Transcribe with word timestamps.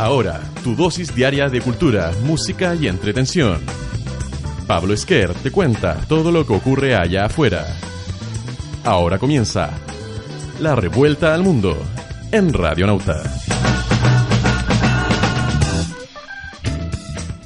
Ahora, 0.00 0.40
tu 0.64 0.74
dosis 0.74 1.14
diaria 1.14 1.50
de 1.50 1.60
cultura, 1.60 2.10
música 2.24 2.74
y 2.74 2.88
entretención. 2.88 3.60
Pablo 4.66 4.94
Esquer 4.94 5.34
te 5.34 5.50
cuenta 5.50 6.00
todo 6.08 6.32
lo 6.32 6.46
que 6.46 6.54
ocurre 6.54 6.96
allá 6.96 7.26
afuera. 7.26 7.66
Ahora 8.82 9.18
comienza 9.18 9.68
La 10.58 10.74
Revuelta 10.74 11.34
al 11.34 11.42
Mundo 11.42 11.76
en 12.32 12.50
Radio 12.54 12.86
Nauta. 12.86 13.22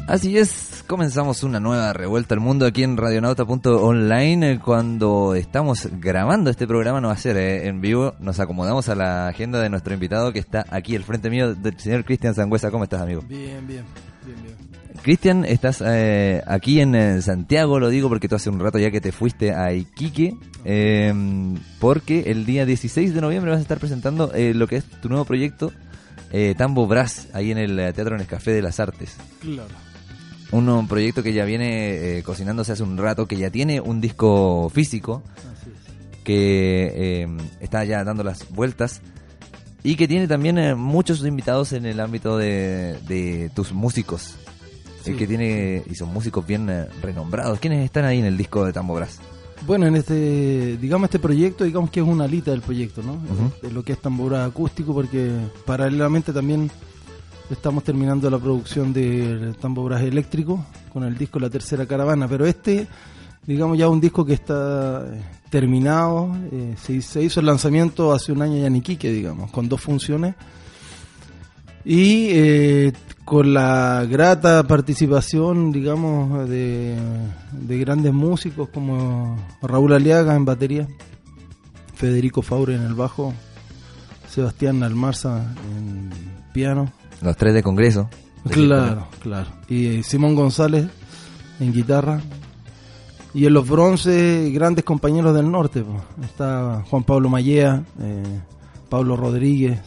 Así 0.07 0.39
es, 0.39 0.74
comenzamos 0.87 1.43
una 1.43 1.61
nueva 1.61 1.93
revuelta 1.93 2.35
al 2.35 2.41
mundo 2.41 2.67
aquí 2.67 2.83
en 2.83 2.97
radionauta.online. 2.97 4.53
Eh, 4.53 4.61
Cuando 4.61 5.35
estamos 5.35 5.89
grabando 6.01 6.51
este 6.51 6.67
programa, 6.67 7.01
no 7.01 7.09
va 7.09 7.15
a 7.15 7.19
ser 7.19 7.37
eh, 7.37 7.69
en 7.69 7.81
vivo, 7.81 8.15
nos 8.21 8.41
acomodamos 8.41 8.89
a 8.89 8.95
la 8.95 9.29
agenda 9.29 9.61
de 9.61 9.71
nuestro 9.71 9.95
invitado 9.95 10.33
que 10.33 10.39
está 10.39 10.65
aquí 10.71 10.97
al 10.97 11.05
frente 11.05 11.31
mío, 11.31 11.55
del 11.55 11.79
señor 11.79 12.05
Cristian 12.05 12.35
Sangüesa. 12.35 12.71
¿Cómo 12.71 12.85
estás, 12.85 13.03
amigo? 13.03 13.23
Bien, 13.29 13.67
bien, 13.67 13.85
bien, 14.25 14.43
bien. 14.43 14.75
Cristian, 15.03 15.45
estás 15.45 15.83
eh, 15.85 16.43
aquí 16.47 16.81
en 16.81 16.95
eh, 16.95 17.21
Santiago, 17.21 17.79
lo 17.79 17.91
digo 17.91 18.09
porque 18.09 18.29
tú 18.29 18.37
hace 18.37 18.49
un 18.49 18.59
rato 18.59 18.79
ya 18.79 18.91
que 18.91 19.01
te 19.03 19.13
fuiste 19.13 19.53
a 19.53 19.73
Iquique, 19.73 20.35
eh, 20.65 21.13
porque 21.79 22.31
el 22.31 22.47
día 22.47 22.65
16 22.65 23.13
de 23.13 23.21
noviembre 23.21 23.51
vas 23.51 23.59
a 23.59 23.63
estar 23.63 23.79
presentando 23.79 24.33
eh, 24.33 24.55
lo 24.55 24.67
que 24.67 24.77
es 24.77 24.85
tu 24.85 25.09
nuevo 25.11 25.27
proyecto, 25.27 25.73
eh, 26.33 26.55
Tambo 26.57 26.87
Brass, 26.87 27.29
ahí 27.35 27.51
en 27.51 27.59
el 27.59 27.77
Teatro 27.93 28.17
Nescafé 28.17 28.53
de 28.53 28.63
las 28.63 28.81
Artes. 28.81 29.17
Claro. 29.41 29.69
Un, 30.57 30.89
proyecto 30.89 31.23
que 31.23 31.33
ya 31.33 31.45
viene 31.45 32.19
eh, 32.19 32.23
cocinándose 32.23 32.73
hace 32.73 32.83
un 32.83 32.97
rato, 32.97 33.27
que 33.27 33.37
ya 33.37 33.51
tiene 33.51 33.81
un 33.81 34.01
disco 34.01 34.71
físico, 34.71 35.23
Así 35.35 35.71
es. 35.71 36.23
que 36.23 36.93
eh, 36.95 37.29
está 37.61 37.85
ya 37.85 38.05
dando 38.05 38.23
las 38.23 38.49
vueltas 38.51 39.03
y 39.83 39.97
que 39.97 40.09
tiene 40.09 40.27
también 40.27 40.57
eh, 40.59 40.75
muchos 40.75 41.25
invitados 41.27 41.73
en 41.73 41.85
el 41.85 42.01
ámbito 42.01 42.39
de, 42.39 42.99
de 43.07 43.51
tus 43.55 43.73
músicos. 43.73 44.37
Sí. 45.03 45.13
Que 45.15 45.27
tiene 45.27 45.83
y 45.85 45.95
son 45.95 46.09
músicos 46.15 46.47
bien 46.47 46.71
eh, 46.71 46.87
renombrados. 47.03 47.59
¿Quiénes 47.61 47.85
están 47.85 48.07
ahí 48.07 48.19
en 48.21 48.25
el 48.25 48.39
disco 48.39 48.65
de 48.65 48.73
Tambo 48.73 48.95
Brass? 48.95 49.19
Bueno, 49.67 49.87
en 49.87 49.97
este, 49.97 50.79
digamos, 50.79 51.09
este 51.09 51.19
proyecto, 51.19 51.65
digamos 51.65 51.91
que 51.91 52.01
es 52.01 52.07
una 52.07 52.25
alita 52.25 52.51
del 52.53 52.63
proyecto, 52.63 53.03
¿no? 53.03 53.13
Ujú. 53.13 53.53
De 53.61 53.71
lo 53.71 53.83
que 53.83 53.93
es 53.93 54.01
tambora 54.01 54.47
acústico, 54.47 54.95
porque 54.95 55.31
paralelamente 55.67 56.33
también 56.33 56.71
estamos 57.51 57.85
terminando 57.85 58.31
la 58.31 58.39
producción 58.39 58.93
del 58.93 59.57
tambora 59.57 60.03
eléctrico 60.03 60.65
con 60.93 61.05
el 61.05 61.17
disco 61.17 61.39
La 61.39 61.51
Tercera 61.51 61.87
Caravana, 61.87 62.27
pero 62.29 62.47
este, 62.47 62.87
digamos, 63.47 63.79
ya 63.79 63.89
un 63.89 64.01
disco 64.01 64.25
que 64.25 64.35
está 64.35 65.05
eh, 65.07 65.23
terminado, 65.51 66.35
eh, 66.51 66.75
se, 66.81 67.01
se 67.03 67.23
hizo 67.23 67.41
el 67.41 67.47
lanzamiento 67.47 68.13
hace 68.13 68.33
un 68.33 68.43
año 68.43 68.59
ya 68.59 68.67
en 68.67 68.77
Iquique, 68.77 69.11
digamos, 69.11 69.51
con 69.51 69.69
dos 69.69 69.81
funciones. 69.81 70.35
Y 71.85 72.29
eh, 72.31 72.93
con 73.27 73.53
la 73.53 74.07
grata 74.09 74.63
participación, 74.63 75.71
digamos, 75.71 76.49
de, 76.49 76.97
de 77.53 77.79
grandes 77.79 78.13
músicos 78.15 78.71
como 78.71 79.37
Raúl 79.61 79.93
Aliaga 79.93 80.35
en 80.35 80.47
batería, 80.47 80.89
Federico 81.95 82.41
Faure 82.41 82.75
en 82.75 82.83
el 82.83 82.95
bajo, 82.95 83.35
Sebastián 84.29 84.83
Almarza 84.83 85.55
en 85.77 86.11
piano. 86.55 86.91
Los 87.23 87.37
tres 87.37 87.55
de 87.55 87.63
Congreso. 87.63 88.09
Claro, 88.51 89.07
claro. 89.21 89.49
Y 89.69 90.03
Simón 90.03 90.35
González 90.35 90.87
en 91.61 91.73
guitarra. 91.73 92.21
Y 93.33 93.47
en 93.47 93.55
los 93.55 93.69
bronces, 93.69 94.53
grandes 94.53 94.85
compañeros 94.85 95.35
del 95.35 95.51
norte. 95.51 95.85
Está 96.23 96.85
Juan 96.89 97.03
Pablo 97.03 97.29
Mallea, 97.29 97.83
eh, 98.01 98.23
Pablo 98.89 99.17
Rodríguez, 99.17 99.81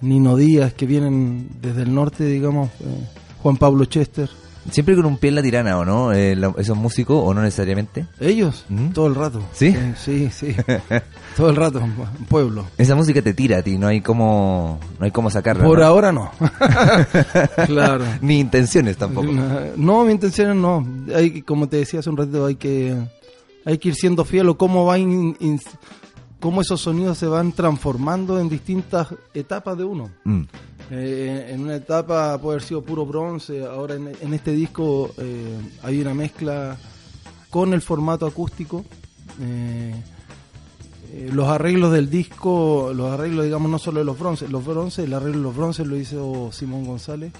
Nino 0.00 0.36
Díaz, 0.36 0.72
que 0.72 0.86
vienen 0.86 1.48
desde 1.60 1.82
el 1.82 1.94
norte, 1.94 2.24
digamos. 2.24 2.70
eh, 2.80 3.08
Juan 3.42 3.56
Pablo 3.56 3.84
Chester. 3.84 4.30
Siempre 4.70 4.94
con 4.94 5.06
un 5.06 5.16
pie 5.18 5.30
en 5.30 5.34
la 5.34 5.42
tirana, 5.42 5.76
¿o 5.78 5.84
no? 5.84 6.12
Eh, 6.12 6.36
la- 6.36 6.54
esos 6.56 6.76
músicos, 6.76 7.20
o 7.20 7.34
no 7.34 7.42
necesariamente. 7.42 8.06
Ellos, 8.20 8.64
¿Mm? 8.68 8.88
todo 8.90 9.08
el 9.08 9.14
rato. 9.16 9.42
¿Sí? 9.52 9.76
Sí, 9.98 10.30
sí. 10.30 10.54
todo 11.36 11.50
el 11.50 11.56
rato, 11.56 11.82
pueblo. 12.28 12.64
Esa 12.78 12.94
música 12.94 13.20
te 13.22 13.34
tira 13.34 13.58
a 13.58 13.62
ti, 13.62 13.76
no 13.76 13.88
hay 13.88 14.00
como, 14.00 14.78
no 14.98 15.04
hay 15.04 15.10
cómo 15.10 15.30
sacarla. 15.30 15.64
Por 15.64 15.80
¿no? 15.80 15.84
ahora 15.84 16.12
no. 16.12 16.30
claro. 17.66 18.04
Ni 18.20 18.38
intenciones 18.40 18.96
tampoco. 18.96 19.28
No, 19.76 20.04
mi 20.04 20.12
intención 20.12 20.50
es 20.50 20.56
no. 20.56 20.86
Hay, 21.14 21.42
como 21.42 21.68
te 21.68 21.78
decía 21.78 22.00
hace 22.00 22.10
un 22.10 22.16
ratito, 22.16 22.46
hay 22.46 22.54
que, 22.56 22.96
hay 23.64 23.78
que 23.78 23.88
ir 23.90 23.94
siendo 23.94 24.24
fiel 24.24 24.48
o 24.48 24.56
cómo 24.56 24.84
va 24.86 24.98
in- 24.98 25.36
in- 25.40 25.60
cómo 26.40 26.60
esos 26.60 26.80
sonidos 26.80 27.18
se 27.18 27.26
van 27.26 27.52
transformando 27.52 28.40
en 28.40 28.48
distintas 28.48 29.08
etapas 29.34 29.76
de 29.78 29.84
uno. 29.84 30.10
Mm. 30.24 30.42
Eh, 30.94 31.48
en 31.48 31.62
una 31.62 31.76
etapa 31.76 32.36
puede 32.36 32.56
haber 32.56 32.68
sido 32.68 32.82
puro 32.82 33.06
bronce, 33.06 33.64
ahora 33.64 33.94
en, 33.94 34.34
este 34.34 34.52
disco 34.52 35.14
eh, 35.16 35.58
hay 35.82 35.98
una 36.02 36.12
mezcla 36.12 36.76
con 37.48 37.72
el 37.72 37.80
formato 37.80 38.26
acústico. 38.26 38.84
Eh, 39.40 39.94
eh, 41.14 41.30
los 41.32 41.48
arreglos 41.48 41.92
del 41.92 42.10
disco, 42.10 42.92
los 42.94 43.10
arreglos, 43.10 43.46
digamos, 43.46 43.70
no 43.70 43.78
solo 43.78 44.00
de 44.00 44.04
los 44.04 44.18
bronces, 44.18 44.50
los 44.50 44.66
bronces, 44.66 45.06
el 45.06 45.14
arreglo 45.14 45.38
de 45.38 45.44
los 45.44 45.56
bronces 45.56 45.86
lo 45.86 45.96
hizo 45.96 46.52
Simón 46.52 46.84
González 46.84 47.32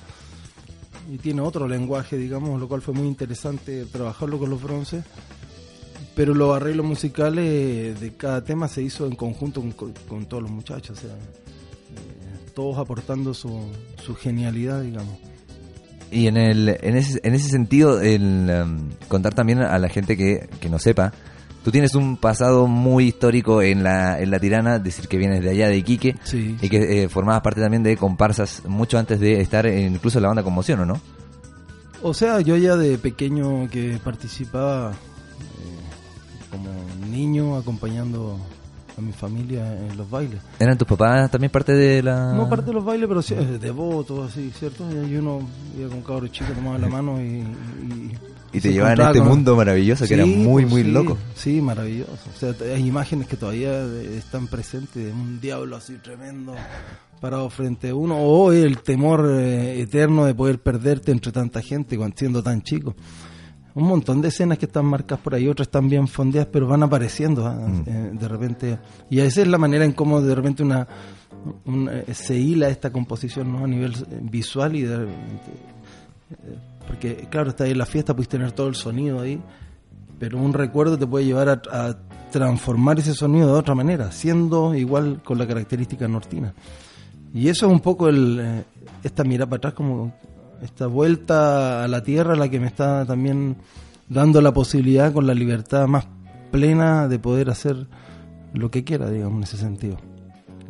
y 1.13 1.19
tiene 1.19 1.43
otro 1.43 1.69
lenguaje, 1.69 2.17
digamos, 2.17 2.59
lo 2.59 2.69
cual 2.69 2.81
fue 2.81 2.95
muy 2.95 3.07
interesante 3.07 3.85
trabajarlo 3.85 4.39
con 4.39 4.49
los 4.49 4.63
bronces. 4.63 5.05
Pero 6.15 6.35
los 6.35 6.57
arreglos 6.57 6.87
musicales 6.87 8.01
de 8.01 8.13
cada 8.17 8.43
tema 8.43 8.67
se 8.67 8.83
hizo 8.83 9.07
en 9.07 9.15
conjunto 9.15 9.63
con, 9.77 9.93
con 10.09 10.25
todos 10.25 10.43
los 10.43 10.53
muchachos, 10.53 10.99
o 10.99 11.01
sea, 11.03 11.17
todos 12.55 12.79
aportando 12.79 13.35
su, 13.35 13.61
su 14.05 14.15
genialidad, 14.15 14.83
digamos. 14.83 15.17
Y 16.11 16.27
en, 16.27 16.37
el, 16.37 16.69
en, 16.83 16.97
ese, 16.97 17.21
en 17.23 17.35
ese 17.35 17.49
sentido, 17.49 18.01
el, 18.01 18.51
em, 18.51 18.91
contar 19.09 19.33
también 19.35 19.61
a 19.61 19.79
la 19.79 19.89
gente 19.89 20.17
que, 20.17 20.49
que 20.61 20.69
no 20.69 20.79
sepa, 20.79 21.13
tú 21.65 21.71
tienes 21.71 21.95
un 21.95 22.19
pasado 22.19 22.67
muy 22.67 23.07
histórico 23.09 23.63
en 23.63 23.83
la, 23.83 24.21
en 24.21 24.31
la 24.31 24.39
tirana, 24.39 24.79
decir 24.79 25.09
que 25.09 25.17
vienes 25.17 25.43
de 25.43 25.51
allá, 25.51 25.69
de 25.69 25.79
Iquique, 25.79 26.17
Sí. 26.25 26.57
y 26.61 26.69
que 26.69 27.05
eh, 27.05 27.09
formabas 27.09 27.41
parte 27.41 27.63
también 27.63 27.83
de 27.83 27.97
comparsas 27.97 28.63
mucho 28.67 28.99
antes 28.99 29.21
de 29.21 29.41
estar 29.41 29.65
en- 29.67 29.95
incluso 29.95 30.19
en 30.19 30.23
la 30.23 30.29
banda 30.29 30.43
Conmoción, 30.43 30.81
¿o 30.81 30.85
no? 30.85 31.01
O 32.03 32.13
sea, 32.13 32.41
yo 32.43 32.57
ya 32.57 32.77
de 32.77 32.99
pequeño 32.99 33.69
que 33.71 33.99
participaba 34.05 34.91
eh, 34.93 36.51
como 36.51 36.69
niño 37.11 37.57
acompañando 37.57 38.39
a 38.97 39.01
mi 39.01 39.13
familia 39.13 39.75
en 39.75 39.97
los 39.97 40.09
bailes. 40.11 40.41
¿Eran 40.59 40.77
tus 40.77 40.87
papás 40.87 41.31
también 41.31 41.51
parte 41.51 41.73
de 41.73 42.03
la...? 42.03 42.33
No 42.35 42.49
parte 42.49 42.67
de 42.67 42.73
los 42.75 42.85
bailes, 42.85 43.09
pero 43.09 43.23
sí, 43.23 43.35
devotos, 43.61 44.31
así, 44.31 44.51
¿cierto? 44.59 44.85
Y 45.09 45.17
uno 45.17 45.41
iba 45.79 45.89
con 45.89 46.03
cabros 46.03 46.31
chicos, 46.31 46.55
tomaba 46.55 46.79
la 46.79 46.89
mano 46.89 47.21
y... 47.23 47.45
y, 48.53 48.61
te 48.61 48.73
llevaban 48.73 49.01
a 49.01 49.07
este 49.09 49.21
con- 49.21 49.29
mundo 49.29 49.57
maravilloso 49.57 50.07
que 50.07 50.15
era 50.15 50.25
Sí, 50.25 50.37
muy, 50.37 50.63
pues 50.65 50.73
muy 50.73 50.83
sí, 50.85 50.91
loco. 50.91 51.19
Sí, 51.35 51.61
maravilloso. 51.63 52.13
O 52.35 52.39
sea, 52.39 52.55
hay 52.75 52.87
imágenes 52.87 53.27
que 53.29 53.37
todavía 53.37 53.83
están 54.17 54.47
presentes 54.47 54.95
de 55.07 55.11
un 55.13 55.41
diablo 55.41 55.77
así 55.77 55.95
tremendo 55.95 56.55
parado 57.21 57.49
frente 57.51 57.91
a 57.91 57.95
uno, 57.95 58.19
o 58.19 58.53
el 58.53 58.79
temor 58.79 59.27
eh, 59.31 59.81
eterno 59.81 60.25
de 60.27 60.35
poder 60.35 60.59
perderte 60.59 61.13
entre 61.13 61.31
tanta 61.33 61.63
gente 61.63 61.97
cuando 61.97 62.17
siendo 62.19 62.43
tan 62.43 62.63
chico. 62.63 62.95
Un 63.75 63.85
montón 63.85 64.21
de 64.21 64.29
escenas 64.29 64.59
que 64.59 64.67
están 64.67 64.85
marcadas 64.85 65.23
por 65.25 65.35
ahí, 65.35 65.49
otras 65.49 65.69
están 65.69 65.89
bien 65.89 66.07
fondeadas, 66.07 66.49
pero 66.53 66.67
van 66.67 66.83
apareciendo 66.83 67.47
ah, 67.47 67.55
Mm. 67.55 67.83
eh, 67.87 68.11
de 68.13 68.29
repente. 68.29 68.79
Y 69.09 69.21
esa 69.21 69.41
es 69.43 69.49
la 69.49 69.59
manera 69.59 69.85
en 69.85 69.93
cómo 69.93 70.21
de 70.21 70.35
repente 70.35 70.63
una, 70.63 70.87
un, 71.65 71.89
eh, 71.91 72.13
se 72.13 72.37
hila 72.37 72.69
esta 72.69 72.91
composición 72.91 73.51
¿no? 73.53 73.65
a 73.65 73.67
nivel 73.67 73.93
eh, 73.93 74.19
visual 74.23 74.77
y 74.77 74.83
de 74.83 74.97
repente, 74.99 75.51
eh, 76.33 76.57
porque 76.87 77.27
claro, 77.31 77.51
está 77.51 77.65
ahí 77.65 77.71
en 77.73 77.79
la 77.79 77.87
fiesta, 77.87 78.15
puedes 78.15 78.29
tener 78.29 78.53
todo 78.53 78.69
el 78.69 78.75
sonido 78.75 79.21
ahí, 79.21 79.41
pero 80.19 80.39
un 80.39 80.53
recuerdo 80.53 80.99
te 80.99 81.07
puede 81.07 81.25
llevar 81.25 81.49
a, 81.49 81.63
a 81.89 81.97
transformar 82.31 82.99
ese 82.99 83.15
sonido 83.15 83.47
de 83.47 83.59
otra 83.59 83.75
manera, 83.75 84.13
siendo 84.13 84.75
igual 84.75 85.21
con 85.25 85.39
la 85.39 85.47
característica 85.47 86.07
nortina. 86.09 86.53
Y 87.35 87.49
eso 87.49 87.67
es 87.67 87.73
un 87.73 87.81
poco 87.81 88.09
el, 88.09 88.65
esta 89.03 89.25
mirada 89.25 89.47
para 89.49 89.57
atrás, 89.59 89.75
como 89.75 90.13
esta 90.63 90.87
vuelta 90.87 91.85
a 91.85 91.89
la 91.89 92.03
tierra, 92.03 92.37
la 92.37 92.49
que 92.49 92.61
me 92.61 92.67
está 92.67 93.05
también 93.05 93.57
dando 94.09 94.41
la 94.41 94.53
posibilidad 94.53 95.13
con 95.13 95.27
la 95.27 95.35
libertad 95.35 95.87
más 95.87 96.07
plena 96.51 97.09
de 97.09 97.19
poder 97.19 97.51
hacer 97.51 97.87
lo 98.53 98.71
que 98.71 98.85
quiera, 98.85 99.11
digamos, 99.11 99.39
en 99.39 99.43
ese 99.43 99.57
sentido. 99.57 99.97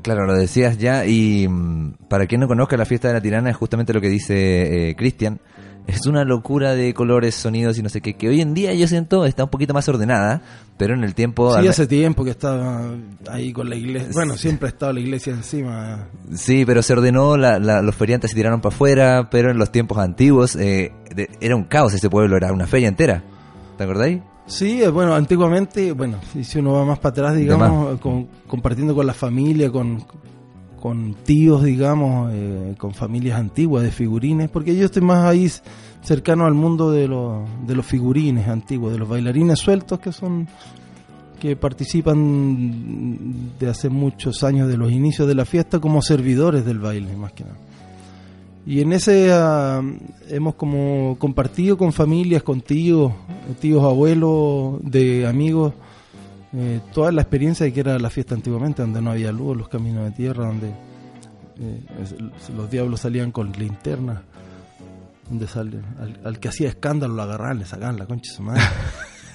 Claro, 0.02 0.26
lo 0.26 0.34
decías 0.34 0.78
ya 0.78 1.06
y 1.06 1.46
mm, 1.48 1.94
para 2.08 2.26
quien 2.26 2.40
no 2.40 2.48
conozca 2.48 2.76
la 2.76 2.84
fiesta 2.84 3.08
de 3.08 3.14
la 3.14 3.20
tirana 3.20 3.50
es 3.50 3.56
justamente 3.56 3.92
lo 3.92 4.00
que 4.00 4.08
dice 4.08 4.90
eh, 4.90 4.96
Cristian. 4.96 5.40
Es 5.87 6.06
una 6.06 6.25
locura 6.25 6.75
de 6.75 6.94
colores, 6.94 7.34
sonidos 7.34 7.76
y 7.79 7.82
no 7.82 7.88
sé 7.88 8.00
qué, 8.00 8.14
que 8.14 8.29
hoy 8.29 8.40
en 8.40 8.55
día 8.55 8.73
yo 8.73 8.87
siento 8.87 9.26
está 9.26 9.44
un 9.44 9.50
poquito 9.50 9.75
más 9.75 9.88
ordenada, 9.88 10.40
pero 10.76 10.94
en 10.94 11.02
el 11.05 11.14
tiempo... 11.14 11.58
Sí, 11.61 11.67
hace 11.67 11.87
tiempo 11.88 12.25
que 12.25 12.31
estaba 12.31 12.82
ahí 13.29 13.52
con 13.52 13.69
la 13.69 13.75
iglesia. 13.75 14.08
Bueno, 14.12 14.37
siempre 14.37 14.67
ha 14.69 14.70
estado 14.70 14.93
la 14.93 15.00
iglesia 15.00 15.32
encima. 15.32 16.06
Sí, 16.34 16.64
pero 16.64 16.82
se 16.82 16.93
ordenó, 16.93 17.37
la- 17.37 17.58
la- 17.58 17.82
los 17.82 17.94
feriantes 17.96 18.31
se 18.31 18.37
tiraron 18.37 18.61
para 18.61 18.75
afuera, 18.75 19.29
pero 19.31 19.50
en 19.50 19.58
los 19.58 19.73
tiempos 19.73 19.99
antiguos 19.99 20.55
eh, 20.56 20.93
de- 21.14 21.29
era 21.40 21.56
un 21.56 21.64
caos 21.64 21.93
ese 21.94 22.08
pueblo, 22.08 22.37
era 22.37 22.52
una 22.52 22.67
feria 22.69 22.88
entera. 22.88 23.23
¿Te 23.76 23.84
acordáis? 23.84 24.20
Sí, 24.46 24.82
eh, 24.82 24.88
bueno, 24.88 25.14
antiguamente, 25.14 25.93
bueno, 25.93 26.19
si 26.32 26.44
si 26.44 26.58
uno 26.61 26.73
va 26.75 26.84
más 26.84 26.99
para 27.00 27.11
atrás, 27.12 27.37
digamos, 27.37 27.99
con- 28.00 28.29
compartiendo 28.46 28.94
con 28.94 29.06
la 29.06 29.14
familia, 29.14 29.70
con, 29.70 30.02
con 30.82 31.14
tíos, 31.14 31.62
digamos, 31.62 32.32
eh, 32.34 32.75
con 32.76 32.93
familias 32.93 33.38
antiguas 33.38 33.84
de 33.84 33.93
figurines, 33.93 34.50
porque 34.50 34.75
yo 34.75 34.87
estoy 34.87 35.02
más 35.02 35.25
ahí 35.25 35.49
cercano 36.02 36.44
al 36.44 36.55
mundo 36.55 36.90
de, 36.90 37.06
los 37.06 37.49
de 37.64 37.76
los 37.76 37.87
figurines 37.87 38.49
antiguos, 38.49 38.93
de 38.93 38.99
los 38.99 39.08
bailarines 39.08 39.61
sueltos 39.61 40.00
que 40.00 40.11
son 40.11 40.49
que 41.38 41.55
participan 41.55 43.52
de 43.61 43.69
hace 43.69 43.90
muchos 43.90 44.43
años 44.43 44.69
de 44.69 44.76
los 44.76 44.90
inicios 44.90 45.29
de 45.29 45.37
la 45.37 45.44
fiesta 45.44 45.79
como 45.79 46.02
servidores 46.02 46.64
del 46.64 46.81
baile, 46.81 47.14
más 47.14 47.32
que 47.32 47.44
nada. 47.44 47.56
Y 48.67 48.81
en 48.81 48.93
ese 48.93 49.31
ah, 49.32 49.81
hemos 50.31 50.56
como 50.56 51.14
compartido 51.17 51.79
con 51.79 51.93
familias, 51.93 52.43
con 52.43 52.61
tíos, 52.61 53.12
tíos, 53.61 53.84
abuelos, 53.84 54.81
de 54.82 55.29
amigos, 55.29 55.75
eh, 56.54 56.81
toda 56.93 57.12
la 57.12 57.22
experiencia 57.22 57.64
de 57.64 57.72
que 57.72 57.81
era 57.81 57.99
la 57.99 58.10
fiesta 58.10 58.34
antiguamente, 58.34 58.82
donde 58.82 59.00
no 59.00 59.10
había 59.10 59.32
luz, 59.32 59.56
los 59.56 59.69
caminos 59.69 60.04
de 60.04 60.10
tierra, 60.10 60.46
donde 60.46 60.69
eh, 61.58 61.81
los 62.54 62.70
diablos 62.70 63.00
salían 63.00 63.32
con 63.32 63.52
linterna, 63.52 64.22
donde 65.28 65.46
salían, 65.46 65.84
al, 66.25 66.38
que 66.38 66.49
hacía 66.49 66.69
escándalo 66.69 67.14
lo 67.14 67.22
agarraban, 67.22 67.60
le 67.60 67.64
sacaban 67.64 67.99
la 67.99 68.06
concha 68.06 68.31
de 68.31 68.37
su 68.37 68.43
madre. 68.43 68.62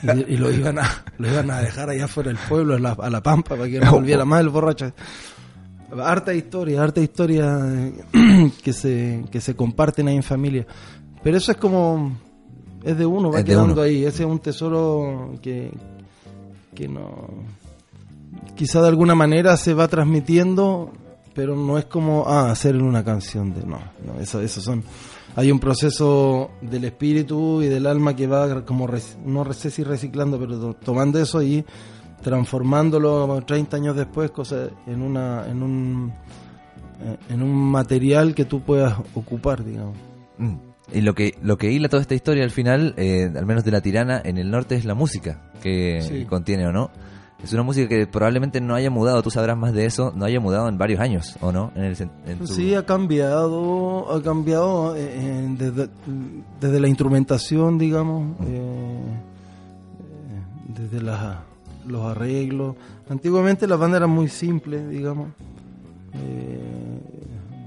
y, 0.27 0.37
lo, 0.37 0.51
iban 0.51 0.77
a, 0.77 1.03
lo 1.17 1.27
iban 1.27 1.49
a 1.49 1.59
dejar 1.59 1.89
allá 1.89 2.07
fuera 2.07 2.29
del 2.29 2.37
pueblo, 2.37 2.75
a 2.75 3.09
la, 3.09 3.23
pampa, 3.23 3.55
para 3.55 3.67
que 3.67 3.79
no 3.79 3.91
volviera 3.93 4.23
más 4.23 4.41
el 4.41 4.49
borracho. 4.49 4.93
Harta 5.99 6.33
historia, 6.33 6.83
harta 6.83 7.01
historia 7.01 7.59
eh, 8.13 8.51
que 8.63 8.73
se, 8.73 9.25
que 9.31 9.41
se 9.41 9.55
comparten 9.55 10.07
ahí 10.07 10.17
en 10.17 10.23
familia. 10.23 10.67
Pero 11.23 11.37
eso 11.37 11.51
es 11.51 11.57
como, 11.57 12.15
es 12.83 12.95
de 12.95 13.05
uno, 13.07 13.31
va 13.31 13.43
quedando 13.43 13.81
ahí. 13.81 14.05
Ese 14.05 14.23
es 14.23 14.29
un 14.29 14.39
tesoro 14.39 15.33
que, 15.41 15.71
que 16.77 16.87
no 16.87 17.27
quizá 18.55 18.83
de 18.83 18.89
alguna 18.89 19.15
manera 19.15 19.57
se 19.57 19.73
va 19.73 19.87
transmitiendo 19.87 20.91
pero 21.33 21.55
no 21.55 21.79
es 21.79 21.85
como 21.85 22.25
ah 22.27 22.51
hacer 22.51 22.75
una 22.77 23.03
canción 23.03 23.51
de 23.51 23.65
no, 23.65 23.79
no 24.05 24.19
eso 24.21 24.39
eso 24.41 24.61
son 24.61 24.83
hay 25.35 25.51
un 25.51 25.59
proceso 25.59 26.51
del 26.61 26.85
espíritu 26.85 27.63
y 27.63 27.65
del 27.67 27.87
alma 27.87 28.15
que 28.15 28.27
va 28.27 28.63
como 28.63 28.87
no 29.25 29.53
sé 29.53 29.71
si 29.71 29.83
reciclando 29.83 30.39
pero 30.39 30.75
tomando 30.75 31.19
eso 31.19 31.41
y 31.41 31.65
transformándolo 32.21 33.41
30 33.43 33.75
años 33.75 33.95
después 33.95 34.31
en 34.85 35.01
una 35.01 35.47
eh, 35.47 37.33
un 37.33 37.71
material 37.71 38.35
que 38.35 38.45
tú 38.45 38.61
puedas 38.61 38.99
ocupar 39.15 39.65
digamos 39.65 39.95
mm. 40.37 40.66
Y 40.93 41.01
lo 41.01 41.15
que, 41.15 41.37
lo 41.41 41.57
que 41.57 41.71
hila 41.71 41.89
toda 41.89 42.01
esta 42.01 42.15
historia 42.15 42.43
al 42.43 42.51
final, 42.51 42.93
eh, 42.97 43.29
al 43.35 43.45
menos 43.45 43.63
de 43.65 43.71
la 43.71 43.81
tirana, 43.81 44.21
en 44.23 44.37
el 44.37 44.49
norte 44.49 44.75
es 44.75 44.85
la 44.85 44.93
música 44.93 45.41
que 45.61 46.25
contiene 46.29 46.65
o 46.67 46.71
no. 46.71 46.91
Es 47.43 47.53
una 47.53 47.61
música 47.61 47.87
que 47.87 48.07
probablemente 48.07 48.61
no 48.61 48.73
haya 48.73 48.89
mudado, 48.89 49.21
tú 49.21 49.29
sabrás 49.29 49.57
más 49.57 49.73
de 49.73 49.85
eso, 49.85 50.11
no 50.15 50.25
haya 50.25 50.39
mudado 50.39 50.69
en 50.69 50.77
varios 50.77 50.99
años, 50.99 51.37
¿o 51.41 51.51
no? 51.51 51.71
En 51.75 51.83
el, 51.83 52.47
Sí, 52.47 52.73
ha 52.73 52.83
cambiado, 52.83 54.11
ha 54.11 54.23
cambiado 54.23 54.95
eh, 54.95 55.55
desde, 56.59 56.79
la 56.79 56.87
instrumentación, 56.87 57.77
digamos, 57.77 58.37
eh, 58.47 58.99
desde 60.67 61.01
los 61.85 62.05
arreglos. 62.05 62.75
Antiguamente 63.07 63.67
las 63.67 63.77
bandas 63.77 63.99
eran 63.99 64.09
muy 64.09 64.29
simples, 64.29 64.89
digamos, 64.89 65.27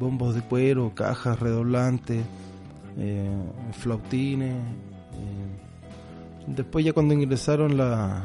bombos 0.01 0.35
de 0.35 0.41
cuero, 0.41 0.93
cajas 0.95 1.39
redoblantes 1.39 2.25
eh, 2.99 3.31
flautines. 3.73 4.55
Eh, 4.55 6.47
después 6.47 6.85
ya 6.85 6.93
cuando 6.93 7.15
ingresaron 7.15 7.77
la, 7.77 8.25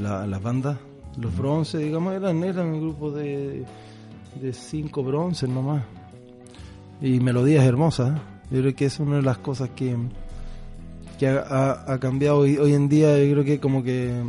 la, 0.00 0.26
las 0.26 0.42
bandas, 0.42 0.78
los 1.18 1.36
bronces, 1.36 1.80
digamos, 1.80 2.14
eran, 2.14 2.42
eran 2.42 2.66
un 2.68 2.80
grupo 2.80 3.10
de, 3.10 3.64
de 4.40 4.52
cinco 4.52 5.02
bronces 5.02 5.48
nomás. 5.48 5.84
Y 7.00 7.20
melodías 7.20 7.64
hermosas. 7.64 8.18
Yo 8.50 8.60
creo 8.60 8.74
que 8.74 8.86
es 8.86 9.00
una 9.00 9.16
de 9.16 9.22
las 9.22 9.38
cosas 9.38 9.70
que, 9.70 9.96
que 11.18 11.28
ha, 11.28 11.98
cambiado 12.00 12.38
hoy, 12.38 12.56
hoy 12.56 12.74
en 12.74 12.88
día. 12.88 13.18
Yo 13.18 13.32
creo 13.32 13.44
que 13.44 13.60
como 13.60 13.82
que 13.82 14.22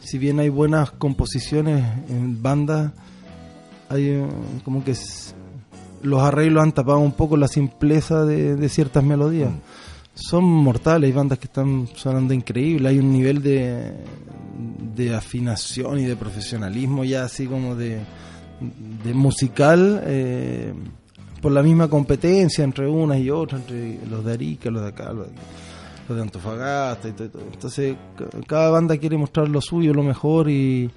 si 0.00 0.18
bien 0.18 0.38
hay 0.38 0.48
buenas 0.48 0.92
composiciones 0.92 1.84
en 2.08 2.40
bandas, 2.40 2.92
hay 3.88 4.08
eh, 4.08 4.26
como 4.64 4.84
que 4.84 4.94
los 6.02 6.22
arreglos 6.22 6.62
han 6.62 6.72
tapado 6.72 6.98
un 6.98 7.12
poco 7.12 7.36
la 7.36 7.48
simpleza 7.48 8.24
de, 8.24 8.68
ciertas 8.68 9.04
melodías. 9.04 9.50
Mm. 9.50 9.60
Son 10.14 10.44
mortales, 10.44 11.08
hay 11.08 11.12
bandas 11.12 11.38
que 11.38 11.46
están 11.46 11.88
sonando 11.94 12.32
increíble, 12.32 12.88
hay 12.88 12.98
un 12.98 13.12
nivel 13.12 13.42
de, 13.42 13.92
de 14.94 15.14
afinación 15.14 16.00
y 16.00 16.04
de 16.04 16.16
profesionalismo 16.16 17.04
ya 17.04 17.24
así 17.24 17.46
como 17.46 17.74
de, 17.74 18.00
de 19.04 19.14
musical 19.14 20.02
eh, 20.04 20.72
por 21.42 21.52
la 21.52 21.62
misma 21.62 21.88
competencia 21.88 22.64
entre 22.64 22.88
unas 22.88 23.18
y 23.18 23.30
otras, 23.30 23.60
entre 23.60 24.06
los 24.08 24.24
de 24.24 24.32
Arica, 24.32 24.70
los 24.70 24.82
de 24.82 24.88
acá, 24.88 25.12
los 25.12 25.26
de, 25.28 26.22
Antofagasta 26.22 27.08
y 27.08 27.12
todo, 27.12 27.42
Entonces 27.52 27.96
cada 28.46 28.70
banda 28.70 28.96
quiere 28.96 29.18
mostrar 29.18 29.48
lo 29.48 29.60
suyo, 29.60 29.92
lo 29.92 30.04
mejor 30.04 30.48
y, 30.48 30.88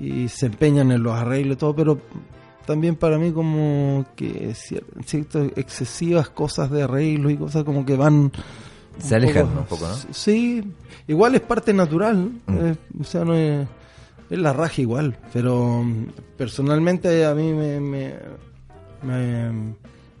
y 0.00 0.28
se 0.28 0.46
empeñan 0.46 0.90
en 0.90 1.02
los 1.02 1.14
arreglos 1.14 1.56
y 1.56 1.58
todo, 1.58 1.76
pero 1.76 2.00
también 2.66 2.96
para 2.96 3.16
mí 3.18 3.32
como 3.32 4.04
que 4.16 4.52
ciertas 4.54 5.48
excesivas 5.56 6.28
cosas 6.28 6.70
de 6.70 6.82
arreglo 6.82 7.30
y 7.30 7.36
cosas 7.36 7.64
como 7.64 7.86
que 7.86 7.96
van... 7.96 8.32
Se 8.98 9.14
alejan 9.14 9.46
un 9.46 9.64
poco, 9.64 9.86
¿no? 9.86 9.94
Sí, 10.10 10.62
igual 11.06 11.34
es 11.34 11.42
parte 11.42 11.72
natural, 11.72 12.30
mm. 12.46 13.00
o 13.00 13.04
sea, 13.04 13.24
no 13.24 13.34
es, 13.34 13.68
es, 14.30 14.38
la 14.38 14.52
raja 14.52 14.80
igual, 14.80 15.18
pero 15.32 15.82
mm, 15.82 16.06
personalmente 16.36 17.26
a 17.26 17.34
mí 17.34 17.52
me, 17.52 17.78
me, 17.78 18.14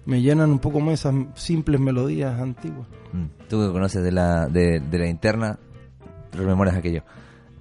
me, 0.04 0.20
llenan 0.20 0.50
un 0.50 0.58
poco 0.58 0.80
más 0.80 1.00
esas 1.00 1.14
simples 1.34 1.80
melodías 1.80 2.38
antiguas. 2.38 2.86
Mm. 3.12 3.48
Tú 3.48 3.66
que 3.66 3.72
conoces 3.72 4.02
de 4.02 4.12
la, 4.12 4.46
de, 4.46 4.80
de 4.80 4.98
la 4.98 5.08
interna, 5.08 5.58
rememoras 6.32 6.76
aquello. 6.76 7.02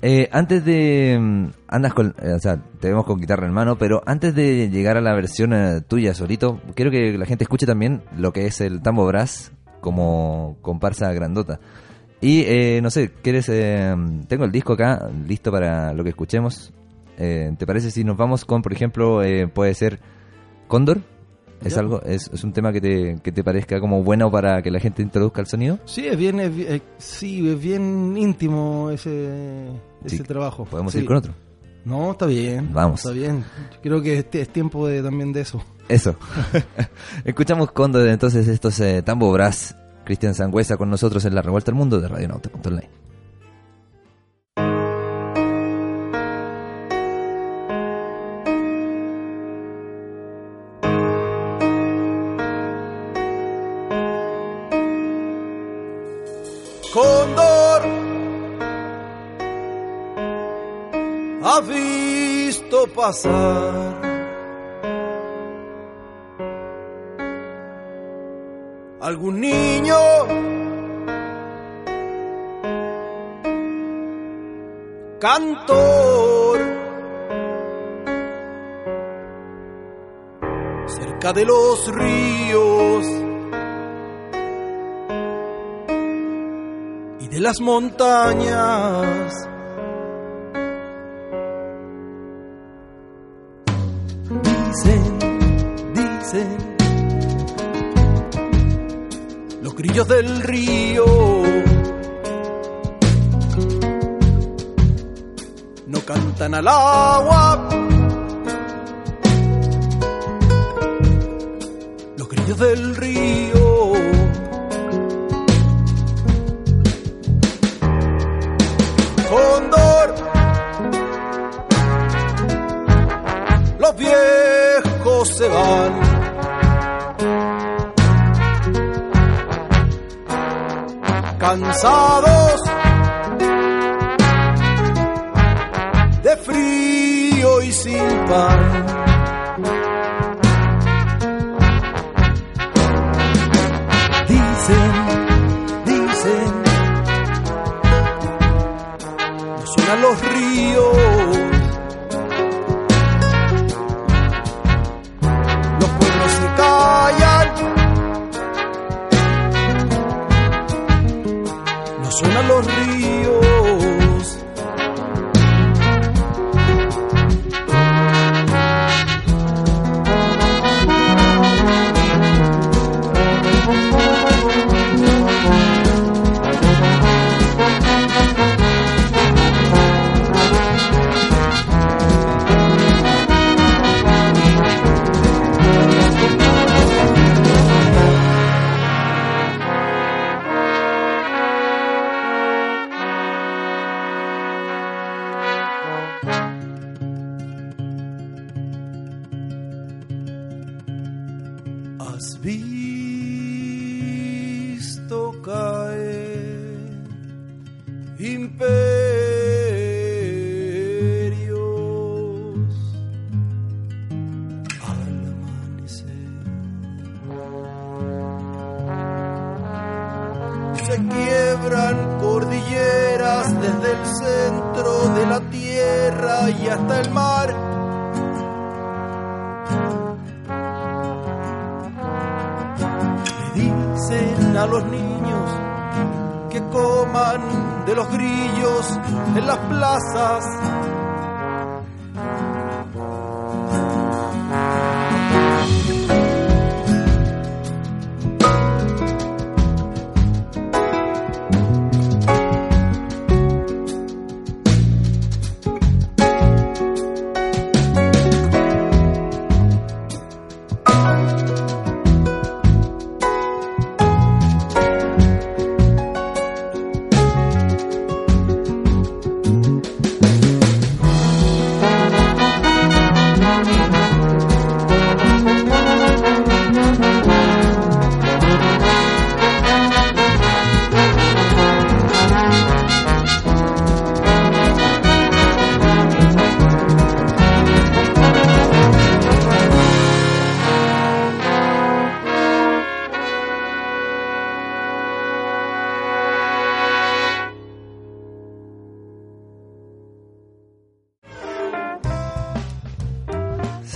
Eh, 0.01 0.29
antes 0.31 0.63
de. 0.65 1.17
Mm, 1.19 1.47
andas 1.67 1.93
con. 1.93 2.15
Eh, 2.21 2.33
o 2.33 2.39
sea, 2.39 2.57
te 2.79 2.89
vemos 2.89 3.05
con 3.05 3.19
guitarra 3.19 3.47
en 3.47 3.53
mano, 3.53 3.77
pero 3.77 4.01
antes 4.05 4.35
de 4.35 4.69
llegar 4.69 4.97
a 4.97 5.01
la 5.01 5.13
versión 5.13 5.53
eh, 5.53 5.81
tuya 5.81 6.13
solito, 6.13 6.61
quiero 6.75 6.91
que 6.91 7.17
la 7.17 7.25
gente 7.25 7.43
escuche 7.43 7.65
también 7.65 8.03
lo 8.15 8.31
que 8.33 8.45
es 8.45 8.61
el 8.61 8.81
tambo 8.81 9.05
brass 9.05 9.51
como 9.81 10.57
comparsa 10.61 11.11
grandota. 11.13 11.59
Y 12.21 12.45
no 12.81 12.89
sé, 12.89 13.11
¿quieres.? 13.21 13.45
tengo 13.45 14.45
el 14.45 14.51
disco 14.51 14.73
acá 14.73 15.09
listo 15.27 15.51
para 15.51 15.93
lo 15.93 16.03
que 16.03 16.09
escuchemos. 16.09 16.73
¿Te 17.17 17.67
parece 17.67 17.91
si 17.91 18.03
nos 18.03 18.17
vamos 18.17 18.45
con, 18.45 18.63
por 18.63 18.73
ejemplo, 18.73 19.21
puede 19.53 19.73
ser 19.75 19.99
Cóndor? 20.67 21.01
¿Es 21.63 21.77
algo, 21.77 22.01
es, 22.03 22.29
es, 22.33 22.43
un 22.43 22.53
tema 22.53 22.71
que 22.71 22.81
te, 22.81 23.17
que 23.23 23.31
te 23.31 23.43
parezca 23.43 23.79
como 23.79 24.03
bueno 24.03 24.29
para 24.29 24.61
que 24.61 24.69
la 24.69 24.79
gente 24.79 25.01
introduzca 25.01 25.41
el 25.41 25.47
sonido? 25.47 25.79
Sí, 25.85 26.05
es 26.05 26.17
bien, 26.17 26.39
es, 26.39 26.81
sí, 26.97 27.49
es 27.49 27.59
bien 27.59 28.15
íntimo 28.17 28.91
ese, 28.91 29.69
ese 30.03 30.23
trabajo. 30.23 30.65
¿Podemos 30.65 30.93
ir 30.95 31.05
con 31.05 31.17
otro? 31.17 31.33
No, 31.85 32.11
está 32.11 32.25
bien. 32.25 32.71
Vamos. 32.73 32.99
Está 32.99 33.11
bien. 33.11 33.43
Creo 33.81 34.01
que 34.01 34.19
es, 34.19 34.25
es 34.31 34.49
tiempo 34.49 34.87
de, 34.87 35.01
también 35.01 35.31
de 35.31 35.41
eso. 35.41 35.63
Eso. 35.87 36.15
Escuchamos 37.25 37.71
con 37.71 37.95
entonces 37.95 38.47
estos 38.47 38.79
eh, 38.79 39.01
Tambo 39.03 39.31
Brass. 39.31 39.75
Cristian 40.03 40.35
Sangüesa 40.35 40.77
con 40.77 40.89
nosotros 40.89 41.25
en 41.25 41.33
la 41.33 41.41
Revuelta 41.41 41.71
del 41.71 41.79
Mundo 41.79 41.99
de 41.99 42.07
Radio 42.07 42.27
Nauta.online. 42.27 43.04
pasar. 62.95 64.01
Algún 69.01 69.39
niño 69.39 69.95
cantor 75.19 76.59
cerca 80.87 81.33
de 81.33 81.45
los 81.45 81.87
ríos 81.93 83.05
y 87.19 87.27
de 87.27 87.39
las 87.39 87.59
montañas 87.61 89.54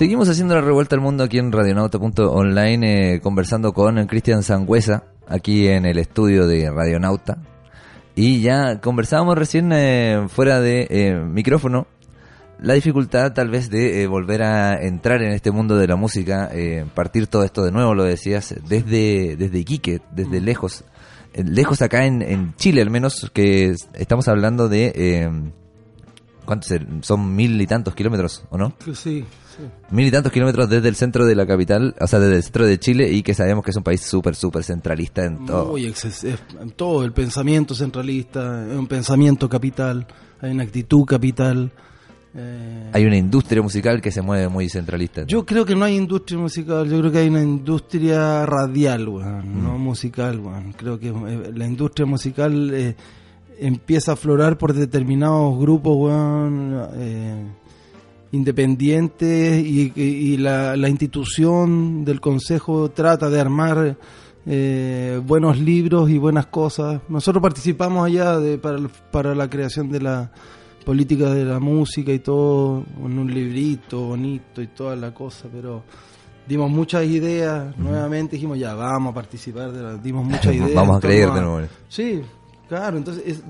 Seguimos 0.10 0.28
haciendo 0.28 0.56
la 0.56 0.62
revuelta 0.62 0.96
al 0.96 1.02
mundo 1.02 1.24
aquí 1.24 1.38
en 1.38 1.52
radionauta.online, 1.52 3.14
eh, 3.14 3.22
conversando 3.22 3.74
con 3.74 4.04
Cristian 4.08 4.42
Sangüesa, 4.42 5.04
aquí 5.28 5.68
en 5.68 5.86
el 5.86 6.00
estudio 6.00 6.48
de 6.48 6.72
Radionauta. 6.72 7.38
Y 8.16 8.42
ya 8.42 8.82
conversábamos 8.82 9.38
recién 9.38 9.70
eh, 9.72 10.26
fuera 10.28 10.62
de 10.62 10.88
eh, 10.90 11.14
micrófono 11.14 11.86
la 12.60 12.74
dificultad 12.74 13.34
tal 13.34 13.52
vez 13.52 13.70
de 13.70 14.02
eh, 14.02 14.08
volver 14.08 14.42
a 14.42 14.82
entrar 14.82 15.22
en 15.22 15.32
este 15.32 15.52
mundo 15.52 15.78
de 15.78 15.86
la 15.86 15.96
música, 15.96 16.50
eh, 16.54 16.86
partir 16.96 17.28
todo 17.28 17.44
esto 17.44 17.64
de 17.64 17.72
nuevo, 17.72 17.94
lo 17.94 18.04
decías, 18.04 18.56
desde, 18.68 19.36
desde 19.38 19.60
Iquique, 19.60 20.02
desde 20.12 20.42
lejos, 20.42 20.86
eh, 21.36 21.44
lejos 21.44 21.84
acá 21.84 22.08
en, 22.08 22.24
en 22.24 22.56
Chile 22.56 22.82
al 22.82 22.90
menos, 22.90 23.30
que 23.32 23.68
es- 23.68 23.88
estamos 23.94 24.28
hablando 24.28 24.70
de... 24.70 25.52
¿Cuántos 26.46 26.74
son 27.02 27.36
mil 27.36 27.62
y 27.62 27.68
tantos 27.68 27.94
kilómetros, 27.94 28.44
o 28.50 28.58
no? 28.58 28.74
Sí. 28.96 29.24
Mil 29.92 30.08
y 30.08 30.12
tantos 30.12 30.32
kilómetros 30.32 30.70
desde 30.70 30.88
el 30.88 30.96
centro 30.96 31.26
de 31.26 31.36
la 31.36 31.46
capital, 31.46 31.96
o 32.00 32.08
sea, 32.08 32.20
desde 32.20 32.38
el 32.38 32.44
centro 32.44 32.66
de 32.66 32.80
Chile, 32.80 33.12
y 33.12 33.24
que 33.24 33.34
sabemos 33.34 33.64
que 33.64 33.72
es 33.72 33.78
un 33.78 33.84
país 33.84 34.02
súper, 34.02 34.36
súper 34.36 34.64
centralista 34.64 35.26
en 35.26 35.46
todo. 35.46 35.72
Muy 35.72 35.86
en 35.86 36.72
todo, 36.72 37.04
el 37.04 37.12
pensamiento 37.12 37.74
centralista, 37.76 38.68
es 38.70 38.78
un 38.78 38.88
pensamiento 38.88 39.50
capital, 39.50 40.06
hay 40.42 40.52
una 40.52 40.64
actitud 40.64 41.06
capital. 41.06 41.72
eh, 42.36 42.92
Hay 42.94 43.06
una 43.06 43.18
industria 43.18 43.62
musical 43.62 44.02
que 44.02 44.12
se 44.12 44.22
mueve 44.22 44.48
muy 44.48 44.70
centralista. 44.70 45.24
Yo 45.24 45.46
creo 45.46 45.66
que 45.66 45.76
no 45.76 45.86
hay 45.86 45.96
industria 45.96 46.38
musical, 46.38 46.88
yo 46.90 47.00
creo 47.00 47.12
que 47.12 47.18
hay 47.18 47.30
una 47.30 47.42
industria 47.44 48.46
radial, 48.46 49.10
weón, 49.10 49.64
no 49.64 49.78
musical. 49.78 50.40
Creo 50.78 51.00
que 51.00 51.10
eh, 51.10 51.52
la 51.54 51.66
industria 51.66 52.06
musical 52.06 52.72
eh, 52.74 52.96
empieza 53.60 54.12
a 54.12 54.14
aflorar 54.14 54.58
por 54.58 54.74
determinados 54.74 55.60
grupos, 55.60 56.12
eh, 56.96 57.46
independientes 58.32 59.64
y, 59.66 59.92
y- 59.96 60.02
y 60.04 60.38
la, 60.38 60.76
la 60.76 60.90
institución 60.90 62.04
del 62.06 62.20
consejo 62.22 62.90
trata 62.92 63.30
de 63.30 63.40
armar 63.40 63.98
eh, 64.46 65.22
buenos 65.26 65.60
libros 65.60 66.10
y 66.10 66.18
buenas 66.18 66.48
cosas. 66.48 67.02
Nosotros 67.10 67.42
participamos 67.42 68.06
allá 68.06 68.38
de, 68.40 68.58
para, 68.58 68.80
para 69.12 69.36
la 69.36 69.50
creación 69.50 69.90
de 69.90 70.02
la 70.02 70.32
política 70.86 71.34
de 71.34 71.46
la 71.46 71.60
música 71.60 72.12
y 72.12 72.20
todo, 72.20 72.84
en 73.06 73.20
un 73.20 73.32
librito 73.34 74.00
bonito 74.08 74.62
y 74.62 74.68
toda 74.68 74.96
la 74.96 75.14
cosa, 75.14 75.48
pero 75.52 75.84
dimos 76.48 76.72
muchas 76.72 77.06
ideas, 77.06 77.78
nuevamente 77.78 78.38
dijimos 78.38 78.58
ya 78.58 78.74
vamos 78.74 79.12
a 79.12 79.14
participar, 79.14 79.72
de 79.72 79.84
la- 79.84 79.98
dimos 79.98 80.26
muchas 80.26 80.54
ideas. 80.56 80.74
Vamos 80.76 80.98
a 80.98 81.00
creer 81.00 81.30
de 81.32 81.42
nuevo. 81.42 81.68
Sí, 81.90 82.22
claro, 82.68 82.98
entonces 82.98 83.24
es, 83.26 83.44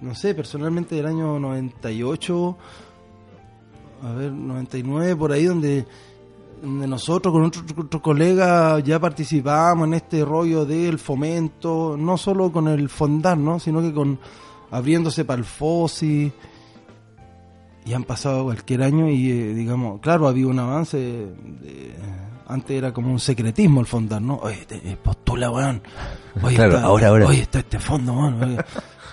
no 0.00 0.14
sé, 0.14 0.34
personalmente 0.34 0.96
del 0.96 1.06
año 1.06 1.38
98, 1.38 2.56
a 4.02 4.12
ver, 4.12 4.32
99, 4.32 5.16
por 5.16 5.32
ahí 5.32 5.44
donde, 5.44 5.86
donde 6.62 6.86
nosotros 6.86 7.32
con 7.32 7.44
otros 7.44 7.64
otro 7.76 8.00
colegas 8.02 8.82
ya 8.84 8.98
participábamos 9.00 9.88
en 9.88 9.94
este 9.94 10.24
rollo 10.24 10.64
del 10.64 10.98
fomento, 10.98 11.96
no 11.98 12.16
solo 12.16 12.50
con 12.52 12.68
el 12.68 12.88
fondar, 12.88 13.36
¿no? 13.38 13.58
sino 13.60 13.80
que 13.80 13.92
con 13.92 14.18
abriéndose 14.70 15.24
para 15.24 15.38
el 15.38 15.44
FOSI. 15.44 16.32
Y 17.84 17.92
han 17.94 18.02
pasado 18.02 18.44
cualquier 18.44 18.82
año 18.82 19.08
y, 19.08 19.30
eh, 19.30 19.54
digamos, 19.54 20.00
claro, 20.00 20.26
ha 20.26 20.30
habido 20.30 20.48
un 20.48 20.58
avance 20.58 20.96
de- 20.96 21.94
antes 22.48 22.70
era 22.76 22.92
como 22.92 23.10
un 23.12 23.18
secretismo 23.20 23.80
el 23.80 23.86
fondar, 23.86 24.20
¿no? 24.22 24.36
Oye, 24.38 24.64
te, 24.66 24.78
postula, 24.96 25.50
weón. 25.50 25.82
Oye, 26.42 26.56
Claro, 26.56 26.74
está, 26.76 26.86
ahora, 26.86 27.08
ahora. 27.08 27.26
Oye, 27.26 27.42
está 27.42 27.60
este 27.60 27.78
fondo, 27.78 28.12
weón. 28.12 28.56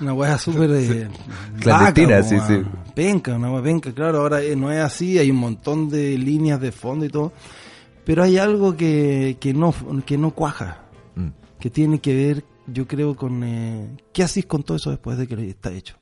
Una 0.02 0.14
weá 0.14 0.38
súper 0.38 0.70
eh, 0.72 1.08
Clandestina, 1.60 2.16
vaca, 2.18 2.24
sí, 2.24 2.38
sí. 2.48 2.62
Penca, 2.96 3.36
una 3.36 3.52
weá 3.52 3.62
penca, 3.64 3.92
claro, 3.94 4.20
ahora 4.20 4.42
eh, 4.42 4.56
no 4.56 4.72
es 4.72 4.80
así, 4.80 5.18
hay 5.18 5.30
un 5.32 5.38
montón 5.38 5.90
de 5.90 6.18
líneas 6.18 6.60
de 6.62 6.72
fondo 6.72 7.06
y 7.06 7.10
todo. 7.10 7.32
Pero 8.06 8.24
hay 8.24 8.38
algo 8.38 8.76
que, 8.76 9.38
que, 9.40 9.54
no, 9.54 9.74
que 10.06 10.18
no 10.18 10.32
cuaja, 10.32 10.80
Mm. 11.16 11.28
que 11.60 11.70
tiene 11.70 12.00
que 12.00 12.16
ver, 12.16 12.44
yo 12.68 12.88
creo, 12.88 13.16
con 13.16 13.44
eh, 13.44 13.96
qué 14.12 14.24
hacéis 14.24 14.46
con 14.48 14.64
todo 14.64 14.78
eso 14.78 14.90
después 14.90 15.18
de 15.18 15.28
que 15.28 15.48
está 15.50 15.72
hecho. 15.72 15.96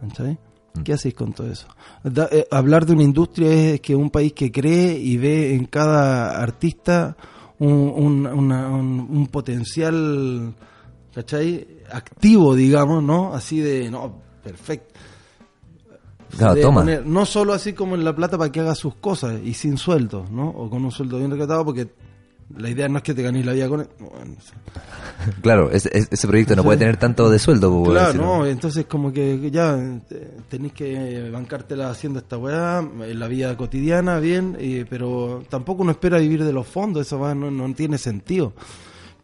¿Cachai? 0.00 0.38
Mm. 0.74 0.82
¿Qué 0.82 0.92
hacéis 0.92 1.14
con 1.14 1.32
todo 1.32 1.50
eso? 1.50 1.66
Da- 2.04 2.28
eh, 2.30 2.46
hablar 2.50 2.86
de 2.86 2.92
una 2.94 3.02
industria 3.02 3.50
es 3.74 3.80
que 3.80 3.94
un 3.96 4.08
país 4.10 4.32
que 4.32 4.50
cree 4.52 4.96
y 4.98 5.16
ve 5.16 5.54
en 5.54 5.64
cada 5.66 6.40
artista 6.40 7.16
un, 7.58 7.72
un, 7.72 8.26
una- 8.26 8.68
un- 8.68 9.06
un 9.10 9.26
potencial, 9.26 10.54
¿cachai? 11.14 11.66
Activo, 11.92 12.54
digamos, 12.54 13.02
¿no? 13.02 13.34
Así 13.34 13.60
de, 13.60 13.90
no, 13.90 14.20
perfecto. 14.42 14.94
Claro, 16.36 16.54
De 16.54 16.62
toma. 16.62 16.82
poner- 16.82 17.04
no 17.04 17.26
solo 17.26 17.52
así 17.52 17.72
como 17.72 17.96
en 17.96 18.04
la 18.04 18.14
plata 18.14 18.38
para 18.38 18.52
que 18.52 18.60
haga 18.60 18.74
sus 18.74 18.94
cosas 18.96 19.40
y 19.44 19.52
sin 19.54 19.76
sueldo, 19.76 20.24
¿no? 20.30 20.48
O 20.48 20.70
con 20.70 20.84
un 20.84 20.92
sueldo 20.92 21.18
bien 21.18 21.30
recatado 21.30 21.64
porque 21.64 21.88
la 22.56 22.68
idea 22.70 22.88
no 22.88 22.98
es 22.98 23.02
que 23.02 23.14
te 23.14 23.22
ganéis 23.22 23.46
la 23.46 23.52
vida 23.52 23.68
con 23.68 23.80
él. 23.80 23.88
Bueno, 23.98 24.36
Claro, 25.42 25.70
ese, 25.72 26.26
proyecto 26.28 26.54
no 26.56 26.62
puede 26.64 26.78
tener 26.78 26.96
tanto 26.96 27.28
de 27.30 27.38
sueldo. 27.40 27.70
pues, 27.84 27.90
Claro, 27.90 28.12
si 28.12 28.18
no, 28.18 28.46
entonces 28.46 28.86
como 28.86 29.12
que 29.12 29.50
ya 29.50 29.76
eh, 29.76 30.38
tenéis 30.48 30.72
que 30.72 31.30
bancártela 31.30 31.90
haciendo 31.90 32.20
esta 32.20 32.38
weá 32.38 32.78
en 32.78 33.18
la 33.18 33.26
vida 33.26 33.56
cotidiana, 33.56 34.20
bien, 34.20 34.56
eh, 34.60 34.86
pero 34.88 35.42
tampoco 35.48 35.82
uno 35.82 35.90
espera 35.90 36.18
vivir 36.18 36.44
de 36.44 36.52
los 36.52 36.66
fondos, 36.66 37.10
weá 37.12 37.34
no, 37.34 37.50
no 37.50 37.74
tiene 37.74 37.98
sentido. 37.98 38.52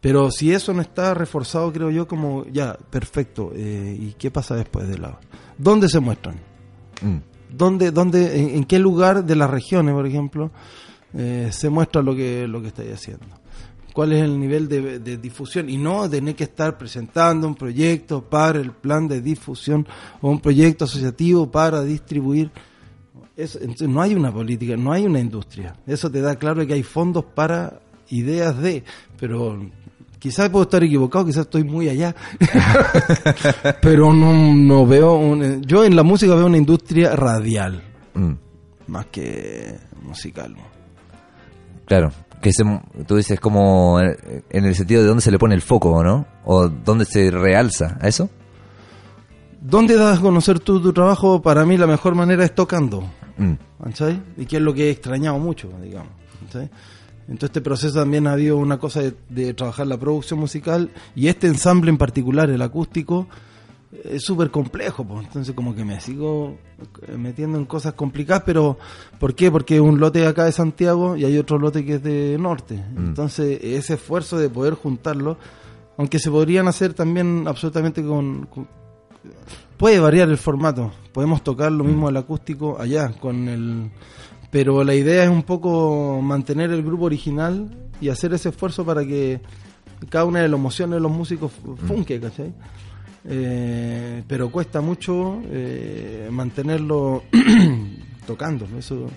Pero 0.01 0.29
si 0.31 0.51
eso 0.53 0.73
no 0.73 0.81
está 0.81 1.13
reforzado, 1.13 1.71
creo 1.73 1.89
yo, 1.89 2.07
como 2.07 2.45
ya, 2.45 2.77
perfecto, 2.89 3.51
eh, 3.55 3.97
¿y 3.99 4.13
qué 4.13 4.31
pasa 4.31 4.55
después 4.55 4.87
de 4.87 4.97
la... 4.97 5.19
¿Dónde 5.57 5.89
se 5.89 5.99
muestran? 5.99 6.35
Mm. 7.01 7.17
¿Dónde, 7.49 7.91
dónde, 7.91 8.39
en, 8.39 8.49
en 8.57 8.63
qué 8.65 8.77
lugar 8.79 9.23
de 9.23 9.35
las 9.35 9.49
regiones, 9.49 9.93
por 9.93 10.05
ejemplo, 10.05 10.51
eh, 11.13 11.49
se 11.51 11.69
muestra 11.69 12.01
lo 12.01 12.15
que, 12.15 12.47
lo 12.47 12.61
que 12.61 12.67
estáis 12.67 12.93
haciendo? 12.93 13.25
¿Cuál 13.93 14.13
es 14.13 14.21
el 14.21 14.39
nivel 14.39 14.67
de, 14.67 14.99
de 14.99 15.17
difusión? 15.17 15.69
Y 15.69 15.77
no 15.77 16.07
tener 16.07 16.35
que 16.35 16.43
estar 16.43 16.77
presentando 16.77 17.47
un 17.47 17.55
proyecto 17.55 18.21
para 18.21 18.59
el 18.59 18.71
plan 18.71 19.07
de 19.07 19.21
difusión 19.21 19.87
o 20.21 20.29
un 20.29 20.39
proyecto 20.39 20.85
asociativo 20.85 21.49
para 21.49 21.81
distribuir. 21.81 22.51
Eso, 23.35 23.57
entonces 23.59 23.89
no 23.89 23.99
hay 23.99 24.13
una 24.13 24.31
política, 24.31 24.77
no 24.77 24.91
hay 24.91 25.05
una 25.05 25.19
industria. 25.19 25.75
Eso 25.87 26.11
te 26.11 26.21
da 26.21 26.35
claro 26.35 26.67
que 26.67 26.73
hay 26.73 26.83
fondos 26.83 27.25
para 27.25 27.79
ideas 28.09 28.59
de, 28.59 28.83
pero 29.19 29.59
quizás 30.27 30.49
puedo 30.49 30.63
estar 30.63 30.83
equivocado, 30.83 31.25
quizás 31.25 31.41
estoy 31.45 31.63
muy 31.63 31.89
allá, 31.89 32.15
pero 33.81 34.13
no, 34.13 34.53
no 34.53 34.85
veo, 34.85 35.13
un- 35.15 35.61
yo 35.63 35.83
en 35.85 35.95
la 35.95 36.03
música 36.03 36.35
veo 36.35 36.45
una 36.45 36.57
industria 36.57 37.15
radial, 37.15 37.83
Mm. 38.13 38.33
más 38.87 39.05
que 39.07 39.75
musical. 40.01 40.55
Claro, 41.85 42.11
que 42.41 42.51
se, 42.51 42.63
tú 43.07 43.15
dices 43.15 43.39
como 43.39 43.99
en 43.99 44.43
en 44.49 44.65
el 44.65 44.75
sentido 44.75 45.01
de 45.01 45.07
dónde 45.07 45.21
se 45.21 45.31
le 45.31 45.37
pone 45.39 45.53
el 45.55 45.61
foco, 45.61 46.03
¿no? 46.03 46.25
O 46.45 46.67
dónde 46.67 47.05
se 47.05 47.29
realza, 47.31 47.97
¿a 48.01 48.07
eso? 48.07 48.29
¿Dónde 49.61 49.95
das 49.97 50.17
a 50.19 50.21
conocer 50.21 50.59
tú 50.59 50.81
tu 50.81 50.93
trabajo? 50.93 51.41
Para 51.41 51.65
mí 51.65 51.77
la 51.77 51.87
mejor 51.87 52.15
manera 52.15 52.43
es 52.43 52.53
tocando. 52.55 53.03
Mm. 53.37 53.53
Y 54.37 54.45
que 54.45 54.57
es 54.57 54.61
lo 54.61 54.73
que 54.73 54.87
he 54.87 54.89
extrañado 54.91 55.37
mucho, 55.39 55.69
digamos. 55.81 56.11
¿cachai? 56.45 56.69
En 57.27 57.37
todo 57.37 57.47
este 57.47 57.61
proceso 57.61 57.99
también 57.99 58.25
ha 58.27 58.33
habido 58.33 58.57
una 58.57 58.77
cosa 58.79 59.01
de, 59.01 59.13
de 59.29 59.53
trabajar 59.53 59.85
la 59.87 59.97
producción 59.97 60.39
musical 60.39 60.89
y 61.15 61.27
este 61.27 61.47
ensamble 61.47 61.89
en 61.89 61.97
particular, 61.97 62.49
el 62.49 62.61
acústico, 62.61 63.27
es 64.03 64.23
súper 64.23 64.51
complejo, 64.51 65.05
pues. 65.05 65.25
entonces 65.27 65.53
como 65.55 65.73
que 65.75 65.83
me 65.85 65.99
sigo 66.01 66.57
metiendo 67.17 67.57
en 67.57 67.65
cosas 67.65 67.93
complicadas, 67.93 68.43
pero 68.45 68.77
¿por 69.19 69.33
qué? 69.35 69.49
Porque 69.51 69.79
un 69.81 69.99
lote 69.99 70.25
acá 70.27 70.45
de 70.45 70.51
Santiago 70.51 71.15
y 71.17 71.25
hay 71.25 71.37
otro 71.37 71.57
lote 71.57 71.83
que 71.85 71.95
es 71.95 72.03
de 72.03 72.37
norte, 72.39 72.81
entonces 72.97 73.59
ese 73.63 73.93
esfuerzo 73.95 74.37
de 74.37 74.49
poder 74.49 74.73
juntarlo, 74.75 75.37
aunque 75.97 76.19
se 76.19 76.29
podrían 76.29 76.67
hacer 76.67 76.93
también 76.93 77.45
absolutamente 77.47 78.03
con- 78.03 78.45
con 78.47 78.67
puede 79.77 79.99
variar 79.99 80.29
el 80.29 80.37
formato. 80.37 80.91
Podemos 81.13 81.43
tocar 81.43 81.71
lo 81.71 81.83
mismo 81.83 82.09
el 82.09 82.17
acústico 82.17 82.77
allá 82.79 83.09
con 83.19 83.47
el 83.47 83.89
pero 84.51 84.83
la 84.83 84.95
idea 84.95 85.23
es 85.23 85.29
un 85.29 85.43
poco 85.43 86.19
mantener 86.21 86.71
el 86.71 86.83
grupo 86.83 87.05
original 87.05 87.69
y 88.01 88.09
hacer 88.09 88.33
ese 88.33 88.49
esfuerzo 88.49 88.85
para 88.85 89.03
que 89.05 89.41
cada 90.09 90.25
una 90.25 90.41
de 90.41 90.47
las 90.47 90.59
emociones 90.59 90.95
de 90.95 90.99
los 91.01 91.11
músicos 91.11 91.51
fu- 91.51 91.75
funque, 91.75 92.19
¿cachai? 92.19 92.53
Eh, 93.29 94.23
pero 94.27 94.49
cuesta 94.49 94.79
mucho 94.81 95.41
eh, 95.51 96.29
mantenerlo 96.31 97.23
tocando, 98.27 98.65
¿no? 98.71 98.77
eso 98.77 99.07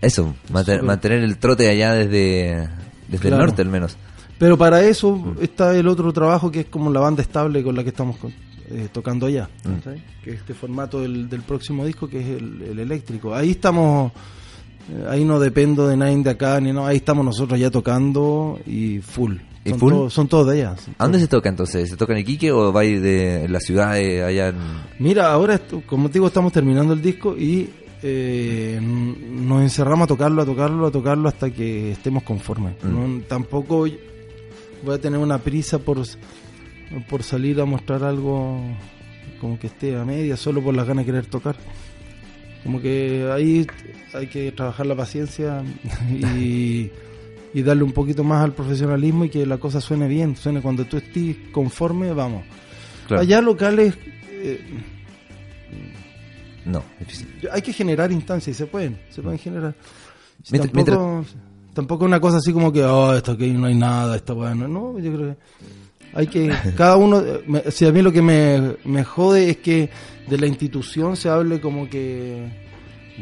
Eso, 0.00 0.34
mantener, 0.50 1.22
el 1.24 1.38
trote 1.38 1.68
allá 1.68 1.94
desde, 1.94 2.68
desde 3.08 3.28
el 3.28 3.38
norte 3.38 3.62
al 3.62 3.68
menos. 3.68 3.96
Pero 4.38 4.58
para 4.58 4.82
eso 4.82 5.34
está 5.40 5.74
el 5.74 5.88
otro 5.88 6.12
trabajo 6.12 6.50
que 6.50 6.60
es 6.60 6.66
como 6.66 6.90
la 6.92 7.00
banda 7.00 7.22
estable 7.22 7.62
con 7.62 7.74
la 7.74 7.82
que 7.82 7.88
estamos 7.90 8.16
con- 8.18 8.34
eh, 8.68 8.88
tocando 8.92 9.26
allá, 9.26 9.48
¿cachai? 9.62 10.02
que 10.22 10.30
es 10.30 10.36
este 10.40 10.52
formato 10.52 11.00
del, 11.00 11.28
del 11.28 11.40
próximo 11.42 11.86
disco 11.86 12.08
que 12.08 12.20
es 12.20 12.26
el, 12.42 12.60
el 12.62 12.78
eléctrico. 12.80 13.34
Ahí 13.34 13.52
estamos, 13.52 14.12
ahí 15.08 15.24
no 15.24 15.38
dependo 15.40 15.88
de 15.88 15.96
nadie 15.96 16.16
de 16.22 16.30
acá, 16.30 16.60
ni 16.60 16.72
no, 16.72 16.86
ahí 16.86 16.96
estamos 16.98 17.24
nosotros 17.24 17.58
ya 17.58 17.70
tocando 17.70 18.58
y 18.66 18.98
full. 19.00 19.34
¿Y 19.64 19.70
Son, 19.70 19.78
full? 19.80 19.92
todos- 19.92 20.12
son 20.12 20.28
todos 20.28 20.46
de 20.46 20.52
allá. 20.60 20.76
¿A 20.98 21.04
dónde 21.04 21.18
se 21.18 21.26
toca 21.26 21.48
entonces? 21.48 21.90
¿Se 21.90 21.96
toca 21.96 22.12
en 22.12 22.20
Iquique 22.20 22.52
o 22.52 22.72
va 22.72 22.82
a 22.82 22.84
ir 22.84 23.00
de 23.00 23.48
la 23.48 23.58
ciudad 23.58 23.98
eh, 23.98 24.22
allá 24.22 24.48
en... 24.48 24.56
Mira, 25.00 25.32
ahora, 25.32 25.60
como 25.86 26.08
te 26.08 26.14
digo, 26.14 26.28
estamos 26.28 26.52
terminando 26.52 26.92
el 26.92 27.02
disco 27.02 27.36
y 27.36 27.68
eh, 28.02 28.78
nos 28.80 29.62
encerramos 29.62 30.04
a 30.04 30.06
tocarlo, 30.06 30.42
a 30.42 30.44
tocarlo, 30.46 30.86
a 30.86 30.90
tocarlo 30.92 31.28
hasta 31.28 31.50
que 31.50 31.90
estemos 31.90 32.22
conformes. 32.22 32.74
Mm. 32.84 33.16
No, 33.18 33.22
tampoco 33.26 33.78
voy 34.84 34.94
a 34.94 34.98
tener 35.00 35.18
una 35.18 35.38
prisa 35.38 35.80
por, 35.80 35.98
por 37.10 37.24
salir 37.24 37.60
a 37.60 37.64
mostrar 37.64 38.04
algo 38.04 38.60
como 39.40 39.58
que 39.58 39.66
esté 39.66 39.96
a 39.96 40.04
media, 40.04 40.36
solo 40.36 40.62
por 40.62 40.74
las 40.76 40.86
ganas 40.86 41.04
de 41.04 41.10
querer 41.12 41.26
tocar. 41.26 41.56
Como 42.66 42.80
que 42.82 43.30
ahí 43.32 43.66
hay 44.12 44.26
que 44.26 44.50
trabajar 44.52 44.86
la 44.86 44.94
paciencia 44.96 45.62
y, 46.36 46.90
y 47.54 47.62
darle 47.62 47.84
un 47.84 47.92
poquito 47.92 48.24
más 48.24 48.42
al 48.44 48.52
profesionalismo 48.52 49.24
y 49.24 49.30
que 49.30 49.46
la 49.46 49.56
cosa 49.58 49.80
suene 49.80 50.08
bien, 50.08 50.34
suene 50.36 50.60
cuando 50.60 50.84
tú 50.84 50.96
estés 50.98 51.36
conforme, 51.52 52.12
vamos. 52.12 52.44
Claro. 53.06 53.22
Allá 53.22 53.40
locales... 53.40 53.94
eh, 54.30 54.60
No, 56.64 56.82
difícil. 56.98 57.28
hay 57.52 57.62
que 57.62 57.72
generar 57.72 58.10
instancias 58.10 58.56
y 58.56 58.58
se 58.58 58.66
pueden, 58.66 58.98
se 59.10 59.22
pueden 59.22 59.38
generar. 59.38 59.74
Si 60.42 60.52
Mientras- 60.52 60.72
tampoco, 60.84 61.24
tampoco 61.72 62.04
es 62.04 62.08
una 62.08 62.20
cosa 62.20 62.38
así 62.38 62.52
como 62.52 62.72
que, 62.72 62.82
oh, 62.82 63.14
esto 63.14 63.32
aquí 63.32 63.52
no 63.52 63.66
hay 63.68 63.74
nada, 63.76 64.16
esta 64.16 64.34
weá 64.34 64.54
no. 64.54 64.66
No, 64.66 64.98
yo 64.98 65.12
creo 65.14 65.30
que 65.30 65.36
hay 66.16 66.26
que, 66.26 66.50
cada 66.76 66.96
uno, 66.96 67.22
me- 67.46 67.70
si 67.70 67.86
a 67.86 67.92
mí 67.92 68.02
lo 68.02 68.10
que 68.10 68.22
me, 68.22 68.74
me 68.84 69.04
jode 69.04 69.50
es 69.50 69.58
que 69.58 69.90
de 70.28 70.38
la 70.38 70.46
institución 70.46 71.16
se 71.16 71.28
hable 71.28 71.60
como 71.60 71.88
que 71.88 72.42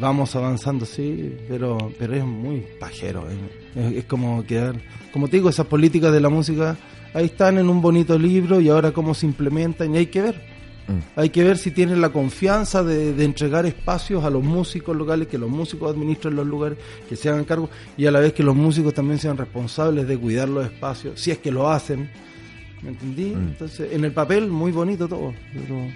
vamos 0.01 0.35
avanzando, 0.37 0.87
sí, 0.87 1.35
pero, 1.49 1.93
pero 1.99 2.15
es 2.15 2.25
muy 2.25 2.65
pajero. 2.81 3.29
eh. 3.31 3.35
Es, 3.77 3.97
es 3.99 4.05
como 4.05 4.43
quedar, 4.45 4.77
como 5.13 5.29
te 5.29 5.37
digo, 5.37 5.49
esas 5.51 5.67
políticas 5.67 6.13
de 6.13 6.21
la 6.21 6.29
música 6.29 6.77
ahí 7.13 7.27
están 7.27 7.59
en 7.59 7.69
un 7.69 7.81
bonito 7.83 8.19
libro 8.19 8.61
y 8.61 8.69
ahora 8.69 8.93
cómo 8.93 9.15
se 9.15 9.27
implementan 9.27 9.95
y 9.95 9.99
hay 9.99 10.07
que 10.07 10.23
ver. 10.23 10.55
Mm. 10.87 11.19
Hay 11.21 11.31
que 11.31 11.43
ver 11.45 11.57
si 11.59 11.71
tienen 11.71 12.01
la 12.01 12.11
confianza 12.11 12.83
de, 12.85 13.15
de 13.15 13.25
entregar 13.25 13.65
espacios 13.67 14.23
a 14.25 14.31
los 14.31 14.43
músicos 14.43 14.95
locales, 14.97 15.29
que 15.29 15.39
los 15.39 15.49
músicos 15.49 15.91
administren 15.95 16.37
los 16.37 16.47
lugares, 16.47 16.77
que 17.09 17.17
se 17.17 17.29
hagan 17.31 17.45
cargo 17.45 17.71
y 17.97 18.05
a 18.07 18.11
la 18.11 18.21
vez 18.21 18.33
que 18.35 18.43
los 18.43 18.55
músicos 18.55 18.93
también 18.95 19.19
sean 19.19 19.37
responsables 19.37 20.07
de 20.07 20.19
cuidar 20.19 20.49
los 20.49 20.67
espacios, 20.67 21.19
si 21.21 21.31
es 21.31 21.39
que 21.39 21.51
lo 21.51 21.71
hacen. 21.71 22.11
¿Me 22.85 22.91
entendí? 22.91 23.35
Mm. 23.35 23.49
Entonces, 23.49 23.93
en 23.93 24.05
el 24.05 24.13
papel, 24.13 24.49
muy 24.49 24.71
bonito 24.71 25.09
todo. 25.09 25.33
Pero 25.53 25.89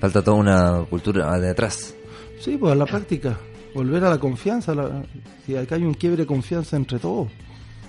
Falta 0.00 0.22
toda 0.22 0.36
una 0.36 0.84
cultura 0.88 1.38
de 1.38 1.50
atrás. 1.50 1.94
sí, 2.40 2.56
pues 2.56 2.72
a 2.72 2.76
la 2.76 2.84
práctica, 2.86 3.38
volver 3.74 4.04
a 4.04 4.10
la 4.10 4.18
confianza. 4.18 4.74
la- 4.74 5.02
si 5.44 5.56
acá 5.56 5.74
hay 5.76 5.82
un 5.84 5.94
quiebre 5.94 6.18
de 6.22 6.26
confianza 6.26 6.76
entre 6.76 6.98
todos. 6.98 7.28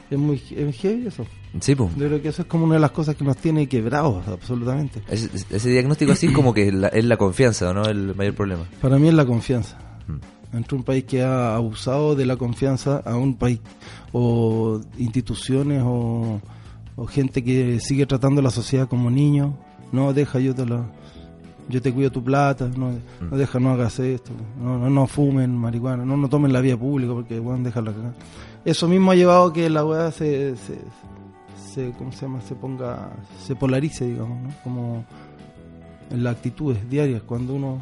Es 0.09 0.17
muy 0.17 0.41
es 0.55 0.75
heavy 0.77 1.07
eso. 1.07 1.25
Sí, 1.59 1.75
pues. 1.75 1.89
Yo 1.97 2.07
creo 2.07 2.21
que 2.21 2.29
eso 2.29 2.43
es 2.43 2.47
como 2.47 2.63
una 2.65 2.75
de 2.75 2.79
las 2.79 2.91
cosas 2.91 3.15
que 3.15 3.25
nos 3.25 3.35
tiene 3.37 3.67
quebrados, 3.67 4.25
absolutamente. 4.27 5.01
Ese, 5.09 5.29
ese 5.49 5.69
diagnóstico 5.69 6.13
así 6.13 6.31
como 6.31 6.53
que 6.53 6.69
es 6.69 6.73
la, 6.73 6.87
es 6.87 7.03
la 7.03 7.17
confianza, 7.17 7.73
¿no? 7.73 7.83
El 7.83 8.15
mayor 8.15 8.33
problema. 8.35 8.63
Para 8.81 8.97
mí 8.97 9.09
es 9.09 9.13
la 9.13 9.25
confianza. 9.25 9.77
Mm. 10.07 10.55
Entre 10.57 10.77
un 10.77 10.83
país 10.83 11.03
que 11.03 11.23
ha 11.23 11.55
abusado 11.55 12.15
de 12.15 12.25
la 12.25 12.37
confianza 12.37 12.97
a 13.05 13.17
un 13.17 13.35
país 13.35 13.59
o 14.13 14.79
instituciones 14.97 15.81
o, 15.83 16.39
o 16.97 17.05
gente 17.05 17.41
que 17.43 17.79
sigue 17.79 18.05
tratando 18.05 18.41
a 18.41 18.43
la 18.43 18.49
sociedad 18.51 18.89
como 18.89 19.09
niños, 19.09 19.53
no 19.93 20.11
deja 20.13 20.39
yo 20.39 20.53
te 20.53 20.65
lo... 20.65 20.83
yo 21.69 21.81
te 21.81 21.93
cuido 21.93 22.11
tu 22.11 22.21
plata, 22.23 22.69
no, 22.75 22.89
Mm. 22.89 23.29
no 23.31 23.37
deja, 23.37 23.59
no 23.59 23.71
hagas 23.71 23.99
esto, 23.99 24.31
no, 24.61 24.77
no, 24.79 24.89
no 24.89 25.07
fumen 25.07 25.55
marihuana, 25.55 26.03
no, 26.05 26.17
no 26.17 26.27
tomen 26.27 26.51
la 26.51 26.59
vía 26.61 26.75
pública 26.77 27.13
porque, 27.13 27.39
weón, 27.39 27.63
déjala 27.63 27.93
cagar. 27.93 28.13
Eso 28.65 28.87
mismo 28.89 29.11
ha 29.11 29.15
llevado 29.15 29.45
a 29.47 29.53
que 29.53 29.69
la 29.69 29.85
weá 29.85 30.11
se, 30.11 30.55
se, 30.57 30.77
se, 31.71 31.91
¿cómo 31.97 32.11
se 32.11 32.21
llama? 32.25 32.41
Se 32.41 32.55
ponga, 32.55 33.11
se 33.45 33.55
polarice, 33.55 34.05
digamos, 34.07 34.41
¿no? 34.41 34.49
Como 34.63 35.05
en 36.09 36.23
las 36.23 36.35
actitudes 36.35 36.89
diarias, 36.89 37.21
cuando 37.21 37.53
uno, 37.53 37.79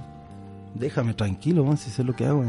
déjame 0.75 1.13
tranquilo, 1.13 1.63
weón, 1.63 1.77
si 1.77 1.89
sé 1.89 2.03
lo 2.03 2.15
que 2.15 2.25
hago. 2.25 2.45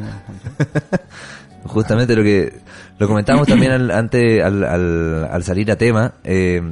Justamente 1.64 2.14
lo 2.14 2.22
que 2.22 2.60
lo 2.98 3.08
comentábamos 3.08 3.48
también 3.48 3.72
al, 3.72 3.90
antes 3.90 4.42
al, 4.42 4.62
al, 4.62 5.24
al 5.24 5.44
salir 5.44 5.70
a 5.70 5.76
tema, 5.76 6.14
eh, 6.22 6.62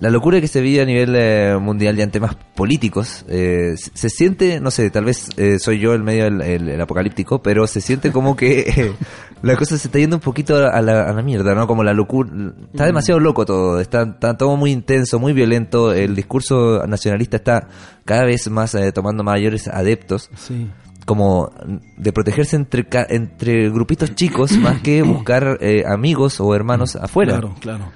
la 0.00 0.10
locura 0.10 0.40
que 0.40 0.48
se 0.48 0.60
vive 0.60 0.82
a 0.82 0.86
nivel 0.86 1.14
eh, 1.14 1.56
mundial 1.60 1.94
ya 1.96 2.04
en 2.04 2.10
temas 2.10 2.34
políticos, 2.54 3.24
eh, 3.28 3.74
se, 3.76 3.90
se 3.94 4.08
siente, 4.08 4.58
no 4.60 4.70
sé, 4.70 4.90
tal 4.90 5.04
vez 5.04 5.28
eh, 5.36 5.58
soy 5.58 5.78
yo 5.78 5.92
el 5.94 6.02
medio 6.02 6.26
el, 6.26 6.40
el- 6.40 6.68
el 6.70 6.80
apocalíptico, 6.80 7.42
pero 7.42 7.66
se 7.66 7.80
siente 7.80 8.10
como 8.10 8.34
que 8.34 8.92
la 9.42 9.56
cosa 9.56 9.76
se 9.78 9.88
está 9.88 9.98
yendo 9.98 10.16
un 10.16 10.22
poquito 10.22 10.56
a 10.56 10.80
la, 10.80 11.02
a 11.02 11.12
la 11.12 11.22
mierda, 11.22 11.54
¿no? 11.54 11.66
Como 11.66 11.84
la 11.84 11.92
locura, 11.92 12.30
está 12.72 12.86
demasiado 12.86 13.20
loco 13.20 13.44
todo, 13.44 13.78
está, 13.80 14.02
está 14.02 14.36
todo 14.36 14.56
muy 14.56 14.72
intenso, 14.72 15.18
muy 15.18 15.32
violento, 15.34 15.92
el 15.92 16.14
discurso 16.16 16.86
nacionalista 16.86 17.36
está 17.36 17.68
cada 18.04 18.24
vez 18.24 18.48
más 18.50 18.74
eh, 18.74 18.92
tomando 18.92 19.22
mayores 19.22 19.68
adeptos 19.68 20.30
Sí. 20.34 20.68
como 21.04 21.50
de 21.98 22.12
protegerse 22.12 22.56
entre 22.56 22.86
entre 23.10 23.68
grupitos 23.70 24.14
chicos 24.14 24.52
más 24.58 24.80
que 24.80 25.02
buscar 25.02 25.58
eh, 25.60 25.84
amigos 25.86 26.40
o 26.40 26.54
hermanos 26.54 26.96
afuera. 26.96 27.32
Claro, 27.32 27.54
claro. 27.60 27.92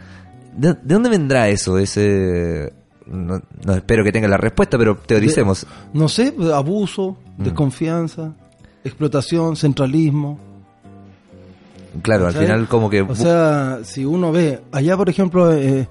¿De, 0.56 0.68
de 0.74 0.94
dónde 0.94 1.08
vendrá 1.10 1.48
eso? 1.48 1.78
Ese 1.78 2.72
no, 3.06 3.40
no 3.66 3.72
espero 3.74 4.02
que 4.04 4.12
tenga 4.12 4.28
la 4.28 4.36
respuesta, 4.36 4.78
pero 4.78 4.96
teoricemos. 4.96 5.66
No 5.92 6.08
sé, 6.08 6.34
abuso, 6.54 7.18
Mm. 7.36 7.42
desconfianza, 7.44 8.32
explotación, 8.84 9.56
centralismo. 9.56 10.38
claro, 12.02 12.26
al 12.28 12.32
final 12.34 12.68
como 12.68 12.88
que 12.90 13.02
O 13.02 13.14
sea, 13.14 13.80
si 13.82 14.04
uno 14.04 14.30
ve, 14.32 14.60
allá 14.72 14.96
por 14.96 15.08
ejemplo, 15.08 15.52
eh, 15.52 15.88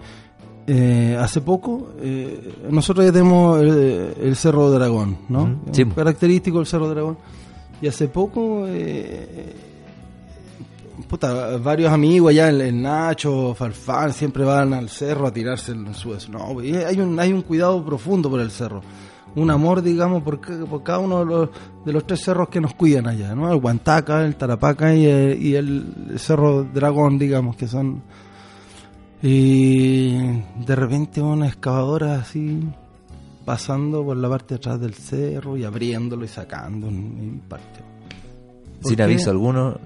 eh, 0.67 1.17
hace 1.19 1.41
poco, 1.41 1.91
eh, 2.01 2.53
nosotros 2.69 3.05
ya 3.05 3.11
tenemos 3.11 3.61
eh, 3.61 4.13
el 4.21 4.35
Cerro 4.37 4.71
Dragón, 4.71 5.17
¿no? 5.29 5.59
Sí. 5.73 5.83
Característico 5.85 6.57
del 6.59 6.67
Cerro 6.67 6.87
Dragón. 6.87 7.17
Y 7.81 7.87
hace 7.87 8.07
poco, 8.07 8.65
eh, 8.67 9.53
puta, 11.13 11.57
varios 11.57 11.93
amigos 11.93 12.31
allá, 12.31 12.49
el, 12.49 12.59
el 12.59 12.81
Nacho, 12.81 13.53
Farfán, 13.53 14.11
siempre 14.13 14.43
van 14.43 14.73
al 14.73 14.89
cerro 14.89 15.27
a 15.27 15.31
tirarse 15.31 15.71
en 15.71 15.93
su... 15.93 16.17
No, 16.31 16.59
y 16.59 16.75
hay 16.75 16.99
un, 16.99 17.19
hay 17.19 17.31
un 17.31 17.43
cuidado 17.43 17.85
profundo 17.85 18.31
por 18.31 18.39
el 18.39 18.49
cerro. 18.49 18.81
Un 19.35 19.51
amor, 19.51 19.83
digamos, 19.83 20.23
por, 20.23 20.39
por 20.41 20.81
cada 20.81 20.97
uno 20.97 21.19
de 21.19 21.25
los, 21.25 21.49
de 21.85 21.93
los 21.93 22.07
tres 22.07 22.19
cerros 22.19 22.49
que 22.49 22.59
nos 22.59 22.73
cuidan 22.73 23.05
allá, 23.05 23.35
¿no? 23.35 23.53
El 23.53 23.59
Guantaca, 23.59 24.25
el 24.25 24.35
Tarapaca 24.35 24.95
y 24.95 25.05
el, 25.05 25.39
y 25.39 25.53
el 25.53 26.15
Cerro 26.17 26.63
Dragón, 26.63 27.19
digamos, 27.19 27.57
que 27.57 27.67
son... 27.67 28.01
Y 29.21 30.17
de 30.65 30.75
repente 30.75 31.21
una 31.21 31.47
excavadora 31.47 32.15
así 32.15 32.59
pasando 33.45 34.03
por 34.03 34.17
la 34.17 34.29
parte 34.29 34.55
de 34.55 34.55
atrás 34.55 34.79
del 34.79 34.95
cerro 34.95 35.57
y 35.57 35.63
abriéndolo 35.63 36.25
y 36.25 36.27
sacando 36.27 36.87
en 36.87 37.39
parte. 37.47 37.81
¿Por 38.81 38.89
sin 38.89 38.97
qué? 38.97 39.03
aviso 39.03 39.29
alguno. 39.29 39.77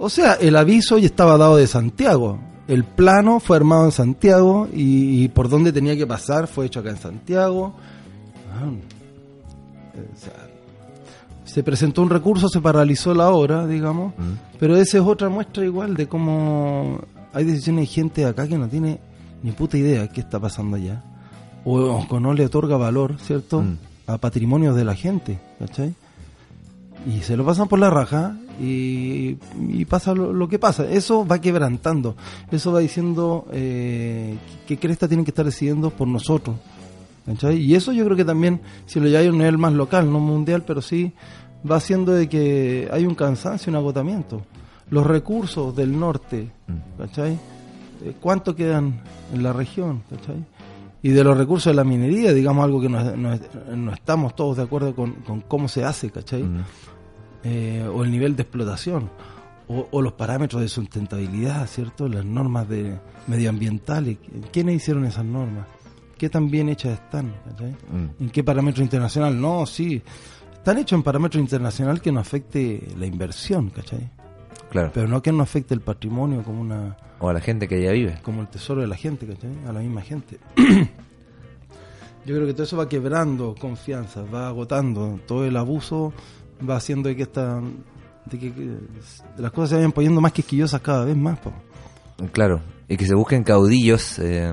O 0.00 0.08
sea, 0.08 0.34
el 0.34 0.56
aviso 0.56 0.98
ya 0.98 1.06
estaba 1.06 1.36
dado 1.36 1.56
de 1.56 1.66
Santiago. 1.66 2.38
El 2.68 2.84
plano 2.84 3.40
fue 3.40 3.56
armado 3.56 3.84
en 3.86 3.92
Santiago 3.92 4.68
y, 4.72 5.24
y 5.24 5.28
por 5.28 5.48
donde 5.48 5.72
tenía 5.72 5.96
que 5.96 6.06
pasar 6.06 6.46
fue 6.46 6.66
hecho 6.66 6.80
acá 6.80 6.90
en 6.90 6.98
Santiago. 6.98 7.72
Ah, 8.54 8.66
o 9.94 10.18
sea, 10.20 10.32
se 11.44 11.62
presentó 11.62 12.02
un 12.02 12.10
recurso, 12.10 12.48
se 12.48 12.60
paralizó 12.60 13.14
la 13.14 13.30
obra, 13.30 13.66
digamos, 13.66 14.12
Mm. 14.18 14.58
pero 14.60 14.76
esa 14.76 14.98
es 14.98 15.04
otra 15.04 15.28
muestra 15.28 15.64
igual 15.64 15.94
de 15.94 16.06
cómo 16.06 17.00
hay 17.32 17.44
decisiones 17.44 17.82
de 17.88 17.94
gente 17.94 18.24
acá 18.26 18.46
que 18.46 18.58
no 18.58 18.68
tiene 18.68 19.00
ni 19.42 19.52
puta 19.52 19.78
idea 19.78 20.06
qué 20.08 20.20
está 20.20 20.38
pasando 20.38 20.76
allá. 20.76 21.02
O, 21.64 21.78
o 22.08 22.20
no 22.20 22.32
le 22.34 22.44
otorga 22.46 22.76
valor, 22.76 23.16
¿cierto? 23.20 23.62
Mm. 23.62 23.78
A 24.06 24.18
patrimonios 24.18 24.76
de 24.76 24.84
la 24.84 24.94
gente, 24.94 25.38
¿cachai? 25.58 25.94
Y 27.06 27.20
se 27.22 27.36
lo 27.36 27.44
pasan 27.44 27.68
por 27.68 27.78
la 27.78 27.90
raja 27.90 28.36
y, 28.60 29.36
y 29.68 29.84
pasa 29.84 30.14
lo, 30.14 30.32
lo 30.32 30.48
que 30.48 30.58
pasa. 30.58 30.88
Eso 30.90 31.26
va 31.26 31.40
quebrantando, 31.40 32.16
eso 32.50 32.72
va 32.72 32.80
diciendo 32.80 33.46
eh, 33.52 34.36
qué 34.66 34.78
cresta 34.78 35.06
tienen 35.08 35.24
que 35.24 35.30
estar 35.30 35.44
decidiendo 35.44 35.90
por 35.90 36.08
nosotros. 36.08 36.56
¿cachai? 37.26 37.58
Y 37.58 37.74
eso 37.74 37.92
yo 37.92 38.04
creo 38.04 38.16
que 38.16 38.24
también, 38.24 38.60
si 38.86 39.00
lo 39.00 39.06
lleváis 39.06 39.28
a 39.28 39.32
un 39.32 39.38
nivel 39.38 39.58
más 39.58 39.72
local, 39.74 40.10
no 40.10 40.18
mundial, 40.18 40.64
pero 40.66 40.80
sí 40.82 41.12
va 41.70 41.76
haciendo 41.76 42.12
de 42.12 42.28
que 42.28 42.88
hay 42.92 43.04
un 43.06 43.14
cansancio, 43.14 43.70
un 43.70 43.76
agotamiento. 43.76 44.42
Los 44.90 45.06
recursos 45.06 45.76
del 45.76 45.98
norte, 45.98 46.50
¿cachai? 46.96 47.38
Eh, 48.02 48.14
¿Cuánto 48.20 48.54
quedan 48.56 49.00
en 49.34 49.42
la 49.42 49.52
región? 49.52 50.02
¿cachai? 50.08 50.44
Y 51.02 51.10
de 51.10 51.22
los 51.22 51.36
recursos 51.36 51.70
de 51.70 51.74
la 51.74 51.84
minería, 51.84 52.32
digamos 52.32 52.64
algo 52.64 52.80
que 52.80 52.88
no, 52.88 53.04
no- 53.16 53.38
no 53.76 53.92
estamos 53.92 54.34
todos 54.34 54.56
de 54.56 54.62
acuerdo 54.62 54.94
con, 54.96 55.12
con 55.24 55.42
cómo 55.42 55.68
se 55.68 55.84
hace, 55.84 56.10
¿cachai? 56.10 56.42
Mm. 56.42 56.64
Eh, 57.44 57.88
o 57.92 58.04
el 58.04 58.10
nivel 58.10 58.36
de 58.36 58.42
explotación, 58.42 59.10
o, 59.68 59.86
o 59.90 60.02
los 60.02 60.14
parámetros 60.14 60.62
de 60.62 60.68
sustentabilidad, 60.68 61.66
¿cierto? 61.66 62.08
Las 62.08 62.24
normas 62.24 62.68
de 62.68 62.98
medioambientales. 63.26 64.18
¿Quiénes 64.52 64.76
hicieron 64.76 65.04
esas 65.04 65.24
normas? 65.24 65.66
¿Qué 66.16 66.28
tan 66.28 66.50
bien 66.50 66.68
hechas 66.68 66.94
están? 66.94 67.26
Mm. 67.28 68.22
¿En 68.24 68.30
qué 68.30 68.42
parámetro 68.42 68.82
internacional? 68.82 69.40
No, 69.40 69.66
sí. 69.66 70.02
Están 70.52 70.78
hechos 70.78 70.96
en 70.96 71.02
parámetro 71.04 71.40
internacional 71.40 72.00
que 72.02 72.10
no 72.10 72.18
afecte 72.20 72.88
la 72.98 73.06
inversión, 73.06 73.70
¿cachai? 73.70 74.10
Claro. 74.70 74.90
Pero 74.92 75.06
no 75.06 75.22
que 75.22 75.32
no 75.32 75.42
afecte 75.42 75.74
el 75.74 75.80
patrimonio 75.80 76.42
como 76.42 76.60
una 76.60 76.96
O 77.20 77.28
a 77.28 77.32
la 77.32 77.40
gente 77.40 77.68
que 77.68 77.76
allá 77.76 77.92
vive. 77.92 78.18
como 78.22 78.42
el 78.42 78.48
tesoro 78.48 78.80
de 78.80 78.86
la 78.88 78.96
gente, 78.96 79.26
¿cachai? 79.26 79.50
A 79.66 79.72
la 79.72 79.80
misma 79.80 80.02
gente. 80.02 80.38
Yo 82.26 82.34
creo 82.34 82.46
que 82.46 82.52
todo 82.52 82.64
eso 82.64 82.76
va 82.76 82.88
quebrando 82.88 83.54
confianza, 83.58 84.22
va 84.22 84.48
agotando. 84.48 85.18
Todo 85.26 85.46
el 85.46 85.56
abuso 85.56 86.12
va 86.68 86.76
haciendo 86.76 87.08
de 87.08 87.16
que, 87.16 87.22
esta, 87.22 87.60
de 88.26 88.38
que, 88.38 88.52
que 88.52 88.76
las 89.36 89.52
cosas 89.52 89.70
se 89.70 89.76
vayan 89.76 89.92
poniendo 89.92 90.20
más 90.20 90.32
quisquillosas 90.32 90.80
cada 90.80 91.04
vez 91.04 91.16
más. 91.16 91.38
po. 91.38 91.52
Claro. 92.32 92.60
Y 92.88 92.96
que 92.96 93.06
se 93.06 93.14
busquen 93.14 93.44
caudillos 93.44 94.18
eh, 94.18 94.52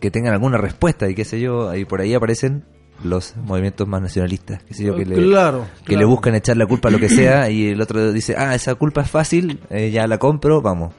que 0.00 0.10
tengan 0.10 0.32
alguna 0.32 0.58
respuesta 0.58 1.08
y 1.08 1.14
qué 1.14 1.24
sé 1.24 1.40
yo. 1.40 1.74
Y 1.74 1.84
por 1.84 2.00
ahí 2.00 2.14
aparecen 2.14 2.64
los 3.04 3.36
movimientos 3.36 3.86
más 3.86 4.00
nacionalistas. 4.00 4.62
Qué 4.64 4.74
sé 4.74 4.84
yo, 4.84 4.96
que 4.96 5.04
le, 5.04 5.16
claro. 5.16 5.66
que 5.84 5.96
le 5.96 6.04
buscan 6.04 6.34
echar 6.34 6.56
la 6.56 6.66
culpa 6.66 6.88
a 6.88 6.92
lo 6.92 6.98
que 6.98 7.08
sea 7.08 7.50
y 7.50 7.68
el 7.68 7.80
otro 7.80 8.12
dice, 8.12 8.34
ah, 8.36 8.54
esa 8.54 8.74
culpa 8.74 9.02
es 9.02 9.10
fácil, 9.10 9.60
eh, 9.70 9.90
ya 9.90 10.06
la 10.06 10.18
compro, 10.18 10.62
vamos. 10.62 10.92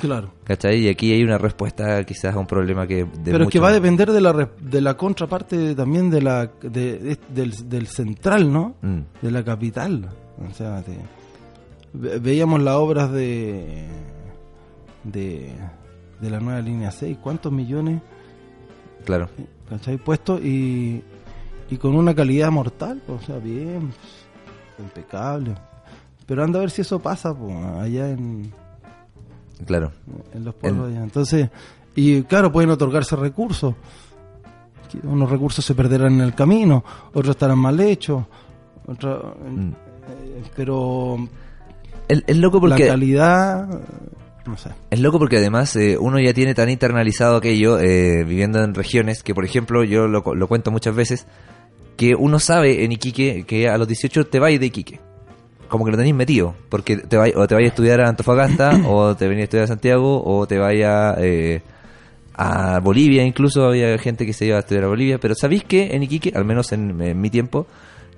Claro. 0.00 0.32
¿Cachai? 0.44 0.80
Y 0.80 0.88
aquí 0.88 1.12
hay 1.12 1.22
una 1.22 1.38
respuesta 1.38 2.02
quizás 2.04 2.34
a 2.34 2.38
un 2.38 2.46
problema 2.46 2.86
que... 2.86 3.04
de 3.04 3.06
Pero 3.32 3.44
es 3.44 3.50
que 3.50 3.58
mucho- 3.58 3.62
va 3.62 3.68
a 3.68 3.72
depender 3.72 4.10
de 4.12 4.20
la, 4.20 4.48
de 4.60 4.80
la 4.80 4.96
contraparte 4.96 5.74
también 5.74 6.10
de 6.10 6.22
la 6.22 6.46
de- 6.62 6.98
de- 6.98 7.18
del, 7.28 7.68
del 7.68 7.86
central, 7.86 8.52
¿no? 8.52 8.74
Mm, 8.82 9.00
de 9.22 9.30
la 9.30 9.44
capital. 9.44 10.08
O 10.50 10.52
sea, 10.54 10.82
ve- 11.92 12.18
veíamos 12.18 12.62
las 12.62 12.74
obras 12.76 13.12
de, 13.12 13.86
de 15.04 15.52
de 16.20 16.30
la 16.30 16.40
nueva 16.40 16.60
línea 16.60 16.90
6, 16.90 17.18
¿cuántos 17.20 17.52
millones 17.52 18.00
claro. 19.04 19.28
¿cachai? 19.68 19.98
puestos 19.98 20.40
y, 20.42 21.02
y 21.68 21.76
con 21.76 21.94
una 21.96 22.14
calidad 22.14 22.50
mortal? 22.50 23.02
O 23.08 23.20
sea, 23.20 23.38
bien, 23.38 23.90
pues, 23.90 24.86
impecable. 24.86 25.54
Pero 26.26 26.42
anda 26.42 26.58
a 26.58 26.62
ver 26.62 26.70
si 26.70 26.80
eso 26.80 27.00
pasa 27.00 27.34
pues, 27.36 27.54
allá 27.54 28.08
en, 28.10 28.50
Claro. 29.66 29.92
en 30.34 30.44
los 30.44 30.54
pueblos 30.54 30.90
allá. 30.90 31.02
Entonces, 31.02 31.48
y 31.94 32.22
claro, 32.22 32.50
pueden 32.52 32.70
otorgarse 32.70 33.16
recursos. 33.16 33.74
Unos 35.02 35.28
recursos 35.30 35.64
se 35.64 35.74
perderán 35.74 36.14
en 36.14 36.20
el 36.20 36.34
camino, 36.34 36.84
otros 37.12 37.30
estarán 37.30 37.58
mal 37.58 37.80
hechos, 37.80 38.24
otros, 38.86 39.34
Mm. 39.44 39.68
eh, 39.70 40.42
pero 40.54 41.16
Es, 42.08 42.22
es 42.26 42.36
loco 42.36 42.58
la 42.66 42.76
porque... 42.76 42.86
calidad, 42.86 43.72
eh, 43.72 43.78
no 44.46 44.56
sé. 44.56 44.70
Es 44.90 45.00
loco 45.00 45.18
porque 45.18 45.38
además 45.38 45.74
eh, 45.76 45.96
uno 45.98 46.20
ya 46.20 46.32
tiene 46.32 46.54
tan 46.54 46.68
internalizado 46.68 47.36
aquello, 47.36 47.80
eh, 47.80 48.22
viviendo 48.24 48.62
en 48.62 48.72
regiones, 48.74 49.22
que 49.24 49.34
por 49.34 49.44
ejemplo, 49.44 49.82
yo 49.82 50.06
lo, 50.06 50.22
lo 50.34 50.46
cuento 50.48 50.70
muchas 50.70 50.94
veces, 50.94 51.26
que 51.96 52.14
uno 52.14 52.38
sabe 52.38 52.84
en 52.84 52.92
Iquique 52.92 53.44
que 53.46 53.68
a 53.68 53.78
los 53.78 53.88
18 53.88 54.26
te 54.26 54.38
vais 54.38 54.60
de 54.60 54.66
Iquique. 54.66 55.00
Como 55.74 55.84
que 55.86 55.90
lo 55.90 55.96
tenéis 55.96 56.14
metido, 56.14 56.54
porque 56.68 56.98
te 56.98 57.16
vais, 57.16 57.34
o 57.34 57.48
te 57.48 57.56
vais 57.56 57.64
a 57.64 57.68
estudiar 57.68 58.00
a 58.00 58.08
Antofagasta, 58.08 58.80
o 58.86 59.16
te 59.16 59.26
venís 59.26 59.40
a 59.40 59.44
estudiar 59.46 59.64
a 59.64 59.66
Santiago, 59.66 60.22
o 60.24 60.46
te 60.46 60.56
vayas 60.56 61.16
eh, 61.18 61.62
a 62.32 62.78
Bolivia, 62.78 63.24
incluso 63.24 63.64
había 63.64 63.98
gente 63.98 64.24
que 64.24 64.32
se 64.32 64.46
iba 64.46 64.54
a 64.56 64.60
estudiar 64.60 64.84
a 64.84 64.86
Bolivia, 64.86 65.18
pero 65.18 65.34
sabéis 65.34 65.64
que 65.64 65.96
en 65.96 66.04
Iquique, 66.04 66.32
al 66.32 66.44
menos 66.44 66.70
en, 66.70 67.02
en 67.02 67.20
mi 67.20 67.28
tiempo, 67.28 67.66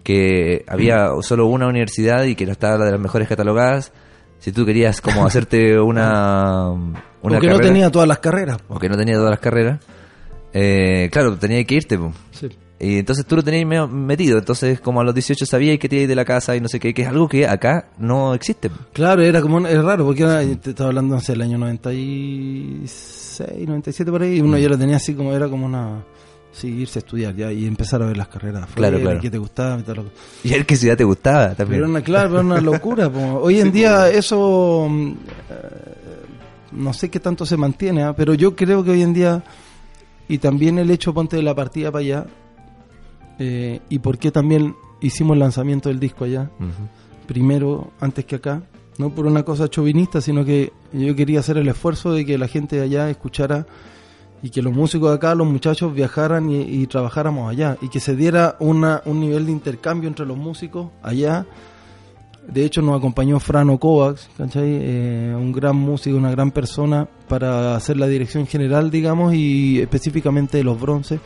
que 0.03 0.67
había 0.69 1.09
solo 1.23 1.47
una 1.47 1.67
universidad 1.67 2.25
y 2.25 2.35
que 2.35 2.45
no 2.45 2.53
estaba 2.53 2.77
la 2.77 2.85
de 2.85 2.91
las 2.91 3.01
mejores 3.01 3.27
catalogadas, 3.27 3.91
si 4.39 4.53
tú 4.53 4.67
querías 4.67 5.01
como 5.01 5.25
hacerte 5.25 5.81
una, 5.81 6.73
una 6.73 7.01
Porque 7.23 7.49
no 7.49 7.59
tenía 7.59 7.91
todas 7.91 8.07
las 8.07 8.19
carreras. 8.19 8.59
o 8.69 8.79
que 8.79 8.91
no 8.91 8.99
tenía 8.99 9.15
todas 9.15 9.31
las 9.31 9.41
carreras, 9.41 9.81
eh, 10.53 11.09
claro, 11.11 11.39
tenía 11.39 11.65
que 11.65 11.75
irte. 11.75 11.97
po. 11.97 12.13
Sí. 12.33 12.49
Y 12.79 12.99
entonces 12.99 13.25
tú 13.25 13.37
lo 13.37 13.43
tenías 13.43 13.91
metido, 13.91 14.37
entonces 14.39 14.81
como 14.81 15.01
a 15.01 15.05
los 15.05 15.15
18 15.15 15.47
sabías 15.47 15.79
que 15.79 15.89
te 15.89 15.97
ibas 15.97 16.09
de 16.09 16.15
la 16.15 16.27
casa 16.27 16.55
y 16.55 16.61
no 16.61 16.69
sé 16.69 16.79
qué, 16.79 16.93
que 16.93 17.03
es 17.03 17.09
algo 17.09 17.27
que 17.27 17.47
acá 17.47 17.89
no 17.99 18.35
existe. 18.35 18.71
Claro, 18.93 19.23
era 19.23 19.41
como, 19.41 19.67
es 19.67 19.83
raro, 19.83 20.05
porque 20.05 20.25
era, 20.25 20.41
te 20.57 20.71
estaba 20.71 20.89
hablando, 20.91 21.15
no 21.15 21.21
sé, 21.23 21.33
el 21.33 21.41
año 21.43 21.57
96, 21.59 23.67
97 23.67 24.11
por 24.11 24.23
ahí, 24.23 24.37
y 24.39 24.43
Mm. 24.43 24.47
uno 24.47 24.59
ya 24.59 24.69
lo 24.69 24.79
tenía 24.79 24.97
así 24.97 25.15
como, 25.15 25.33
era 25.33 25.49
como 25.49 25.65
una, 25.67 26.05
sí, 26.53 26.69
irse 26.69 26.99
a 26.99 27.01
estudiar 27.01 27.35
ya, 27.35 27.51
y 27.53 27.67
empezar 27.67 28.03
a 28.03 28.07
ver 28.07 28.17
las 28.19 28.29
carreras 28.29 28.69
Claro, 28.75 29.01
claro. 29.01 29.19
y 29.19 29.23
que 29.23 29.31
te 29.31 29.39
gustaba 29.39 29.81
y 29.81 29.95
lo 29.95 30.05
que- 30.05 30.11
Y 30.45 30.49
ciudad 30.77 30.97
te 30.97 31.05
gustaba 31.05 31.45
Pero 31.47 31.57
también. 31.57 31.79
era 31.81 31.89
una, 31.89 32.01
claro, 32.03 32.31
era 32.35 32.41
una 32.41 32.61
locura. 32.61 33.09
Hoy 33.41 33.61
en 33.61 33.73
día 33.73 34.11
eso 34.11 34.87
mm, 34.91 35.13
eh, 35.13 35.17
no 36.73 36.93
sé 36.93 37.09
qué 37.09 37.21
tanto 37.21 37.47
se 37.47 37.57
mantiene, 37.57 38.03
¿ah? 38.03 38.15
pero 38.15 38.35
yo 38.35 38.55
creo 38.55 38.85
que 38.85 38.91
hoy 38.91 39.01
en 39.03 39.15
día, 39.15 39.43
y 40.29 40.37
también 40.39 40.79
el 40.79 40.91
hecho, 40.91 41.15
ponte 41.15 41.37
de 41.37 41.43
la 41.43 41.55
partida 41.55 41.91
para 41.91 42.01
allá, 42.05 42.27
eh, 43.39 43.81
y 43.89 43.99
por 43.99 44.19
qué 44.19 44.31
también 44.31 44.75
hicimos 45.01 45.35
el 45.35 45.41
lanzamiento 45.41 45.89
del 45.89 46.01
disco 46.01 46.25
allá, 46.25 46.51
primero, 47.27 47.91
antes 48.01 48.25
que 48.25 48.37
acá, 48.37 48.63
no 48.99 49.11
por 49.11 49.27
una 49.27 49.43
cosa 49.43 49.69
chauvinista, 49.69 50.21
sino 50.21 50.45
que 50.45 50.73
yo 50.93 51.15
quería 51.15 51.41
hacer 51.41 51.59
el 51.59 51.69
esfuerzo 51.69 52.13
de 52.13 52.25
que 52.25 52.39
la 52.39 52.49
gente 52.49 52.77
de 52.77 52.83
allá 52.83 53.11
escuchara 53.11 53.67
y 54.43 54.51
que 54.51 54.63
los 54.63 54.73
músicos 54.73 55.11
de 55.11 55.17
acá, 55.17 55.35
los 55.35 55.47
muchachos 55.47 55.95
viajaran 55.95 56.51
y, 56.51 56.61
y 56.63 56.87
trabajáramos 56.87 57.51
allá 57.51 57.77
y 57.81 57.89
que 57.89 58.01
se 58.01 58.17
diera 58.17 58.57
una, 58.61 59.03
un 59.05 59.21
nivel 59.21 59.47
de 59.47 59.53
intercambio 59.53 60.09
entre 60.09 60.27
los 60.27 60.37
músicos 60.37 60.89
allá. 61.03 61.47
De 62.49 62.65
hecho 62.65 62.81
nos 62.81 62.97
acompañó 62.97 63.41
Frano 63.41 63.79
Kovacs. 63.79 64.29
Eh, 64.55 65.35
un 65.37 65.53
gran 65.53 65.77
músico, 65.77 66.17
una 66.17 66.31
gran 66.31 66.53
persona 66.53 67.09
para 67.29 67.75
hacer 67.75 67.97
la 67.97 68.07
dirección 68.07 68.47
general, 68.47 68.91
digamos, 68.91 69.35
y 69.35 69.81
específicamente 69.81 70.59
de 70.59 70.65
los 70.65 70.81
bronces. 70.81 71.21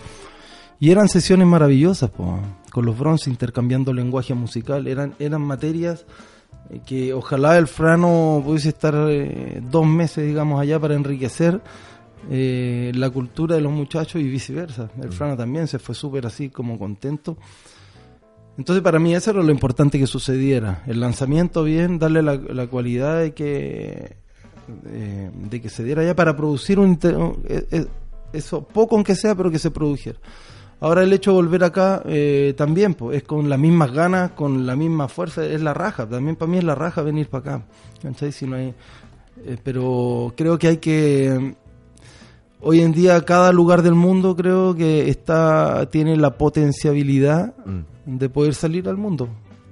Y 0.80 0.90
eran 0.90 1.08
sesiones 1.08 1.46
maravillosas, 1.46 2.10
po, 2.10 2.40
con 2.72 2.86
los 2.86 2.98
bronces 2.98 3.28
intercambiando 3.28 3.92
lenguaje 3.92 4.34
musical. 4.34 4.88
Eran, 4.88 5.14
eran 5.18 5.42
materias 5.42 6.06
eh, 6.70 6.80
que 6.84 7.12
ojalá 7.12 7.58
el 7.58 7.68
Frano 7.68 8.42
pudiese 8.44 8.70
estar 8.70 8.94
eh, 9.08 9.62
dos 9.62 9.86
meses, 9.86 10.26
digamos, 10.26 10.60
allá 10.60 10.80
para 10.80 10.94
enriquecer 10.94 11.60
eh, 12.30 12.92
la 12.94 13.10
cultura 13.10 13.56
de 13.56 13.60
los 13.60 13.72
muchachos 13.72 14.20
y 14.22 14.24
viceversa. 14.24 14.90
El 15.00 15.12
Frano 15.12 15.36
también 15.36 15.68
se 15.68 15.78
fue 15.78 15.94
súper 15.94 16.26
así 16.26 16.48
como 16.48 16.78
contento. 16.78 17.36
Entonces 18.56 18.82
para 18.82 18.98
mí 18.98 19.14
eso 19.14 19.30
era 19.30 19.42
lo 19.42 19.52
importante 19.52 19.98
que 19.98 20.06
sucediera. 20.06 20.82
El 20.86 21.00
lanzamiento 21.00 21.62
bien, 21.62 21.98
darle 21.98 22.22
la, 22.22 22.36
la 22.36 22.66
cualidad 22.66 23.20
de 23.20 23.32
que 23.32 24.16
eh, 24.86 25.30
de 25.34 25.60
que 25.60 25.68
se 25.68 25.82
diera 25.82 26.04
ya 26.04 26.14
para 26.14 26.36
producir 26.36 26.78
un, 26.78 26.98
eso 28.32 28.62
poco 28.62 28.94
aunque 28.94 29.14
sea, 29.14 29.34
pero 29.34 29.50
que 29.50 29.58
se 29.58 29.70
produjera. 29.70 30.18
Ahora 30.80 31.02
el 31.02 31.12
hecho 31.12 31.30
de 31.32 31.36
volver 31.36 31.62
acá 31.64 32.02
eh, 32.06 32.54
también, 32.56 32.94
pues, 32.94 33.18
es 33.18 33.22
con 33.24 33.48
las 33.50 33.58
mismas 33.58 33.92
ganas, 33.92 34.30
con 34.32 34.66
la 34.66 34.74
misma 34.76 35.08
fuerza, 35.08 35.44
es 35.44 35.60
la 35.60 35.74
raja. 35.74 36.06
También 36.08 36.36
para 36.36 36.50
mí 36.50 36.58
es 36.58 36.64
la 36.64 36.74
raja 36.74 37.02
venir 37.02 37.28
para 37.28 37.56
acá. 37.56 37.66
¿cachai? 38.02 38.32
Si 38.32 38.46
no 38.46 38.56
hay, 38.56 38.74
eh, 39.44 39.56
pero 39.62 40.32
creo 40.36 40.58
que 40.58 40.68
hay 40.68 40.76
que 40.78 41.54
hoy 42.62 42.80
en 42.80 42.92
día 42.92 43.20
cada 43.24 43.52
lugar 43.52 43.82
del 43.82 43.94
mundo 43.94 44.34
creo 44.36 44.74
que 44.74 45.08
está 45.10 45.88
tiene 45.90 46.16
la 46.16 46.36
potencialidad 46.38 47.54
Mm. 47.66 48.16
de 48.18 48.28
poder 48.30 48.54
salir 48.54 48.88
al 48.88 48.96
mundo, 48.96 49.28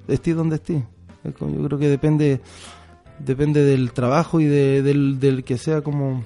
esté 0.06 0.34
donde 0.34 0.56
esté. 0.56 0.84
Yo 1.24 1.32
creo 1.66 1.78
que 1.78 1.88
depende 1.88 2.40
depende 3.18 3.64
del 3.64 3.92
trabajo 3.92 4.40
y 4.40 4.44
de- 4.44 4.82
del, 4.82 5.18
del 5.18 5.42
que 5.42 5.58
sea 5.58 5.80
como 5.82 6.22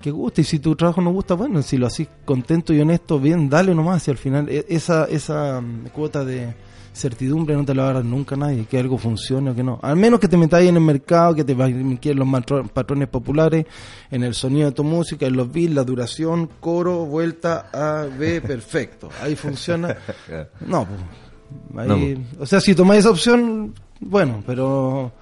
que 0.00 0.10
guste 0.10 0.42
y 0.42 0.44
si 0.44 0.58
tu 0.58 0.76
trabajo 0.76 1.00
no 1.00 1.10
gusta, 1.10 1.34
bueno, 1.34 1.60
si 1.62 1.76
lo 1.76 1.86
haces 1.86 2.08
contento 2.24 2.72
y 2.72 2.80
honesto, 2.80 3.18
bien, 3.18 3.48
dale 3.50 3.74
nomás 3.74 4.06
y 4.08 4.10
al 4.10 4.16
final 4.18 4.48
e- 4.48 4.64
esa 4.68 5.04
esa 5.06 5.60
mm, 5.60 5.88
cuota 5.92 6.24
de 6.24 6.54
certidumbre 6.92 7.54
no 7.54 7.64
te 7.64 7.74
la 7.74 7.84
va 7.84 7.90
a 7.90 7.92
dar 7.94 8.04
nunca 8.04 8.34
nadie, 8.34 8.64
que 8.64 8.76
algo 8.78 8.98
funcione 8.98 9.50
o 9.50 9.54
que 9.54 9.62
no. 9.62 9.78
Al 9.82 9.94
menos 9.96 10.18
que 10.18 10.26
te 10.26 10.36
metas 10.36 10.60
ahí 10.60 10.68
en 10.68 10.76
el 10.76 10.82
mercado, 10.82 11.32
que 11.34 11.44
te 11.44 11.52
en 11.52 11.98
los 12.18 12.28
patrones 12.72 13.06
populares, 13.08 13.66
en 14.10 14.24
el 14.24 14.34
sonido 14.34 14.66
de 14.70 14.72
tu 14.74 14.82
música, 14.82 15.26
en 15.26 15.36
los 15.36 15.52
beats, 15.52 15.74
la 15.74 15.84
duración, 15.84 16.48
coro, 16.58 17.04
vuelta, 17.06 17.70
A, 17.72 18.04
B, 18.18 18.40
perfecto. 18.40 19.08
Ahí 19.22 19.36
funciona. 19.36 19.96
No, 20.66 20.86
pues, 20.86 21.00
ahí- 21.88 22.26
o 22.40 22.46
sea, 22.46 22.60
si 22.60 22.74
tomáis 22.74 23.00
esa 23.00 23.10
opción, 23.10 23.74
bueno, 24.00 24.42
pero... 24.44 25.12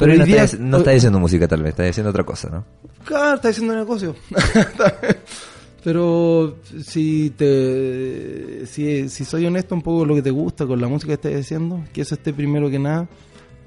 Pero 0.00 0.12
hoy 0.12 0.18
no, 0.18 0.24
día- 0.24 0.42
estás, 0.44 0.58
no 0.60 0.78
estás 0.78 0.94
diciendo 0.94 1.20
música 1.20 1.46
tal 1.46 1.62
vez, 1.62 1.70
estás 1.70 1.86
diciendo 1.86 2.10
otra 2.10 2.24
cosa, 2.24 2.48
¿no? 2.50 2.64
Claro, 3.04 3.36
está 3.36 3.48
haciendo 3.50 3.74
negocio. 3.76 4.16
Pero 5.84 6.56
si 6.84 7.30
te 7.30 8.66
si, 8.66 9.08
si 9.08 9.24
soy 9.24 9.46
honesto 9.46 9.74
un 9.74 9.80
poco 9.82 10.04
lo 10.04 10.14
que 10.14 10.22
te 10.22 10.30
gusta, 10.30 10.66
con 10.66 10.78
la 10.80 10.88
música 10.88 11.16
que 11.16 11.28
estás 11.28 11.40
haciendo, 11.46 11.82
que 11.92 12.02
eso 12.02 12.14
esté 12.16 12.34
primero 12.34 12.68
que 12.68 12.78
nada, 12.78 13.08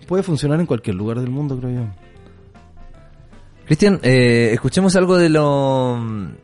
puede 0.07 0.21
funcionar 0.21 0.59
en 0.59 0.67
cualquier 0.67 0.95
lugar 0.95 1.19
del 1.19 1.31
mundo, 1.31 1.57
creo 1.57 1.71
yo. 1.71 1.85
Cristian, 3.65 3.99
eh, 4.03 4.49
escuchemos 4.53 4.95
algo 4.97 5.15
de 5.17 5.29
lo 5.29 5.97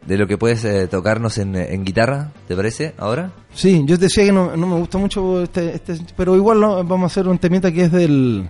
de 0.08 0.18
lo 0.18 0.26
que 0.26 0.38
puedes 0.38 0.64
eh, 0.66 0.88
tocarnos 0.88 1.38
en, 1.38 1.56
en 1.56 1.84
guitarra, 1.84 2.32
¿te 2.48 2.56
parece? 2.56 2.94
Ahora. 2.98 3.32
Sí, 3.54 3.84
yo 3.86 3.98
decía 3.98 4.24
que 4.24 4.32
no, 4.32 4.56
no 4.56 4.66
me 4.66 4.76
gusta 4.80 4.98
mucho 4.98 5.44
este, 5.44 5.76
este, 5.76 5.98
pero 6.16 6.36
igual 6.36 6.62
no, 6.62 6.84
vamos 6.84 7.04
a 7.04 7.08
hacer 7.14 7.28
un 7.28 7.38
temita 7.38 7.72
que 7.72 7.84
es 7.84 7.92
del... 7.92 8.50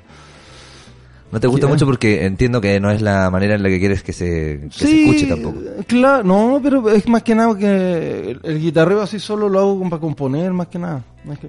No 1.31 1.39
te 1.39 1.47
gusta 1.47 1.67
mucho 1.67 1.85
porque 1.85 2.25
entiendo 2.25 2.59
que 2.59 2.79
no 2.79 2.89
es 2.89 3.01
la 3.01 3.29
manera 3.29 3.53
en 3.55 3.61
la 3.63 3.69
que 3.69 3.79
quieres 3.79 4.01
que 4.01 4.13
se, 4.13 4.61
que 4.63 4.71
se 4.71 5.01
escuche 5.01 5.27
tampoco. 5.27 5.59
Claro, 5.85 6.23
no, 6.23 6.59
pero 6.63 6.89
es 6.89 7.07
más 7.07 7.21
que 7.21 7.35
nada 7.35 7.55
que 7.57 8.31
el, 8.31 8.39
el 8.43 8.59
guitarreo 8.59 9.01
así 9.01 9.19
solo 9.19 9.47
lo 9.47 9.59
hago 9.59 9.89
para 9.89 9.99
componer, 9.99 10.51
más 10.53 10.67
que 10.67 10.79
nada. 10.79 11.03
Es 11.31 11.39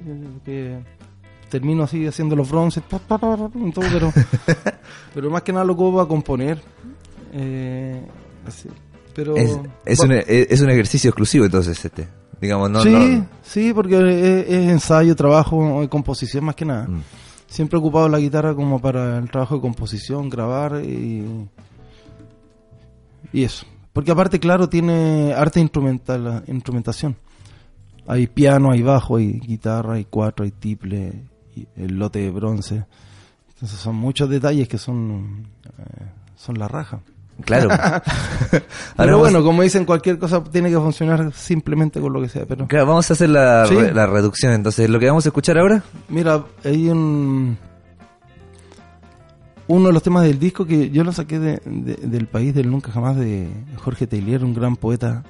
que, 0.45 0.79
termino 1.49 1.83
así 1.85 2.07
haciendo 2.07 2.37
los 2.37 2.51
bronces, 2.51 2.83
pa, 2.89 2.99
pa, 2.99 3.17
pa, 3.19 3.37
pa, 3.37 3.51
y 3.59 3.73
todo, 3.73 3.87
pero, 3.93 4.13
pero 5.15 5.31
más 5.31 5.43
que 5.43 5.53
nada 5.53 5.65
lo 5.65 5.73
ocupo 5.73 5.97
para 5.97 6.09
componer. 6.09 6.61
Eh, 7.33 8.01
así. 8.47 8.69
Pero, 9.15 9.37
Es, 9.37 9.59
es, 9.85 10.01
un, 10.01 10.13
es, 10.13 10.27
es 10.29 10.61
un 10.61 10.71
ejercicio 10.71 11.11
exclusivo 11.11 11.45
entonces 11.45 11.85
este. 11.85 12.07
Digamos, 12.41 12.71
no, 12.71 12.83
sí, 12.83 12.91
no- 12.91 13.27
sí, 13.43 13.73
porque 13.75 13.97
es, 13.97 14.49
es 14.49 14.71
ensayo, 14.71 15.15
trabajo, 15.17 15.87
composición 15.91 16.45
más 16.45 16.55
que 16.55 16.65
nada. 16.65 16.87
Mm. 16.87 17.03
Siempre 17.51 17.77
he 17.77 17.81
ocupado 17.81 18.09
la 18.09 18.21
guitarra 18.21 18.55
como 18.55 18.79
para 18.81 19.19
el 19.19 19.29
trabajo 19.29 19.57
de 19.57 19.61
composición, 19.61 20.31
grabar 20.31 20.85
y, 20.85 21.49
y 23.33 23.43
eso. 23.43 23.67
Porque 23.93 24.13
aparte, 24.13 24.39
claro, 24.39 24.69
tiene 24.69 25.33
arte 25.33 25.59
instrumental, 25.59 26.45
instrumentación. 26.47 27.17
Hay 28.07 28.29
piano, 28.29 28.71
hay 28.71 28.83
bajo, 28.83 29.17
hay 29.17 29.41
guitarra, 29.41 29.95
hay 29.95 30.05
cuatro, 30.05 30.45
hay 30.45 30.53
tiple, 30.53 31.25
el 31.75 31.99
lote 31.99 32.21
de 32.21 32.31
bronce. 32.31 32.85
Entonces 33.49 33.81
son 33.81 33.97
muchos 33.97 34.31
detalles 34.31 34.69
que 34.69 34.79
son, 34.79 35.49
eh, 35.77 36.05
son 36.37 36.57
la 36.57 36.69
raja. 36.69 37.01
Claro. 37.45 37.69
Pero 38.97 39.19
bueno, 39.19 39.43
como 39.43 39.63
dicen, 39.63 39.85
cualquier 39.85 40.19
cosa 40.19 40.43
tiene 40.45 40.71
que 40.71 40.77
funcionar 40.77 41.33
simplemente 41.33 42.01
con 42.01 42.13
lo 42.13 42.21
que 42.21 42.29
sea. 42.29 42.47
Pero 42.47 42.67
Claro, 42.69 42.87
vamos 42.87 43.11
a 43.11 43.15
hacer 43.15 43.29
la, 43.31 43.67
Sí. 43.67 43.75
re- 43.75 43.93
la 43.95 44.07
reducción. 44.07 44.53
Entonces, 44.53 44.89
lo 44.91 44.99
que 45.01 45.07
vamos 45.07 45.25
a 45.27 45.29
escuchar 45.31 45.59
ahora. 45.59 45.83
Mira, 46.09 46.45
hay 46.65 46.89
un 46.89 47.57
uno 49.69 49.87
de 49.87 49.93
los 49.93 50.03
temas 50.03 50.25
del 50.25 50.39
disco 50.41 50.67
que 50.67 50.91
yo 50.91 51.05
lo 51.05 51.13
saqué 51.13 51.39
de- 51.39 51.61
de- 51.65 51.95
del 52.09 52.27
país 52.27 52.53
del 52.55 52.69
nunca 52.71 52.91
jamás 52.91 53.17
de 53.17 53.49
Jorge 53.77 54.07
Tailier, 54.09 54.45
un 54.45 54.53
gran 54.55 54.75
poeta 54.77 55.23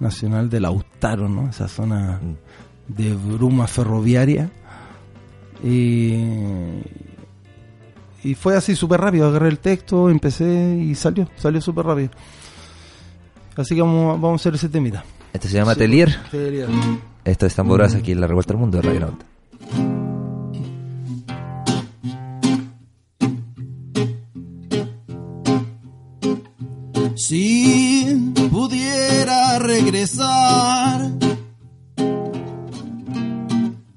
nacional 0.00 0.50
del 0.50 0.64
Austaro, 0.64 1.28
¿no? 1.28 1.48
Esa 1.48 1.68
zona 1.68 2.20
de 2.88 3.14
bruma 3.14 3.66
ferroviaria. 3.68 4.50
Y, 5.62 6.14
y 8.26 8.34
fue 8.34 8.56
así 8.56 8.74
súper 8.74 9.00
rápido, 9.00 9.28
agarré 9.28 9.48
el 9.48 9.58
texto, 9.58 10.10
empecé 10.10 10.76
y 10.82 10.94
salió, 10.94 11.28
salió 11.36 11.60
súper 11.60 11.86
rápido. 11.86 12.10
Así 13.56 13.74
que 13.74 13.82
vamos, 13.82 14.20
vamos 14.20 14.40
a 14.40 14.42
hacer 14.42 14.54
ese 14.54 14.68
temita. 14.68 15.04
Esto 15.32 15.48
se 15.48 15.54
llama 15.54 15.74
Sí. 15.74 15.78
Atelier. 15.80 16.16
Tailier. 16.30 16.68
Esto 17.24 17.46
es 17.46 17.54
Tamboraz 17.54 17.94
aquí 17.94 18.12
en 18.12 18.20
la 18.20 18.26
Revuelta 18.26 18.52
del 18.52 18.60
Mundo 18.60 18.78
de 18.78 18.82
Radio 18.82 19.00
Nauta. 19.00 19.26
Si 27.14 28.32
pudiera 28.50 29.58
regresar, 29.58 31.10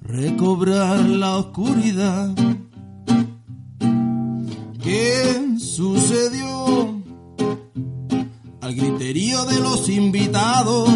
recobrar 0.01 0.99
la 1.01 1.37
oscuridad. 1.37 2.29
Sucedió 5.79 7.01
al 8.59 8.75
griterío 8.75 9.45
de 9.45 9.61
los 9.61 9.87
invitados? 9.87 10.89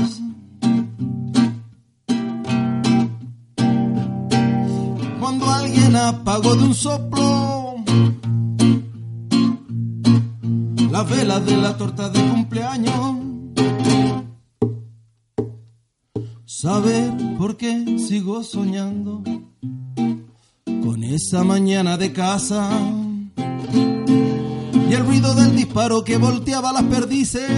Cuando 5.22 5.50
alguien 5.50 5.96
apagó 5.96 6.56
de 6.58 6.64
un 6.66 6.74
soplo 6.74 7.76
las 10.92 11.10
velas 11.10 11.46
de 11.46 11.58
la 11.58 11.78
torta 11.78 12.10
de 12.10 12.20
cumpleaños. 12.20 13.20
saber 16.46 17.12
por 17.38 17.56
qué 17.56 17.98
sigo 18.00 18.44
soñando 18.44 19.24
con 20.66 21.04
esa 21.04 21.44
mañana 21.44 21.98
de 21.98 22.14
casa 22.14 22.70
y 24.94 24.96
el 24.96 25.08
ruido 25.08 25.34
del 25.34 25.56
disparo 25.56 26.04
que 26.04 26.18
volteaba 26.18 26.72
las 26.72 26.84
perdices 26.84 27.50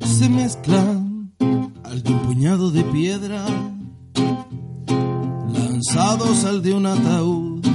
se 0.00 0.28
mezclan 0.30 1.30
al 1.84 2.02
de 2.02 2.14
un 2.14 2.20
puñado 2.20 2.70
de 2.70 2.82
piedra 2.84 3.44
lanzados 5.52 6.46
al 6.46 6.62
de 6.62 6.72
un 6.72 6.86
ataúd 6.86 7.66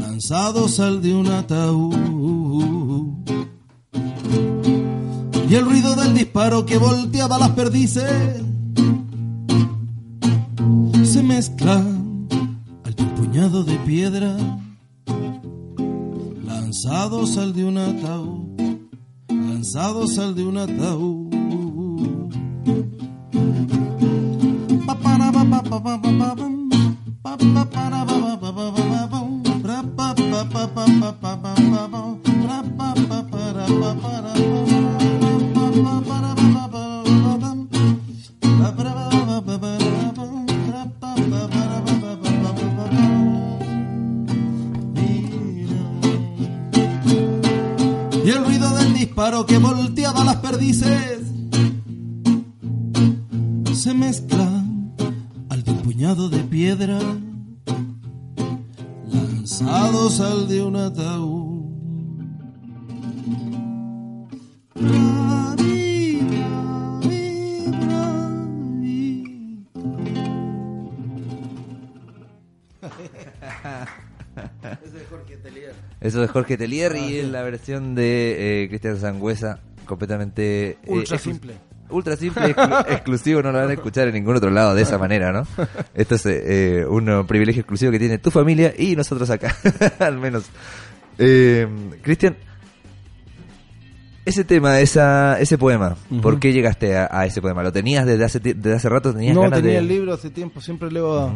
lanzados 0.00 0.80
al 0.80 1.02
de 1.02 1.14
un 1.14 1.26
ataúd. 1.28 1.94
Y 5.50 5.54
el 5.54 5.64
ruido 5.66 5.94
del 5.94 6.14
disparo 6.14 6.64
que 6.64 6.78
volteaba 6.78 7.38
las 7.38 7.50
perdices 7.50 8.42
lanzados 16.88 17.36
al 17.36 17.52
de 17.52 17.64
un 17.66 17.76
ataúd. 17.76 18.78
Lanzados 19.28 20.18
al 20.18 20.34
de 20.34 20.44
un 20.44 20.56
ataúd. 20.56 21.28
Pa, 24.86 24.96
Es 76.24 76.30
Jorge 76.30 76.56
Telier 76.56 76.96
y 76.96 77.22
la 77.22 77.42
versión 77.42 77.94
de 77.94 78.64
eh, 78.64 78.68
Cristian 78.68 78.98
Sangüesa 78.98 79.60
completamente... 79.86 80.70
eh, 80.70 80.78
Ultra 80.86 81.18
simple. 81.18 81.54
Ultra 81.90 82.16
simple, 82.16 82.42
exclu- 82.54 82.84
exclusivo, 82.90 83.42
no 83.42 83.50
lo 83.50 83.58
van 83.60 83.70
a 83.70 83.72
escuchar 83.72 84.08
en 84.08 84.14
ningún 84.14 84.36
otro 84.36 84.50
lado 84.50 84.74
de 84.74 84.82
esa 84.82 84.98
manera, 84.98 85.32
¿no? 85.32 85.46
Esto 85.94 86.16
es 86.16 86.26
eh, 86.26 86.84
un 86.86 87.26
privilegio 87.26 87.60
exclusivo 87.60 87.90
que 87.92 87.98
tiene 87.98 88.18
tu 88.18 88.30
familia 88.30 88.74
y 88.76 88.94
nosotros 88.94 89.30
acá, 89.30 89.56
al 89.98 90.18
menos. 90.18 90.44
Eh, 91.18 91.66
Cristian, 92.02 92.36
ese 94.26 94.44
tema, 94.44 94.80
esa, 94.80 95.40
ese 95.40 95.56
poema, 95.56 95.96
¿por 96.20 96.38
qué 96.38 96.52
llegaste 96.52 96.94
a, 96.94 97.08
a 97.10 97.24
ese 97.24 97.40
poema? 97.40 97.62
¿Lo 97.62 97.72
tenías 97.72 98.04
desde 98.04 98.24
hace, 98.24 98.38
desde 98.40 98.74
hace 98.74 98.88
rato? 98.90 99.14
¿Tenías 99.14 99.34
No, 99.34 99.40
ganas 99.42 99.60
tenía 99.60 99.72
de...? 99.74 99.78
el 99.78 99.88
libro 99.88 100.12
hace 100.12 100.28
tiempo, 100.28 100.60
siempre 100.60 100.92
leo 100.92 101.18
a 101.18 101.32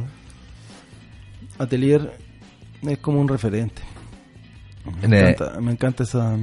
Atelier, 1.58 2.12
es 2.82 2.98
como 2.98 3.18
un 3.20 3.28
referente. 3.28 3.80
Me 4.84 5.16
eh, 5.16 5.30
encanta, 5.30 5.60
me 5.60 5.72
encanta 5.72 6.02
esa, 6.02 6.36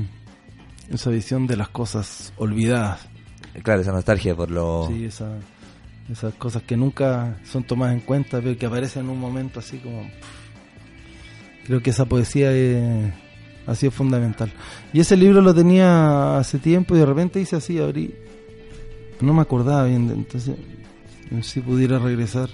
esa 0.89 1.09
visión 1.09 1.47
de 1.47 1.57
las 1.57 1.69
cosas 1.69 2.33
olvidadas. 2.37 3.07
Claro, 3.63 3.81
esa 3.81 3.91
nostalgia 3.91 4.35
por 4.35 4.49
lo... 4.51 4.87
Sí, 4.87 5.05
esa, 5.05 5.37
esas 6.09 6.33
cosas 6.35 6.63
que 6.63 6.77
nunca 6.77 7.37
son 7.43 7.63
tomadas 7.63 7.95
en 7.95 8.01
cuenta, 8.01 8.39
pero 8.41 8.57
que 8.57 8.65
aparecen 8.65 9.03
en 9.05 9.09
un 9.09 9.19
momento 9.19 9.59
así 9.59 9.77
como... 9.79 10.03
pff. 10.03 11.67
Creo 11.67 11.81
que 11.83 11.89
esa 11.89 12.05
poesía 12.05 12.49
eh, 12.51 13.13
ha 13.67 13.75
sido 13.75 13.91
fundamental. 13.91 14.51
Y 14.93 15.01
ese 15.01 15.17
libro 15.17 15.41
lo 15.41 15.53
tenía 15.53 16.37
hace 16.37 16.57
tiempo 16.59 16.95
y 16.95 16.99
de 16.99 17.05
repente 17.05 17.39
hice 17.41 17.57
así, 17.57 17.79
abrí... 17.79 18.15
No 19.21 19.33
me 19.33 19.41
acordaba 19.41 19.83
bien, 19.83 20.07
de- 20.07 20.13
entonces 20.13 20.55
si 21.41 21.59
pudiera 21.59 21.99
regresar, 21.99 22.49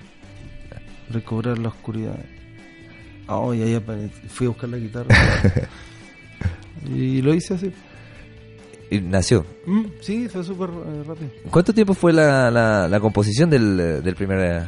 recobrar 1.09 1.59
la 1.59 1.69
oscuridad. 1.69 2.17
Oh, 3.27 3.53
y 3.53 3.61
ahí 3.63 3.81
fui 4.27 4.47
a 4.47 4.49
buscar 4.49 4.69
la 4.69 4.77
guitarra. 4.77 5.07
y 6.89 7.21
lo 7.21 7.33
hice 7.33 7.53
así. 7.55 7.71
Y 8.91 8.99
nació. 9.01 9.45
Mm, 9.65 9.85
sí, 10.01 10.27
fue 10.29 10.43
súper 10.43 10.69
eh, 10.69 11.03
rápido. 11.07 11.29
¿Cuánto 11.49 11.73
tiempo 11.73 11.93
fue 11.95 12.13
la, 12.13 12.51
la, 12.51 12.87
la 12.87 12.99
composición 12.99 13.49
del, 13.49 14.03
del 14.03 14.15
primer 14.15 14.39
eh, 14.39 14.61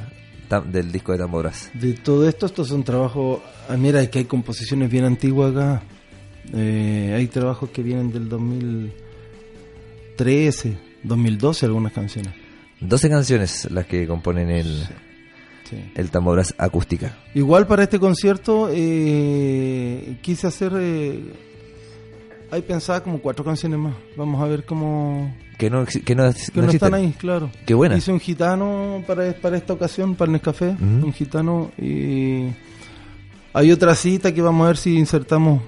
tam- 0.50 0.65
del 0.65 0.91
disco 0.91 1.12
de 1.12 1.20
Tamboras? 1.20 1.70
De 1.76 1.93
todo 1.93 2.28
esto, 2.28 2.48
esto 2.48 2.63
es 2.63 2.72
un 2.72 2.84
trabajo. 2.84 3.43
Ah, 3.70 3.78
mira, 3.78 4.02
es 4.02 4.10
que 4.10 4.17
hay 4.20 4.26
composiciones 4.26 4.89
bien 4.89 5.06
antiguas 5.06 5.52
acá. 5.56 5.84
Eh, 6.54 7.13
hay 7.15 7.28
trabajos 7.28 7.70
que 7.70 7.84
vienen 7.84 8.12
del 8.12 8.28
2013, 8.30 10.78
2012, 11.04 11.65
algunas 11.67 11.93
canciones. 11.93 12.34
12 12.80 13.10
canciones 13.10 13.70
las 13.72 13.86
que 13.86 14.08
componen 14.08 14.50
el, 14.50 14.84
Sí. 14.86 14.93
El 15.95 16.10
Tamboras 16.12 16.53
acústica. 16.58 17.17
Igual 17.34 17.67
para 17.67 17.84
este 17.84 17.99
concierto 17.99 18.69
eh, 18.71 20.17
quise 20.21 20.47
hacer. 20.47 20.71
Eh, 20.77 21.21
hay 22.51 22.62
pensada 22.62 23.03
como 23.03 23.19
cuatro 23.19 23.43
canciones 23.43 23.77
más. 23.80 23.93
Vamos 24.15 24.41
a 24.41 24.45
ver 24.45 24.63
cómo. 24.65 25.34
Que 25.58 25.69
no, 25.69 25.86
que 25.86 26.15
no, 26.15 26.27
ex- 26.27 26.51
Que 26.51 26.60
no 26.62 26.67
no, 26.67 26.71
están 26.71 26.93
ahí, 26.93 27.13
claro. 27.17 27.49
Qué 27.65 27.73
buena. 27.73 27.97
Hice 27.97 28.12
un 28.12 28.19
gitano 28.19 29.03
para, 29.08 29.34
para 29.34 29.58
esta 29.58 29.73
ocasión, 29.73 30.15
para 30.15 30.27
el 30.30 30.34
Nescafé. 30.34 30.69
Un 30.80 31.12
gitano. 31.13 31.71
Y 31.77 32.49
hay 33.53 33.71
otra 33.71 33.95
cita 33.95 34.34
que 34.34 34.41
vamos 34.41 34.65
a 34.65 34.67
ver 34.67 34.77
si 34.77 34.97
insertamos 34.97 35.62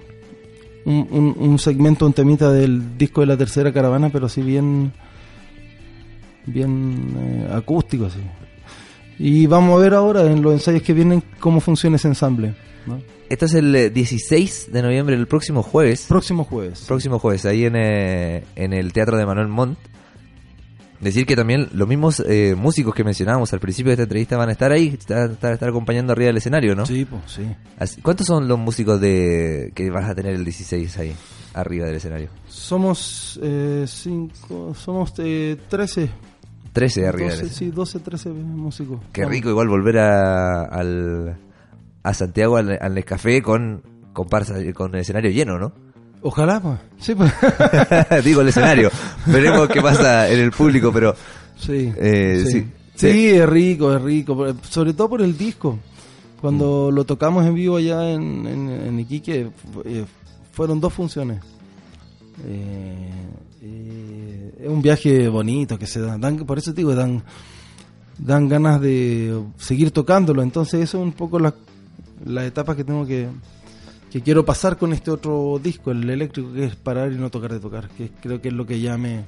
un, 0.85 1.07
un, 1.11 1.35
un 1.37 1.59
segmento, 1.59 2.05
un 2.05 2.13
temita 2.13 2.51
del 2.51 2.97
disco 2.97 3.21
de 3.21 3.27
la 3.27 3.35
tercera 3.37 3.73
caravana, 3.73 4.09
pero 4.09 4.29
sí 4.29 4.41
bien. 4.41 4.91
Bien 6.45 7.13
eh, 7.17 7.49
acústico, 7.53 8.05
así. 8.05 8.19
Y 9.19 9.45
vamos 9.47 9.77
a 9.77 9.83
ver 9.83 9.93
ahora 9.93 10.23
en 10.31 10.41
los 10.41 10.53
ensayos 10.53 10.81
que 10.81 10.93
vienen 10.93 11.21
cómo 11.39 11.59
funciona 11.59 11.97
ese 11.97 12.07
ensamble. 12.07 12.55
¿no? 12.87 12.99
Esto 13.29 13.45
es 13.45 13.53
el 13.53 13.75
eh, 13.75 13.89
16 13.89 14.69
de 14.71 14.81
noviembre, 14.81 15.15
el 15.15 15.27
próximo 15.27 15.61
jueves. 15.61 16.05
Próximo 16.07 16.43
jueves. 16.45 16.85
próximo 16.87 17.19
jueves, 17.19 17.45
ahí 17.45 17.65
en, 17.65 17.75
eh, 17.75 18.43
en 18.55 18.73
el 18.73 18.91
Teatro 18.93 19.17
de 19.17 19.25
Manuel 19.25 19.49
Montt. 19.49 19.77
Decir 20.99 21.25
que 21.25 21.35
también 21.37 21.69
los 21.73 21.87
mismos 21.87 22.21
eh, 22.27 22.55
músicos 22.57 22.93
que 22.93 23.05
mencionábamos 23.05 23.53
al 23.53 23.61
principio 23.61 23.89
de 23.89 23.93
esta 23.93 24.03
entrevista 24.03 24.35
van 24.35 24.49
a 24.49 24.51
estar 24.51 24.69
ahí, 24.73 24.87
estar, 24.99 25.31
estar, 25.31 25.53
estar 25.53 25.69
acompañando 25.69 26.11
arriba 26.11 26.27
del 26.27 26.37
escenario, 26.37 26.75
¿no? 26.75 26.85
Sí, 26.85 27.05
pues, 27.05 27.21
sí. 27.27 27.43
Así- 27.77 28.01
¿Cuántos 28.01 28.27
son 28.27 28.49
los 28.49 28.59
músicos 28.59 28.99
de 28.99 29.71
que 29.75 29.89
vas 29.91 30.09
a 30.09 30.15
tener 30.15 30.35
el 30.35 30.43
16 30.43 30.97
ahí, 30.97 31.13
arriba 31.53 31.85
del 31.85 31.95
escenario? 31.95 32.29
Somos 32.49 33.39
eh, 33.41 33.85
cinco, 33.87 34.73
somos 34.75 35.13
eh, 35.19 35.55
13. 35.69 36.09
13 36.79 37.07
arriba 37.07 37.29
12, 37.29 37.37
del 37.37 37.45
escenario. 37.51 37.71
sí, 37.71 37.75
12, 37.75 37.99
13 37.99 38.29
músicos. 38.29 38.99
Qué 39.11 39.21
Vamos. 39.21 39.35
rico 39.35 39.49
igual 39.49 39.67
volver 39.67 39.97
a, 39.99 40.63
al, 40.63 41.37
a 42.03 42.13
Santiago 42.13 42.57
al, 42.57 42.77
al 42.81 42.93
Nescafé 42.93 43.41
con, 43.41 43.81
comparsa, 44.13 44.55
con 44.73 44.93
el 44.95 45.01
escenario 45.01 45.31
lleno, 45.31 45.57
¿no? 45.59 45.71
Ojalá, 46.21 46.59
pues. 46.59 46.79
Sí, 46.99 47.15
pues. 47.15 47.31
Digo 48.25 48.41
el 48.41 48.49
escenario. 48.49 48.89
Veremos 49.25 49.69
qué 49.69 49.81
pasa 49.81 50.29
en 50.29 50.39
el 50.39 50.51
público, 50.51 50.91
pero 50.91 51.15
sí, 51.57 51.93
Eh, 51.95 52.43
sí. 52.45 52.51
sí. 52.51 52.67
Sí, 52.95 53.29
es 53.29 53.47
rico, 53.47 53.93
es 53.95 54.01
rico. 54.01 54.53
Sobre 54.63 54.93
todo 54.93 55.09
por 55.09 55.21
el 55.21 55.37
disco. 55.37 55.73
Mm. 55.73 56.41
Cuando 56.41 56.91
lo 56.91 57.05
tocamos 57.05 57.45
en 57.45 57.53
vivo 57.53 57.77
allá 57.77 58.09
en, 58.11 58.45
en, 58.47 58.69
en 58.69 58.99
Iquique, 58.99 59.49
eh, 59.85 60.05
fueron 60.51 60.81
dos 60.81 60.91
funciones. 60.93 61.39
Eh, 62.45 63.09
eh, 63.61 64.08
es 64.61 64.67
un 64.67 64.81
viaje 64.81 65.27
bonito 65.29 65.77
que 65.79 65.87
se 65.87 65.99
da. 66.01 66.17
Dan, 66.17 66.37
por 66.45 66.57
eso 66.57 66.71
te 66.73 66.77
digo, 66.81 66.93
dan, 66.95 67.23
dan 68.17 68.47
ganas 68.49 68.81
de 68.81 69.41
seguir 69.57 69.91
tocándolo. 69.91 70.41
Entonces, 70.41 70.81
eso 70.81 70.97
es 70.97 71.03
un 71.03 71.13
poco 71.13 71.39
la, 71.39 71.53
la 72.25 72.45
etapa 72.45 72.75
que 72.75 72.83
tengo 72.83 73.05
que, 73.05 73.27
que 74.11 74.21
quiero 74.21 74.43
pasar 74.45 74.77
con 74.77 74.91
este 74.93 75.11
otro 75.11 75.59
disco, 75.63 75.91
el 75.91 76.09
eléctrico, 76.09 76.51
que 76.53 76.65
es 76.65 76.75
parar 76.75 77.11
y 77.11 77.15
no 77.15 77.29
tocar 77.29 77.53
de 77.53 77.59
tocar. 77.59 77.89
Que 77.89 78.09
creo 78.21 78.41
que 78.41 78.49
es 78.49 78.53
lo 78.53 78.65
que 78.65 78.79
ya 78.81 78.97
me, 78.97 79.23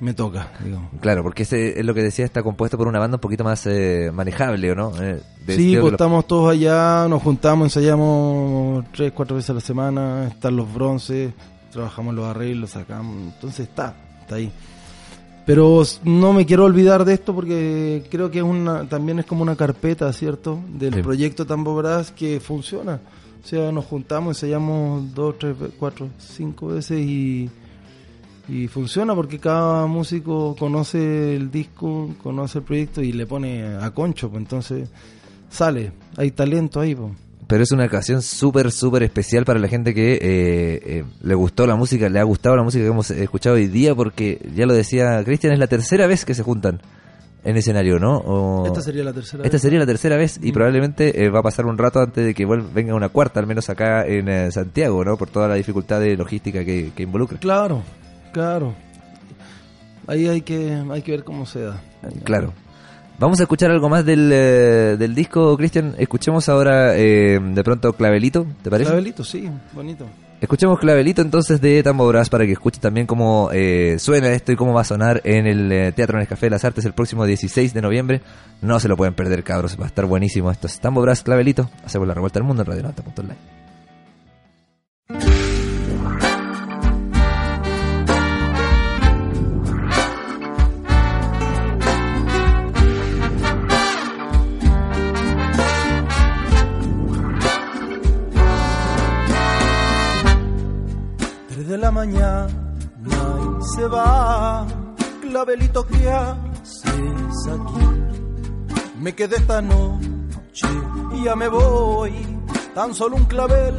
me 0.00 0.14
toca, 0.14 0.52
digamos. 0.64 0.90
Claro, 1.00 1.22
porque 1.22 1.42
ese 1.42 1.78
es 1.80 1.84
lo 1.84 1.92
que 1.94 2.02
decía, 2.02 2.24
está 2.24 2.42
compuesto 2.42 2.78
por 2.78 2.86
una 2.86 2.98
banda 2.98 3.16
un 3.16 3.20
poquito 3.20 3.42
más 3.44 3.66
eh, 3.66 4.10
manejable, 4.14 4.70
¿o 4.70 4.74
no? 4.74 4.92
Eh, 5.02 5.20
de- 5.46 5.56
Sí, 5.56 5.76
pues 5.80 5.92
estamos 5.92 6.26
todos 6.26 6.52
allá, 6.52 7.06
nos 7.08 7.22
juntamos, 7.22 7.66
ensayamos 7.66 8.84
tres, 8.92 9.12
cuatro 9.12 9.36
veces 9.36 9.50
a 9.50 9.54
la 9.54 9.60
semana, 9.60 10.28
están 10.28 10.54
los 10.56 10.72
bronces, 10.72 11.32
trabajamos 11.72 12.14
los 12.14 12.24
arreglos, 12.26 12.70
sacamos, 12.70 13.14
entonces 13.34 13.68
está, 13.68 13.94
ahí. 14.36 14.50
Pero 15.46 15.82
no 16.04 16.32
me 16.32 16.46
quiero 16.46 16.64
olvidar 16.64 17.04
de 17.04 17.14
esto 17.14 17.34
porque 17.34 18.04
creo 18.10 18.30
que 18.30 18.38
es 18.38 18.44
una, 18.44 18.88
también 18.88 19.18
es 19.18 19.26
como 19.26 19.42
una 19.42 19.56
carpeta, 19.56 20.12
¿cierto? 20.12 20.60
Del 20.78 20.94
Sí. 20.94 21.02
proyecto 21.02 21.46
Tambo 21.46 21.74
Brass 21.74 22.12
que 22.12 22.38
funciona. 22.40 23.00
O 23.42 23.46
sea, 23.46 23.72
nos 23.72 23.86
juntamos, 23.86 24.36
ensayamos 24.36 25.12
dos, 25.14 25.38
tres, 25.38 25.56
cuatro, 25.78 26.08
cinco 26.18 26.68
veces 26.68 27.00
y, 27.00 27.48
y 28.48 28.68
funciona 28.68 29.14
porque 29.14 29.38
cada 29.38 29.86
músico 29.86 30.54
conoce 30.58 31.34
el 31.36 31.50
disco, 31.50 32.10
conoce 32.22 32.58
el 32.58 32.64
proyecto 32.64 33.02
y 33.02 33.12
le 33.12 33.26
pone 33.26 33.64
a 33.76 33.90
concho. 33.92 34.28
pues, 34.28 34.42
entonces 34.42 34.88
sale, 35.48 35.90
hay 36.16 36.30
talento 36.32 36.80
ahí. 36.80 36.94
pues. 36.94 37.10
Pero 37.50 37.62
es 37.64 37.72
una 37.72 37.84
ocasión 37.86 38.22
súper, 38.22 38.70
súper 38.72 39.02
especial 39.02 39.44
para 39.44 39.58
la 39.58 39.68
gente 39.68 39.92
que 39.92 40.12
eh, 40.14 40.20
eh, 40.22 41.04
le 41.22 41.34
gustó 41.34 41.66
la 41.66 41.74
música, 41.76 42.08
le 42.08 42.18
ha 42.20 42.22
gustado 42.22 42.56
la 42.56 42.62
música 42.62 42.84
que 42.84 42.90
hemos 42.90 43.10
escuchado 43.10 43.56
hoy 43.56 43.66
día, 43.66 43.94
porque 43.94 44.40
ya 44.54 44.64
lo 44.66 44.72
decía 44.72 45.22
Cristian, 45.24 45.52
es 45.52 45.58
la 45.58 45.66
tercera 45.66 46.06
vez 46.06 46.24
que 46.24 46.32
se 46.34 46.42
juntan 46.42 46.80
en 47.42 47.56
escenario, 47.56 47.98
¿no? 47.98 48.18
O- 48.18 48.66
Esta 48.66 48.82
sería 48.82 49.02
la 49.02 49.12
tercera 49.12 49.42
Esta 49.44 49.54
vez. 49.56 49.62
sería 49.62 49.78
la 49.80 49.86
tercera 49.86 50.16
vez 50.16 50.38
y 50.42 50.52
probablemente 50.52 51.24
eh, 51.24 51.28
va 51.30 51.40
a 51.40 51.42
pasar 51.42 51.66
un 51.66 51.76
rato 51.78 51.98
antes 52.00 52.24
de 52.24 52.34
que 52.34 52.46
venga 52.46 52.94
una 52.94 53.08
cuarta, 53.08 53.40
al 53.40 53.46
menos 53.46 53.68
acá 53.70 54.06
en 54.06 54.28
eh, 54.28 54.52
Santiago, 54.52 55.04
¿no? 55.04 55.16
Por 55.16 55.30
toda 55.30 55.48
la 55.48 55.54
dificultad 55.54 56.00
de 56.00 56.16
logística 56.16 56.64
que, 56.64 56.92
que 56.94 57.02
involucra. 57.02 57.38
Claro, 57.38 57.82
claro. 58.32 58.74
Ahí 60.06 60.26
hay 60.28 60.42
que, 60.42 60.72
hay 60.90 61.02
que 61.02 61.12
ver 61.12 61.24
cómo 61.24 61.46
se 61.46 61.62
da. 61.62 61.80
Claro. 62.24 62.52
Vamos 63.20 63.38
a 63.38 63.42
escuchar 63.42 63.70
algo 63.70 63.90
más 63.90 64.06
del, 64.06 64.30
eh, 64.32 64.96
del 64.98 65.14
disco, 65.14 65.54
Cristian. 65.58 65.94
Escuchemos 65.98 66.48
ahora 66.48 66.96
eh, 66.96 67.38
de 67.38 67.62
pronto 67.62 67.92
Clavelito, 67.92 68.46
¿te 68.62 68.70
parece? 68.70 68.88
Clavelito, 68.88 69.22
sí, 69.22 69.46
bonito. 69.74 70.06
Escuchemos 70.40 70.78
Clavelito 70.78 71.20
entonces 71.20 71.60
de 71.60 71.82
Tambo 71.82 72.08
Brass 72.08 72.30
para 72.30 72.46
que 72.46 72.52
escuche 72.52 72.80
también 72.80 73.06
cómo 73.06 73.50
eh, 73.52 73.98
suena 73.98 74.32
esto 74.32 74.52
y 74.52 74.56
cómo 74.56 74.72
va 74.72 74.80
a 74.80 74.84
sonar 74.84 75.20
en 75.24 75.46
el 75.46 75.70
eh, 75.70 75.92
Teatro 75.92 76.16
en 76.16 76.22
el 76.22 76.28
Café 76.28 76.46
de 76.46 76.50
las 76.50 76.64
Artes 76.64 76.86
el 76.86 76.94
próximo 76.94 77.26
16 77.26 77.74
de 77.74 77.82
noviembre. 77.82 78.22
No 78.62 78.80
se 78.80 78.88
lo 78.88 78.96
pueden 78.96 79.12
perder, 79.12 79.44
cabros. 79.44 79.78
Va 79.78 79.84
a 79.84 79.88
estar 79.88 80.06
buenísimo 80.06 80.50
esto. 80.50 80.66
Es 80.66 80.80
Tambo 80.80 81.02
Brass, 81.02 81.22
Clavelito. 81.22 81.68
Hacemos 81.84 82.08
la 82.08 82.14
revuelta 82.14 82.38
al 82.38 82.46
mundo 82.46 82.62
en 82.62 82.68
Radio 82.68 82.84
Nota.online. 82.84 83.59
de 101.70 101.78
la 101.78 101.92
mañana 101.92 102.48
y 103.06 103.64
se 103.76 103.86
va. 103.86 104.66
Clavelito, 105.20 105.86
¿qué 105.86 106.10
haces 106.10 107.46
aquí? 107.46 107.86
Me 108.98 109.14
quedé 109.14 109.36
esta 109.36 109.62
noche 109.62 110.66
y 111.12 111.24
ya 111.24 111.36
me 111.36 111.48
voy. 111.48 112.12
Tan 112.74 112.92
solo 112.92 113.16
un 113.16 113.24
clavel 113.24 113.74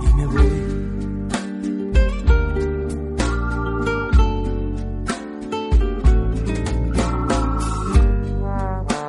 y 0.00 0.14
me 0.14 0.26
voy. 0.26 0.52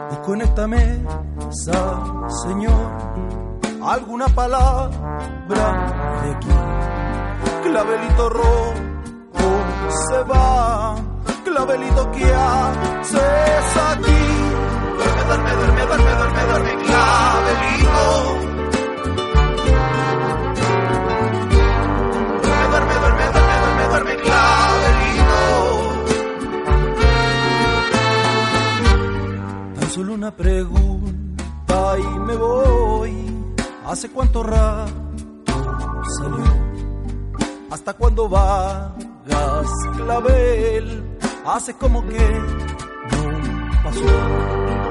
Busco 0.09 0.33
en 0.33 0.41
esta 0.41 0.67
mesa, 0.67 2.03
Señor, 2.43 2.91
alguna 3.81 4.27
palabra 4.27 4.91
de 6.23 6.31
aquí 6.31 7.02
clavelito 7.63 8.29
rojo 8.29 8.73
se 10.09 10.23
va, 10.23 10.95
clavelito 11.43 12.11
que 12.11 12.25
haces 12.33 13.77
aquí. 13.91 14.21
Duerme, 14.97 15.23
duerme, 15.27 15.51
duerme, 15.55 15.85
duerme, 15.85 16.15
duerme, 16.15 16.43
duerme, 16.45 16.73
clavelito. 16.85 17.97
Duerme, 22.43 22.65
duerme, 22.69 22.95
duerme, 23.01 23.25
duerme, 23.33 23.55
duerme, 23.61 23.85
duerme, 23.87 24.15
clavelito. 24.17 25.39
Tan 29.79 29.89
solo 29.89 30.13
una 30.13 30.31
pregunta 30.31 31.97
y 31.99 32.19
me 32.19 32.35
voy. 32.35 33.13
¿Hace 33.85 34.09
cuánto 34.09 34.43
rato 34.43 34.91
salió? 36.17 36.52
¿Hasta 37.73 37.91
cuándo 37.93 38.29
vagas, 38.29 39.67
clavel? 39.97 41.17
Hace 41.43 41.73
como 41.73 42.07
que 42.07 42.19
no 42.19 43.83
pasó. 43.83 43.99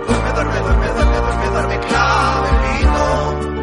Duerme, 0.08 0.32
duerme, 0.34 0.58
duerme, 0.58 0.88
duerme, 0.88 1.50
duerme, 1.50 1.80
clavelito. 1.86 3.61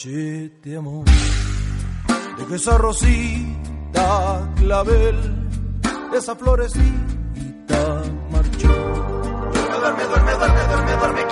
Noche 0.00 0.50
te 0.62 0.76
amó. 0.76 1.04
Deja 2.38 2.54
esa 2.54 2.78
rosita, 2.78 4.48
clavel, 4.56 5.16
esa 6.16 6.34
florecita 6.36 8.02
marchó. 8.30 8.68
Duerme, 8.68 10.04
duerme, 10.04 10.04
duerme, 10.08 10.32
duerme, 10.38 10.62
duerme, 10.68 10.96
duerme, 10.96 11.26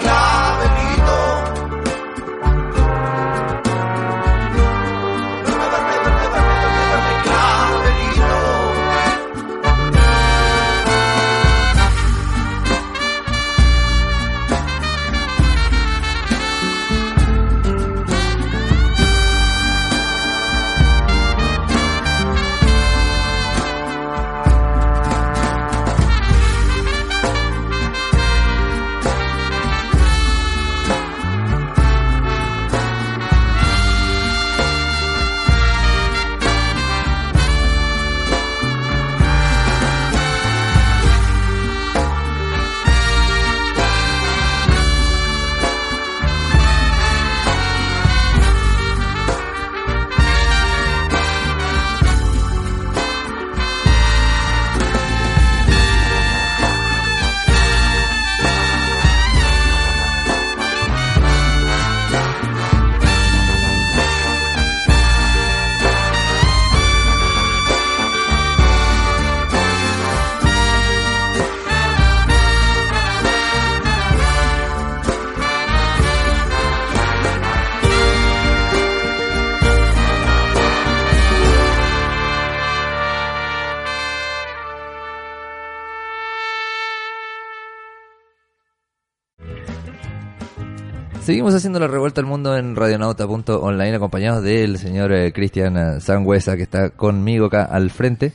Seguimos 91.28 91.52
haciendo 91.54 91.78
la 91.78 91.88
revuelta 91.88 92.22
al 92.22 92.26
mundo 92.26 92.56
en 92.56 92.74
radionauta.online 92.74 93.94
acompañados 93.96 94.42
del 94.42 94.78
señor 94.78 95.12
eh, 95.12 95.30
Cristian 95.30 95.76
eh, 95.76 96.00
Sangüesa 96.00 96.56
que 96.56 96.62
está 96.62 96.88
conmigo 96.88 97.44
acá 97.44 97.64
al 97.64 97.90
frente. 97.90 98.32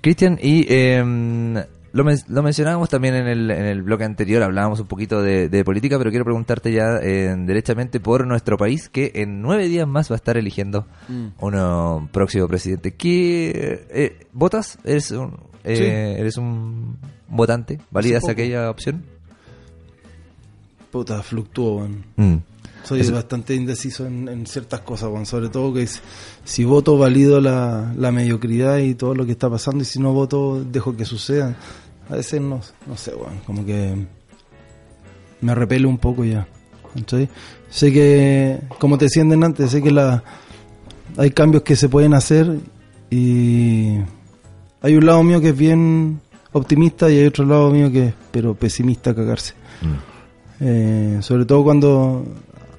Cristian, 0.00 0.36
y 0.42 0.66
em, 0.68 1.54
lo, 1.92 2.02
men- 2.02 2.18
lo 2.26 2.42
mencionábamos 2.42 2.88
también 2.88 3.14
en 3.14 3.28
el, 3.28 3.48
en 3.52 3.66
el 3.66 3.82
bloque 3.82 4.02
anterior, 4.02 4.42
hablábamos 4.42 4.80
un 4.80 4.88
poquito 4.88 5.22
de, 5.22 5.48
de 5.48 5.62
política, 5.62 5.96
pero 5.96 6.10
quiero 6.10 6.24
preguntarte 6.24 6.72
ya 6.72 6.96
eh, 7.04 7.36
derechamente 7.38 8.00
por 8.00 8.26
nuestro 8.26 8.56
país, 8.56 8.88
que 8.88 9.12
en 9.14 9.40
nueve 9.40 9.68
días 9.68 9.86
más 9.86 10.10
va 10.10 10.16
a 10.16 10.16
estar 10.16 10.36
eligiendo 10.36 10.88
un 11.38 11.54
uh, 11.54 12.08
próximo 12.10 12.48
presidente. 12.48 12.94
¿Qué 12.96 13.86
eh, 13.90 14.26
votas? 14.32 14.76
¿Eres 14.82 15.12
un, 15.12 15.38
eh, 15.62 15.76
Sí. 15.76 15.84
¿Eres 16.20 16.36
un 16.36 16.98
votante? 17.28 17.78
¿Validas 17.92 18.28
aquella 18.28 18.68
opción? 18.70 19.04
Puta, 20.90 21.22
fluctúo, 21.22 21.76
weón. 21.78 22.04
Mm. 22.16 22.36
Soy 22.84 23.00
Eso- 23.00 23.12
bastante 23.14 23.54
indeciso 23.54 24.06
en, 24.06 24.28
en 24.28 24.46
ciertas 24.46 24.80
cosas, 24.80 25.10
weón. 25.10 25.26
Sobre 25.26 25.48
todo 25.48 25.72
que 25.72 25.86
si, 25.86 26.00
si 26.44 26.64
voto 26.64 26.98
valido 26.98 27.40
la, 27.40 27.92
la 27.96 28.10
mediocridad 28.10 28.78
y 28.78 28.94
todo 28.94 29.14
lo 29.14 29.24
que 29.26 29.32
está 29.32 29.48
pasando 29.48 29.82
y 29.82 29.84
si 29.86 30.00
no 30.00 30.12
voto 30.12 30.62
dejo 30.64 30.96
que 30.96 31.04
suceda. 31.04 31.56
A 32.08 32.14
veces 32.16 32.40
no, 32.40 32.60
no 32.86 32.96
sé, 32.96 33.14
weón. 33.14 33.38
Como 33.46 33.64
que 33.64 33.94
me 35.40 35.54
repele 35.54 35.86
un 35.86 35.98
poco 35.98 36.24
ya. 36.24 36.46
¿cachai? 36.94 37.28
Sé 37.68 37.92
que, 37.92 38.58
como 38.80 38.98
te 38.98 39.04
decían 39.04 39.44
antes, 39.44 39.70
sé 39.70 39.80
que 39.80 39.92
la, 39.92 40.24
hay 41.16 41.30
cambios 41.30 41.62
que 41.62 41.76
se 41.76 41.88
pueden 41.88 42.14
hacer 42.14 42.58
y 43.10 43.98
hay 44.82 44.96
un 44.96 45.06
lado 45.06 45.22
mío 45.22 45.40
que 45.40 45.50
es 45.50 45.56
bien 45.56 46.20
optimista 46.52 47.08
y 47.10 47.18
hay 47.18 47.26
otro 47.26 47.44
lado 47.44 47.70
mío 47.70 47.92
que 47.92 48.06
es 48.08 48.14
pero 48.32 48.54
pesimista 48.54 49.10
a 49.10 49.14
cagarse. 49.14 49.54
Eh, 50.60 51.18
sobre 51.20 51.46
todo 51.46 51.64
cuando 51.64 52.24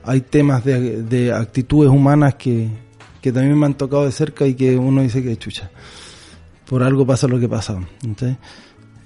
hay 0.04 0.22
temas 0.22 0.64
de, 0.64 1.04
de 1.04 1.34
actitudes 1.34 1.92
humanas 1.92 2.36
que, 2.36 2.70
que 3.22 3.32
también 3.32 3.58
me 3.58 3.66
han 3.66 3.76
tocado 3.76 4.06
de 4.06 4.12
cerca 4.12 4.46
y 4.48 4.56
que 4.56 4.78
uno 4.78 5.02
dice 5.02 5.24
que 5.24 5.38
chucha. 5.38 5.70
Por 6.68 6.84
algo 6.84 7.06
pasa 7.06 7.28
lo 7.28 7.40
que 7.40 7.48
pasa. 7.48 7.80
¿entendés? 8.04 8.38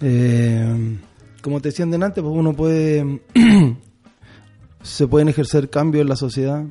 Eh, 0.02 0.98
como 1.42 1.60
te 1.60 1.70
decían 1.70 1.92
delante, 1.92 2.22
pues 2.22 2.34
uno 2.36 2.54
puede. 2.54 3.22
se 4.82 5.08
pueden 5.08 5.30
ejercer 5.30 5.70
cambios 5.70 6.04
en 6.04 6.10
la 6.10 6.16
sociedad, 6.16 6.64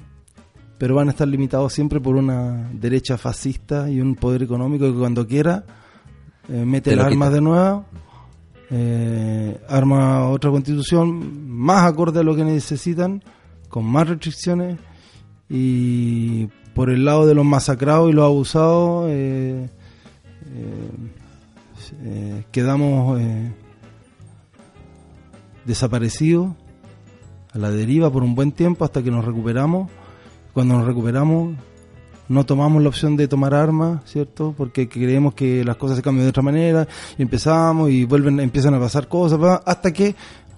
pero 0.78 0.94
van 0.94 1.08
a 1.08 1.10
estar 1.10 1.28
limitados 1.28 1.72
siempre 1.72 2.00
por 2.00 2.16
una 2.16 2.70
derecha 2.72 3.18
fascista 3.18 3.90
y 3.90 4.00
un 4.00 4.14
poder 4.14 4.42
económico 4.42 4.90
que 4.90 4.98
cuando 4.98 5.26
quiera 5.26 5.64
eh, 6.48 6.64
mete 6.64 6.94
las 6.94 7.06
armas 7.06 7.28
quita. 7.28 7.36
de 7.36 7.40
nuevo, 7.40 7.84
eh, 8.76 9.56
arma 9.68 10.28
otra 10.30 10.50
constitución 10.50 11.48
más 11.48 11.86
acorde 11.86 12.18
a 12.18 12.22
lo 12.24 12.34
que 12.34 12.42
necesitan, 12.42 13.22
con 13.68 13.84
más 13.84 14.08
restricciones 14.08 14.80
y 15.48 16.46
por 16.74 16.90
el 16.90 17.04
lado 17.04 17.24
de 17.24 17.36
los 17.36 17.44
masacrados 17.44 18.10
y 18.10 18.12
los 18.12 18.24
abusados 18.24 19.06
eh, 19.10 19.68
eh, 22.02 22.44
quedamos 22.50 23.20
desaparecidos 25.64 26.50
a 27.52 27.58
la 27.58 27.70
deriva 27.70 28.10
por 28.10 28.24
un 28.24 28.34
buen 28.34 28.50
tiempo 28.50 28.84
hasta 28.84 29.04
que 29.04 29.12
nos 29.12 29.24
recuperamos. 29.24 29.88
Cuando 30.52 30.78
nos 30.78 30.84
recuperamos 30.84 31.54
no 32.28 32.44
tomamos 32.44 32.82
la 32.82 32.88
opción 32.88 33.16
de 33.16 33.28
tomar 33.28 33.54
armas, 33.54 34.00
¿cierto? 34.06 34.54
Porque 34.56 34.88
creemos 34.88 35.34
que 35.34 35.64
las 35.64 35.76
cosas 35.76 35.96
se 35.98 36.02
cambian 36.02 36.24
de 36.24 36.30
otra 36.30 36.42
manera 36.42 36.88
y 37.18 37.22
empezamos 37.22 37.90
y 37.90 38.04
vuelven 38.04 38.40
empiezan 38.40 38.74
a 38.74 38.80
pasar 38.80 39.08
cosas 39.08 39.38
hasta 39.64 39.92
que 39.92 40.14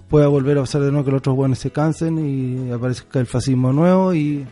pueda 0.09 0.27
volver 0.27 0.57
a 0.57 0.61
pasar 0.61 0.81
de 0.81 0.91
nuevo 0.91 1.03
que 1.05 1.11
los 1.11 1.19
otros 1.19 1.35
buenos 1.35 1.59
se 1.59 1.71
cansen 1.71 2.17
y 2.19 2.71
aparezca 2.71 3.19
el 3.19 3.25
fascismo 3.25 3.73
nuevo 3.73 4.13
y 4.13 4.45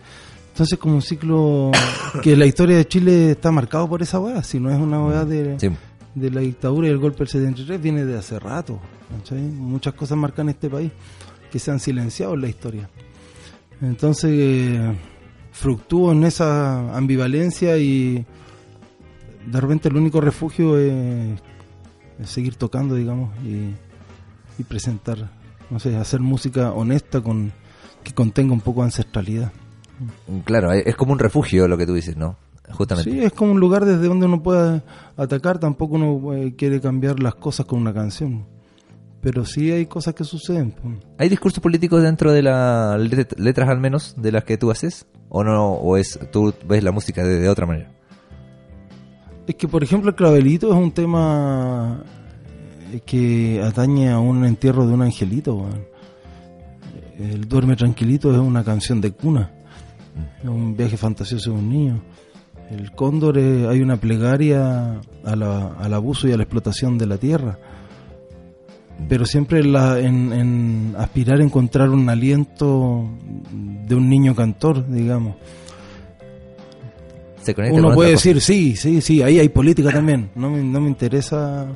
entonces 0.52 0.78
como 0.78 0.96
un 0.96 1.02
ciclo 1.02 1.72
que 2.22 2.36
la 2.36 2.46
historia 2.46 2.76
de 2.78 2.86
Chile 2.88 3.32
está 3.32 3.52
marcado 3.52 3.88
por 3.88 4.02
esa 4.02 4.20
weá, 4.20 4.44
si 4.44 4.60
no 4.60 4.70
es 4.70 4.78
una 4.78 5.02
weá 5.04 5.24
de, 5.26 5.58
Sí. 5.60 5.70
de 6.16 6.32
la 6.32 6.42
dictadura 6.42 6.88
y 6.88 6.92
el 6.92 6.98
golpe 6.98 7.20
del 7.20 7.28
73 7.30 7.82
viene 7.82 8.04
de 8.06 8.18
hace 8.18 8.38
rato. 8.40 8.80
Muchas 9.58 9.94
cosas 9.94 10.18
marcan 10.18 10.50
este 10.50 10.70
país 10.70 10.92
que 11.52 11.60
se 11.60 11.72
han 11.72 11.80
silenciado 11.80 12.34
en 12.34 12.42
la 12.42 12.48
historia. 12.50 12.90
Entonces, 13.82 14.80
fluctúo 15.56 16.12
en 16.12 16.26
esa 16.26 16.96
ambivalencia 16.96 17.78
y 17.78 18.26
de 19.48 19.62
repente 19.62 19.88
el 19.88 19.96
único 19.96 20.20
refugio 20.20 20.78
es, 20.78 21.40
es 22.20 22.30
seguir 22.30 22.56
tocando, 22.56 22.96
digamos, 22.96 23.30
y, 23.44 23.74
y 24.60 24.64
presentar, 24.68 25.30
no 25.70 25.80
sé, 25.80 25.96
hacer 25.96 26.20
música 26.20 26.72
honesta 26.74 27.22
con 27.22 27.54
que 28.04 28.14
contenga 28.14 28.54
un 28.54 28.62
poco 28.62 28.82
de 28.82 28.88
ancestralidad. 28.88 29.52
Claro, 30.44 30.74
es 30.74 30.96
como 30.96 31.14
un 31.14 31.20
refugio 31.20 31.68
lo 31.70 31.78
que 31.78 31.86
tú 31.88 31.94
dices, 31.94 32.18
¿no? 32.18 32.36
Justamente. 32.72 33.10
Sí, 33.10 33.20
es 33.20 33.32
como 33.32 33.54
un 33.54 33.60
lugar 33.60 33.86
desde 33.86 34.08
donde 34.08 34.26
uno 34.26 34.44
pueda 34.44 34.84
atacar, 35.16 35.58
tampoco 35.60 35.96
uno 35.96 36.34
eh, 36.34 36.54
quiere 36.58 36.82
cambiar 36.82 37.20
las 37.22 37.36
cosas 37.36 37.66
con 37.66 37.80
una 37.80 37.94
canción. 37.94 38.46
Pero 39.22 39.46
sí 39.46 39.72
hay 39.72 39.86
cosas 39.86 40.14
que 40.14 40.24
suceden. 40.24 40.76
¿Hay 41.18 41.30
discursos 41.30 41.60
políticos 41.62 42.04
dentro 42.04 42.32
de 42.32 42.42
las 42.44 43.00
let- 43.00 43.40
letras 43.40 43.70
al 43.70 43.80
menos 43.80 44.16
de 44.18 44.32
las 44.32 44.44
que 44.44 44.58
tú 44.58 44.70
haces? 44.70 45.08
¿O 45.38 45.44
no? 45.44 45.74
¿O 45.74 45.98
es 45.98 46.18
tú 46.32 46.54
ves 46.66 46.82
la 46.82 46.94
música 46.94 47.22
de, 47.22 47.40
de 47.40 47.50
otra 47.50 47.66
manera? 47.66 47.92
Es 49.46 49.56
que, 49.56 49.68
por 49.68 49.84
ejemplo, 49.84 50.10
el 50.10 50.16
clavelito 50.16 50.70
es 50.72 50.76
un 50.78 50.92
tema 50.94 52.02
eh, 52.94 53.02
que 53.06 53.62
atañe 53.62 54.10
a 54.12 54.20
un 54.20 54.46
entierro 54.46 54.88
de 54.88 54.94
un 54.94 55.02
angelito. 55.02 55.66
El 57.20 57.50
Duerme 57.50 57.76
Tranquilito 57.76 58.32
es 58.32 58.38
una 58.38 58.64
canción 58.64 59.02
de 59.02 59.12
cuna. 59.12 59.52
Es 60.42 60.48
un 60.48 60.78
viaje 60.78 60.96
fantasioso 60.96 61.52
de 61.52 61.58
un 61.58 61.70
niño. 61.70 62.02
El 62.72 62.94
cóndor 62.94 63.38
hay 63.38 63.82
una 63.82 63.98
plegaria 63.98 65.02
a 65.26 65.36
la- 65.36 65.74
al 65.78 65.94
abuso 65.94 66.30
y 66.30 66.32
a 66.32 66.38
la 66.38 66.44
explotación 66.44 66.98
de 66.98 67.08
la 67.08 67.18
tierra. 67.18 67.60
Pero 69.10 69.26
siempre 69.26 69.60
en, 69.60 69.74
la- 69.74 70.00
en- 70.00 70.32
en 70.34 70.96
aspirar 70.98 71.40
a 71.40 71.44
encontrar 71.44 71.90
un 71.90 72.10
aliento 72.10 73.08
de 73.52 73.94
un 73.96 74.10
niño 74.10 74.34
cantor, 74.36 74.88
digamos. 74.90 75.36
Se 77.42 77.54
Uno 77.72 77.94
puede 77.94 78.14
cosa. 78.14 78.30
decir, 78.30 78.42
sí, 78.42 78.76
sí, 78.76 79.02
sí, 79.02 79.22
ahí 79.22 79.40
hay 79.40 79.50
política 79.50 79.92
también. 79.92 80.32
No 80.36 80.50
me, 80.50 80.64
no 80.64 80.82
me 80.82 80.88
interesa. 80.88 81.68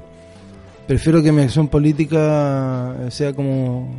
Prefiero 0.88 1.22
que 1.22 1.32
mi 1.32 1.44
acción 1.44 1.68
política 1.68 2.96
sea 3.10 3.34
como. 3.34 3.94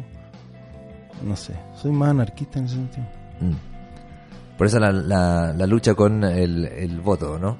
No 1.24 1.36
sé, 1.36 1.52
soy 1.80 1.92
más 1.92 2.10
anarquista 2.10 2.58
en 2.58 2.64
ese 2.64 2.74
sentido. 2.74 3.06
Mm. 3.40 4.56
Por 4.58 4.66
eso 4.66 4.80
la, 4.80 4.90
la, 4.90 5.52
la 5.52 5.66
lucha 5.66 5.94
con 5.94 6.24
el, 6.24 6.64
el 6.66 7.00
voto, 7.00 7.38
¿no? 7.38 7.56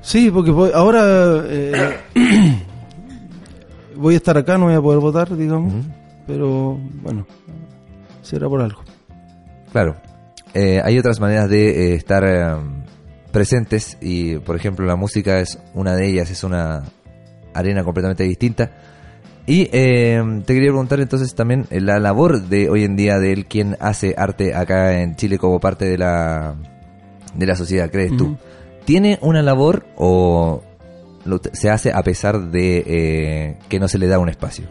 Sí, 0.00 0.30
porque 0.30 0.50
ahora 0.74 1.42
eh, 1.46 1.96
voy 3.96 4.14
a 4.14 4.16
estar 4.16 4.36
acá, 4.36 4.58
no 4.58 4.66
voy 4.66 4.74
a 4.74 4.80
poder 4.80 5.00
votar, 5.00 5.36
digamos. 5.36 5.72
Pero 6.26 6.78
bueno, 7.02 7.26
será 8.22 8.48
por 8.48 8.62
algo. 8.62 8.82
Claro. 9.72 9.96
Eh, 10.54 10.80
hay 10.82 10.98
otras 10.98 11.20
maneras 11.20 11.50
de 11.50 11.68
eh, 11.68 11.94
estar 11.94 12.24
eh, 12.24 12.54
presentes 13.32 13.98
y, 14.00 14.36
por 14.38 14.56
ejemplo, 14.56 14.86
la 14.86 14.96
música 14.96 15.40
es 15.40 15.58
una 15.74 15.96
de 15.96 16.08
ellas, 16.08 16.30
es 16.30 16.44
una 16.44 16.84
arena 17.52 17.82
completamente 17.82 18.24
distinta. 18.24 18.70
Y 19.46 19.68
eh, 19.72 20.22
te 20.46 20.54
quería 20.54 20.70
preguntar 20.70 21.00
entonces 21.00 21.34
también 21.34 21.66
eh, 21.70 21.80
la 21.80 21.98
labor 21.98 22.42
de 22.42 22.70
hoy 22.70 22.84
en 22.84 22.96
día 22.96 23.18
de 23.18 23.32
él, 23.32 23.46
quien 23.46 23.76
hace 23.78 24.14
arte 24.16 24.54
acá 24.54 25.00
en 25.02 25.16
Chile 25.16 25.38
como 25.38 25.60
parte 25.60 25.84
de 25.84 25.98
la, 25.98 26.54
de 27.34 27.46
la 27.46 27.54
sociedad, 27.54 27.90
¿crees 27.90 28.16
tú? 28.16 28.38
¿Tiene 28.86 29.18
una 29.20 29.42
labor 29.42 29.84
o 29.96 30.62
lo- 31.24 31.40
se 31.52 31.70
hace 31.70 31.92
a 31.92 32.02
pesar 32.02 32.50
de 32.50 32.84
eh, 32.86 33.58
que 33.68 33.78
no 33.80 33.88
se 33.88 33.98
le 33.98 34.06
da 34.06 34.18
un 34.18 34.28
espacio? 34.28 34.66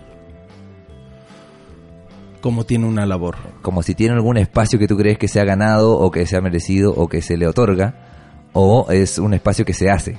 Como 2.42 2.66
tiene 2.66 2.86
una 2.88 3.06
labor. 3.06 3.36
como 3.62 3.84
si 3.84 3.96
tiene 3.96 4.16
algún 4.16 4.38
espacio 4.38 4.78
que 4.78 4.88
tú 4.88 4.98
crees 4.98 5.18
que 5.18 5.30
se 5.30 5.40
ha 5.40 5.46
ganado 5.46 5.98
o 5.98 6.12
que 6.12 6.26
se 6.26 6.36
ha 6.36 6.42
merecido 6.42 6.92
o 6.94 7.08
que 7.08 7.22
se 7.22 7.38
le 7.38 7.48
otorga, 7.48 8.50
o 8.52 8.88
es 8.92 9.18
un 9.18 9.34
espacio 9.34 9.64
que 9.64 9.74
se 9.74 9.90
hace. 9.90 10.18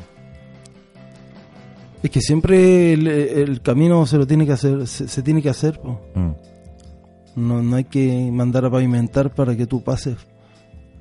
Es 2.03 2.11
que 2.11 2.21
siempre 2.21 2.95
el, 2.95 3.07
el 3.09 3.61
camino 3.63 4.07
se 4.07 4.17
lo 4.19 4.27
tiene 4.27 4.47
que 4.47 4.53
hacer, 4.53 4.87
se, 4.87 5.07
se 5.09 5.23
tiene 5.23 5.43
que 5.43 5.51
hacer. 5.51 5.79
Mm. 6.15 6.31
No, 7.37 7.63
no 7.63 7.77
hay 7.77 7.85
que 7.85 8.31
mandar 8.33 8.65
a 8.65 8.71
pavimentar 8.71 9.35
para 9.35 9.55
que 9.57 9.67
tú 9.67 9.83
pases. 9.83 10.17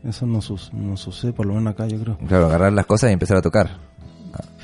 Eso 0.04 0.26
no 0.26 0.42
sucede, 0.42 1.32
por 1.32 1.46
lo 1.46 1.54
menos 1.54 1.74
acá 1.74 1.88
yo 1.88 1.98
creo. 2.02 2.18
Claro, 2.28 2.48
agarrar 2.48 2.74
las 2.74 2.86
cosas 2.86 3.10
y 3.10 3.14
empezar 3.14 3.38
a 3.38 3.42
tocar. 3.42 3.78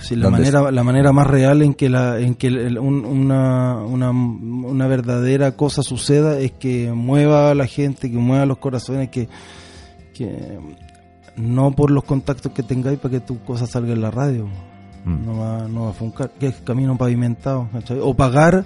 Sí, 0.01 0.15
la 0.15 0.29
¿Dónde 0.29 0.39
manera, 0.39 0.71
la 0.71 0.83
manera 0.83 1.11
más 1.11 1.27
real 1.27 1.61
en 1.61 1.73
que, 1.73 1.89
la, 1.89 2.19
en 2.19 2.33
que 2.35 2.47
el- 2.47 2.79
un- 2.79 3.05
una, 3.05 3.75
una, 3.83 4.09
una 4.11 4.87
verdadera 4.87 5.51
cosa 5.55 5.83
suceda 5.83 6.39
es 6.39 6.51
que 6.53 6.91
mueva 6.93 7.51
a 7.51 7.55
la 7.55 7.67
gente, 7.67 8.09
que 8.09 8.17
mueva 8.17 8.45
los 8.45 8.57
corazones, 8.57 9.09
que, 9.09 9.27
que 10.13 10.57
no 11.35 11.71
por 11.75 11.91
los 11.91 12.03
contactos 12.05 12.51
que 12.53 12.63
tengáis 12.63 12.97
para 12.99 13.11
que 13.11 13.19
tu 13.19 13.39
cosa 13.43 13.67
salga 13.67 13.93
en 13.93 14.01
la 14.01 14.09
radio. 14.11 14.47
Mm. 15.05 15.25
No 15.25 15.37
va, 15.37 15.67
no 15.67 15.83
va 15.85 15.89
a 15.91 15.93
funcar. 15.93 16.31
Que 16.31 16.47
es 16.47 16.55
camino 16.61 16.97
pavimentado. 16.97 17.67
¿cachai? 17.71 17.99
O 18.01 18.13
pagar, 18.15 18.65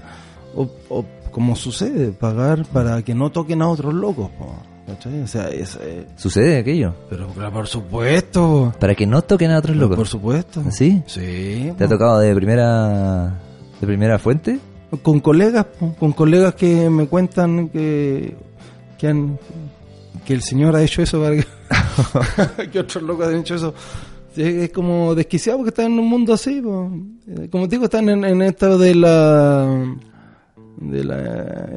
o, 0.56 0.70
o 0.89 1.06
como 1.32 1.56
sucede, 1.56 2.12
pagar 2.12 2.66
para 2.68 3.01
que 3.01 3.14
no 3.16 3.32
toquen 3.32 3.62
a 3.62 3.68
otros 3.70 3.93
locos. 3.93 4.30
po, 4.38 4.56
¿cachai? 4.88 5.21
O 5.21 5.27
sea, 5.27 5.47
es, 5.49 5.77
eh, 5.81 6.05
¿Sucede 6.15 6.57
aquello? 6.57 6.93
pero 7.09 7.27
claro, 7.29 7.51
por 7.53 7.67
supuesto. 7.67 8.73
Para 8.79 8.95
que 8.95 9.05
no 9.07 9.21
toquen 9.21 9.51
a 9.51 9.59
otros 9.59 9.75
locos. 9.77 9.95
Por 9.97 10.07
supuesto. 10.07 10.63
¿Sí? 10.71 11.01
Sí. 11.05 11.71
¿Te 11.77 11.84
ha 11.86 11.88
tocado 11.88 12.19
de 12.19 12.34
primera 12.36 13.39
de 13.79 13.88
primera 13.88 14.19
fuente? 14.19 14.59
Con 15.01 15.19
colegas, 15.19 15.65
po, 15.65 15.95
con 15.99 16.11
colegas 16.13 16.53
que 16.55 16.89
me 16.89 17.07
cuentan 17.07 17.69
que, 17.69 18.36
que, 18.97 19.07
han, 19.07 19.39
que 20.23 20.34
el 20.34 20.41
señor 20.43 20.75
ha 20.75 20.84
hecho 20.84 21.01
eso 21.01 21.19
para 21.21 21.36
que, 21.36 21.45
que 22.71 22.79
otros 22.79 23.03
locos 23.03 23.27
han 23.27 23.38
hecho 23.38 23.55
eso. 23.55 23.73
Es 24.36 24.71
como 24.71 25.13
desquiciado 25.13 25.59
porque 25.59 25.69
están 25.69 25.88
en 25.93 25.99
un 25.99 26.07
mundo 26.09 26.34
así. 26.34 26.59
po. 26.61 26.91
Eh, 27.27 27.49
Como 27.51 27.67
te 27.67 27.75
digo, 27.75 27.86
están 27.86 28.09
en, 28.09 28.23
en 28.23 28.41
esto 28.41 28.77
de 28.79 28.95
la, 28.95 29.95
de 30.78 31.03
la 31.03 31.17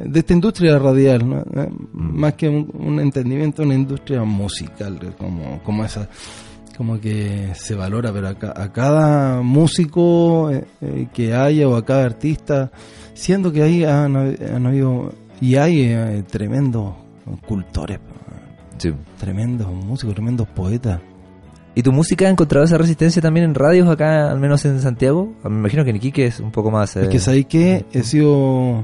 de 0.05 0.19
esta 0.19 0.33
industria 0.33 0.77
radial, 0.79 1.27
¿no? 1.29 1.39
Eh, 1.39 1.69
más 1.93 2.33
que 2.33 2.49
un, 2.49 2.69
un 2.73 2.99
entendimiento, 2.99 3.63
una 3.63 3.75
industria 3.75 4.23
musical, 4.23 4.99
eh, 5.01 5.11
como, 5.17 5.61
como 5.63 5.83
esa 5.85 6.09
como 6.77 6.99
que 6.99 7.53
se 7.55 7.73
valora, 7.73 8.13
pero 8.13 8.27
a, 8.27 8.31
a 8.31 8.71
cada 8.71 9.41
músico 9.41 10.51
eh, 10.51 10.63
eh, 10.81 11.07
que 11.11 11.33
haya 11.33 11.67
o 11.67 11.75
a 11.75 11.83
cada 11.83 12.05
artista, 12.05 12.71
siendo 13.15 13.51
que 13.51 13.63
ahí 13.63 13.83
han, 13.83 14.15
han 14.15 14.65
habido 14.67 15.11
y 15.41 15.55
hay 15.55 15.81
eh, 15.85 16.23
tremendos 16.29 16.93
cultores, 17.47 17.99
Sí. 18.77 18.93
tremendos 19.19 19.67
músicos, 19.73 20.13
tremendos 20.13 20.47
poetas. 20.49 21.01
¿Y 21.77 21.83
tu 21.83 21.91
música 21.91 22.25
ha 22.25 22.29
encontrado 22.31 22.65
esa 22.65 22.79
resistencia 22.79 23.21
también 23.21 23.45
en 23.45 23.53
radios 23.53 23.87
acá, 23.87 24.31
al 24.31 24.39
menos 24.39 24.65
en 24.65 24.81
Santiago? 24.81 25.35
Me 25.43 25.59
imagino 25.59 25.83
que 25.83 25.91
en 25.91 25.97
Iquique 25.97 26.25
es 26.25 26.39
un 26.39 26.51
poco 26.51 26.71
más... 26.71 26.95
Es 26.95 27.05
eh, 27.05 27.09
que 27.09 27.19
sabéis 27.19 27.45
que 27.45 27.85
he 27.93 28.01
sido 28.01 28.83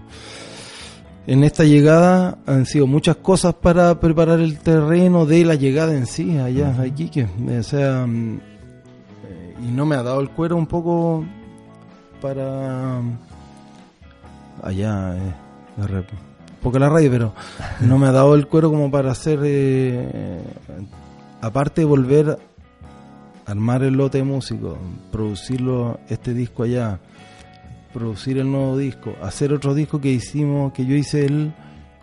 en 1.25 1.43
esta 1.43 1.63
llegada 1.63 2.37
han 2.45 2.67
sido 2.67 2.85
muchas 2.85 3.15
cosas 3.15 3.55
para 3.55 3.99
preparar 3.99 4.39
el 4.39 4.59
terreno 4.59 5.25
de 5.25 5.43
la 5.43 5.55
llegada 5.55 5.95
en 5.95 6.05
sí 6.05 6.37
allá 6.37 6.79
a 6.79 6.85
Iquique. 6.85 7.27
O 7.59 7.63
sea, 7.63 8.05
mm, 8.05 8.39
eh, 9.25 9.55
y 9.67 9.71
no 9.71 9.87
me 9.87 9.95
ha 9.95 10.03
dado 10.03 10.21
el 10.21 10.29
cuero 10.29 10.55
un 10.55 10.67
poco 10.67 11.25
para 12.21 12.99
allá, 14.61 15.15
eh, 15.17 15.33
un 15.79 16.05
poco 16.61 16.77
la 16.77 16.89
radio, 16.89 17.09
pero 17.09 17.33
no 17.81 17.97
me 17.97 18.05
ha 18.05 18.11
dado 18.11 18.35
el 18.35 18.45
cuero 18.45 18.69
como 18.69 18.91
para 18.91 19.09
hacer, 19.09 19.39
eh, 19.41 20.43
aparte 21.41 21.81
de 21.81 21.85
volver 21.85 22.52
armar 23.45 23.83
el 23.83 23.93
lote 23.95 24.19
de 24.19 24.23
músicos, 24.23 24.77
producirlo 25.11 25.99
este 26.09 26.33
disco 26.33 26.63
allá, 26.63 26.99
producir 27.93 28.37
el 28.37 28.51
nuevo 28.51 28.77
disco, 28.77 29.13
hacer 29.21 29.53
otro 29.53 29.73
disco 29.73 29.99
que 30.01 30.11
hicimos, 30.11 30.73
que 30.73 30.85
yo 30.85 30.95
hice 30.95 31.25
el 31.25 31.53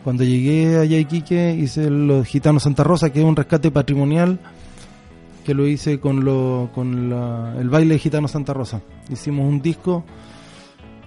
cuando 0.04 0.24
llegué 0.24 0.78
allá 0.78 0.96
a 0.96 1.00
Iquique, 1.00 1.54
hice 1.54 1.90
Los 1.90 2.26
Gitanos 2.26 2.62
Santa 2.62 2.82
Rosa, 2.84 3.10
que 3.10 3.18
es 3.20 3.24
un 3.24 3.36
rescate 3.36 3.70
patrimonial, 3.70 4.38
que 5.44 5.52
lo 5.52 5.66
hice 5.66 6.00
con, 6.00 6.24
lo, 6.24 6.70
con 6.74 7.10
la- 7.10 7.54
el 7.58 7.68
baile 7.68 7.94
de 7.94 7.98
Gitano 8.00 8.26
Santa 8.26 8.54
Rosa. 8.54 8.80
Hicimos 9.10 9.46
un 9.46 9.60
disco 9.60 10.04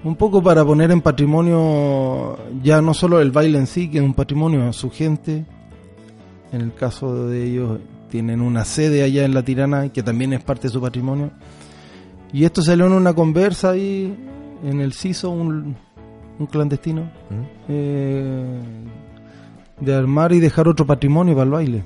un 0.04 0.16
poco 0.16 0.44
para 0.44 0.64
poner 0.66 0.92
en 0.92 1.02
patrimonio 1.02 2.38
ya 2.62 2.82
no 2.82 2.94
solo 2.94 3.20
el 3.20 3.32
baile 3.32 3.58
en 3.58 3.66
sí, 3.68 3.90
que 3.90 3.98
es 4.00 4.04
un 4.04 4.14
patrimonio, 4.14 4.72
su 4.74 4.92
gente. 4.92 5.46
En 6.52 6.62
el 6.62 6.74
caso 6.76 7.28
de 7.28 7.46
ellos 7.46 7.80
tienen 8.14 8.41
una 8.41 8.64
sede 8.64 9.01
allá 9.01 9.26
en 9.26 9.34
La 9.34 9.41
Tirana, 9.41 9.89
que 9.89 10.03
también 10.03 10.34
es 10.34 10.43
parte 10.43 10.68
de 10.68 10.70
su 10.70 10.80
patrimonio. 10.80 11.32
Y 12.32 12.43
esto 12.43 12.61
salió 12.61 12.86
en 12.86 12.91
una 12.91 13.16
conversa 13.16 13.72
ahí 13.72 14.16
en 14.64 14.82
el 14.82 14.93
CISO, 14.93 15.32
un, 15.32 15.76
un 16.38 16.45
clandestino, 16.45 17.01
¿Mm? 17.01 17.43
eh, 17.70 18.59
de 19.80 19.95
armar 19.95 20.32
y 20.32 20.39
dejar 20.39 20.68
otro 20.68 20.86
patrimonio 20.86 21.34
para 21.34 21.45
el 21.45 21.49
baile. 21.49 21.84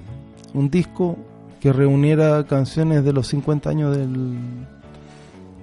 Un 0.54 0.70
disco 0.70 1.18
que 1.62 1.72
reuniera 1.72 2.46
canciones 2.46 3.06
de 3.06 3.14
los 3.14 3.28
50 3.28 3.70
años 3.70 3.96
del, 3.96 4.36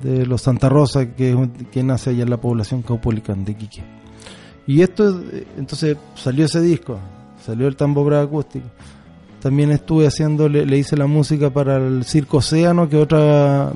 de 0.02 0.24
los 0.24 0.40
Santa 0.40 0.70
Rosa, 0.70 1.14
que, 1.14 1.36
nace 1.84 2.08
allá 2.08 2.22
en 2.22 2.30
la 2.30 2.40
población 2.40 2.80
caupolicán 2.80 3.44
de 3.44 3.52
Iquique. 3.52 3.82
Y 4.66 4.80
esto, 4.80 5.20
eh, 5.30 5.46
entonces 5.58 5.98
salió 6.14 6.46
ese 6.46 6.62
disco, 6.62 6.98
salió 7.44 7.68
el 7.68 7.76
tambor 7.76 8.06
bravo 8.06 8.24
acústico. 8.28 8.66
También 9.44 9.70
estuve 9.72 10.06
haciendo, 10.06 10.48
le, 10.48 10.64
le 10.64 10.78
hice 10.78 10.96
la 10.96 11.06
música 11.06 11.50
para 11.50 11.76
el 11.76 12.04
Circo 12.04 12.38
Océano, 12.38 12.88
que 12.88 12.96
otra, 12.96 13.70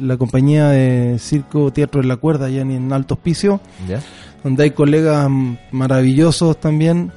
la 0.00 0.16
compañía 0.16 0.70
de 0.70 1.16
Circo 1.20 1.72
Teatro 1.72 2.00
de 2.02 2.08
la 2.08 2.16
Cuerda, 2.16 2.46
allá 2.46 2.62
en, 2.62 2.72
en 2.72 2.92
Alto 2.92 3.14
Hospicio, 3.14 3.60
¿Ya? 3.88 4.00
donde 4.42 4.64
hay 4.64 4.70
colegas 4.72 5.30
maravillosos 5.70 6.58
también. 6.58 7.12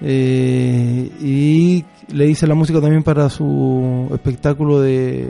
eh, 0.00 1.10
y 1.20 1.84
le 2.10 2.26
hice 2.26 2.46
la 2.46 2.54
música 2.54 2.80
también 2.80 3.02
para 3.02 3.28
su 3.28 4.08
espectáculo 4.14 4.80
de, 4.80 5.28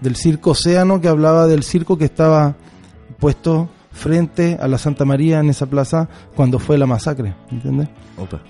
del 0.00 0.16
Circo 0.16 0.50
Océano, 0.50 1.00
que 1.00 1.06
hablaba 1.06 1.46
del 1.46 1.62
circo 1.62 1.96
que 1.96 2.06
estaba 2.06 2.56
puesto 3.20 3.68
frente 3.92 4.58
a 4.60 4.66
la 4.66 4.78
Santa 4.78 5.04
María 5.04 5.38
en 5.38 5.48
esa 5.50 5.66
plaza 5.66 6.08
cuando 6.34 6.58
fue 6.58 6.76
la 6.76 6.86
masacre, 6.86 7.34
¿entiendes? 7.52 7.88
Opa. 8.18 8.40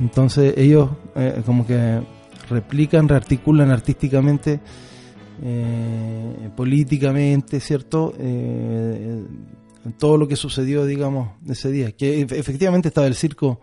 Entonces 0.00 0.54
ellos 0.56 0.90
eh, 1.14 1.42
como 1.46 1.64
que 1.64 2.00
replican, 2.50 3.08
rearticulan 3.08 3.70
artísticamente, 3.70 4.60
eh, 5.42 6.48
políticamente, 6.56 7.60
¿cierto? 7.60 8.14
Eh, 8.18 9.22
todo 9.98 10.16
lo 10.18 10.26
que 10.26 10.36
sucedió, 10.36 10.84
digamos, 10.84 11.28
ese 11.48 11.70
día. 11.70 11.92
Que 11.92 12.20
ef- 12.26 12.32
efectivamente 12.32 12.88
estaba 12.88 13.06
el 13.06 13.14
circo 13.14 13.60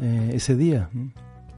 eh, 0.00 0.30
ese 0.34 0.56
día. 0.56 0.88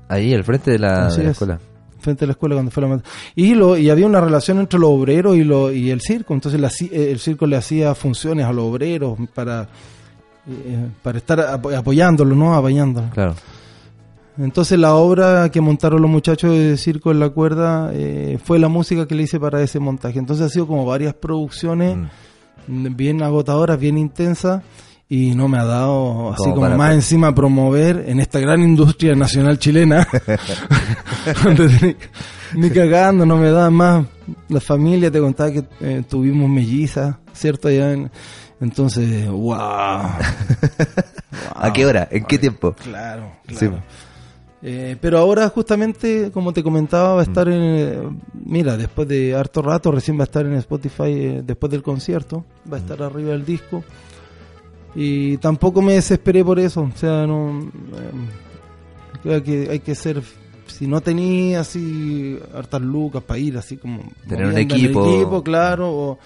Ahí, 0.08 0.32
al 0.34 0.44
frente 0.44 0.70
de 0.72 0.78
la, 0.78 1.08
de 1.10 1.30
escuela. 1.30 1.60
frente 2.00 2.24
a 2.24 2.26
la 2.28 2.32
escuela 2.32 2.54
cuando 2.54 2.70
fue 2.70 2.82
la 2.88 3.02
y 3.34 3.54
lo 3.54 3.76
y 3.76 3.90
había 3.90 4.06
una 4.06 4.20
relación 4.20 4.58
entre 4.58 4.78
los 4.78 4.88
obreros 4.90 5.36
y 5.36 5.44
lo 5.44 5.70
y 5.70 5.90
el 5.90 6.00
circo 6.00 6.32
entonces 6.32 6.58
la 6.60 6.68
eh, 6.68 7.10
el 7.10 7.18
circo 7.18 7.46
le 7.46 7.56
hacía 7.56 7.94
funciones 7.94 8.46
a 8.46 8.52
los 8.52 8.64
obreros 8.64 9.18
para 9.34 9.68
para 11.02 11.18
estar 11.18 11.38
apo- 11.40 11.76
apoyándolo 11.76 12.34
no 12.34 12.54
apoyándolo 12.54 13.10
Claro. 13.10 13.34
Entonces 14.38 14.78
la 14.78 14.94
obra 14.94 15.50
que 15.50 15.60
montaron 15.60 16.00
los 16.00 16.10
muchachos 16.10 16.52
de 16.52 16.76
circo 16.76 17.10
en 17.10 17.20
la 17.20 17.28
cuerda 17.30 17.90
eh, 17.92 18.38
fue 18.42 18.58
la 18.58 18.68
música 18.68 19.06
que 19.06 19.14
le 19.14 19.24
hice 19.24 19.38
para 19.40 19.60
ese 19.62 19.78
montaje 19.80 20.18
entonces 20.18 20.46
ha 20.46 20.48
sido 20.48 20.66
como 20.66 20.84
varias 20.86 21.14
producciones 21.14 21.96
Mm. 22.70 22.94
bien 22.96 23.22
agotadoras 23.22 23.78
bien 23.80 23.96
intensas 23.96 24.62
y 25.08 25.34
no 25.34 25.48
me 25.48 25.56
ha 25.58 25.64
dado 25.64 26.32
así 26.32 26.42
Como 26.42 26.54
como 26.56 26.66
para- 26.66 26.76
más 26.76 26.92
encima 26.94 27.34
promover 27.34 28.04
en 28.06 28.20
esta 28.20 28.38
gran 28.40 28.60
industria 28.60 29.14
nacional 29.14 29.58
chilena 29.58 30.06
ni, 32.54 32.60
ni 32.60 32.70
cagando 32.70 33.24
no 33.24 33.36
me 33.38 33.50
da 33.50 33.70
más 33.70 34.04
la 34.48 34.60
familia 34.60 35.10
te 35.10 35.18
contaba 35.20 35.50
que 35.50 35.64
eh, 35.80 36.02
tuvimos 36.08 36.48
mellizas 36.50 37.16
cierto 37.32 37.68
allá 37.68 37.92
en- 37.92 38.10
entonces 38.60 39.28
wow, 39.30 39.56
¿A 41.54 41.72
qué 41.72 41.86
hora? 41.86 42.06
¿En 42.10 42.24
qué 42.24 42.38
tiempo? 42.38 42.72
claro, 42.74 43.32
Sí. 43.48 43.68
Eh, 44.60 44.96
pero 45.00 45.18
ahora 45.18 45.48
justamente, 45.50 46.30
como 46.32 46.52
te 46.52 46.62
comentaba, 46.64 47.14
va 47.14 47.20
a 47.20 47.24
estar 47.24 47.46
en... 47.48 47.54
eh, 47.62 47.98
Mira, 48.44 48.76
después 48.76 49.06
de 49.06 49.34
harto 49.34 49.62
rato, 49.62 49.92
recién 49.92 50.16
va 50.18 50.22
a 50.22 50.24
estar 50.24 50.44
en 50.46 50.54
Spotify 50.54 51.02
eh, 51.12 51.42
después 51.44 51.70
del 51.70 51.82
concierto. 51.82 52.44
Va 52.70 52.76
a 52.78 52.80
estar 52.80 53.00
arriba 53.02 53.30
del 53.30 53.44
disco. 53.44 53.84
Y 54.94 55.36
tampoco 55.36 55.80
me 55.80 55.92
desesperé 55.92 56.44
por 56.44 56.58
eso. 56.58 56.80
O 56.92 56.96
sea, 56.98 57.26
no... 57.26 57.60
eh, 57.60 59.20
creo 59.22 59.42
que 59.44 59.68
hay 59.70 59.78
que 59.80 59.94
ser... 59.94 60.22
Si 60.66 60.86
no 60.86 61.00
tenía 61.00 61.60
así 61.60 62.38
hartas 62.54 62.82
lucas 62.82 63.22
para 63.22 63.38
ir 63.38 63.56
así 63.56 63.76
como... 63.76 64.02
Tener 64.28 64.46
un 64.46 64.58
equipo. 64.58 65.06
equipo, 65.14 65.42
claro. 65.42 65.90
o- 65.90 66.18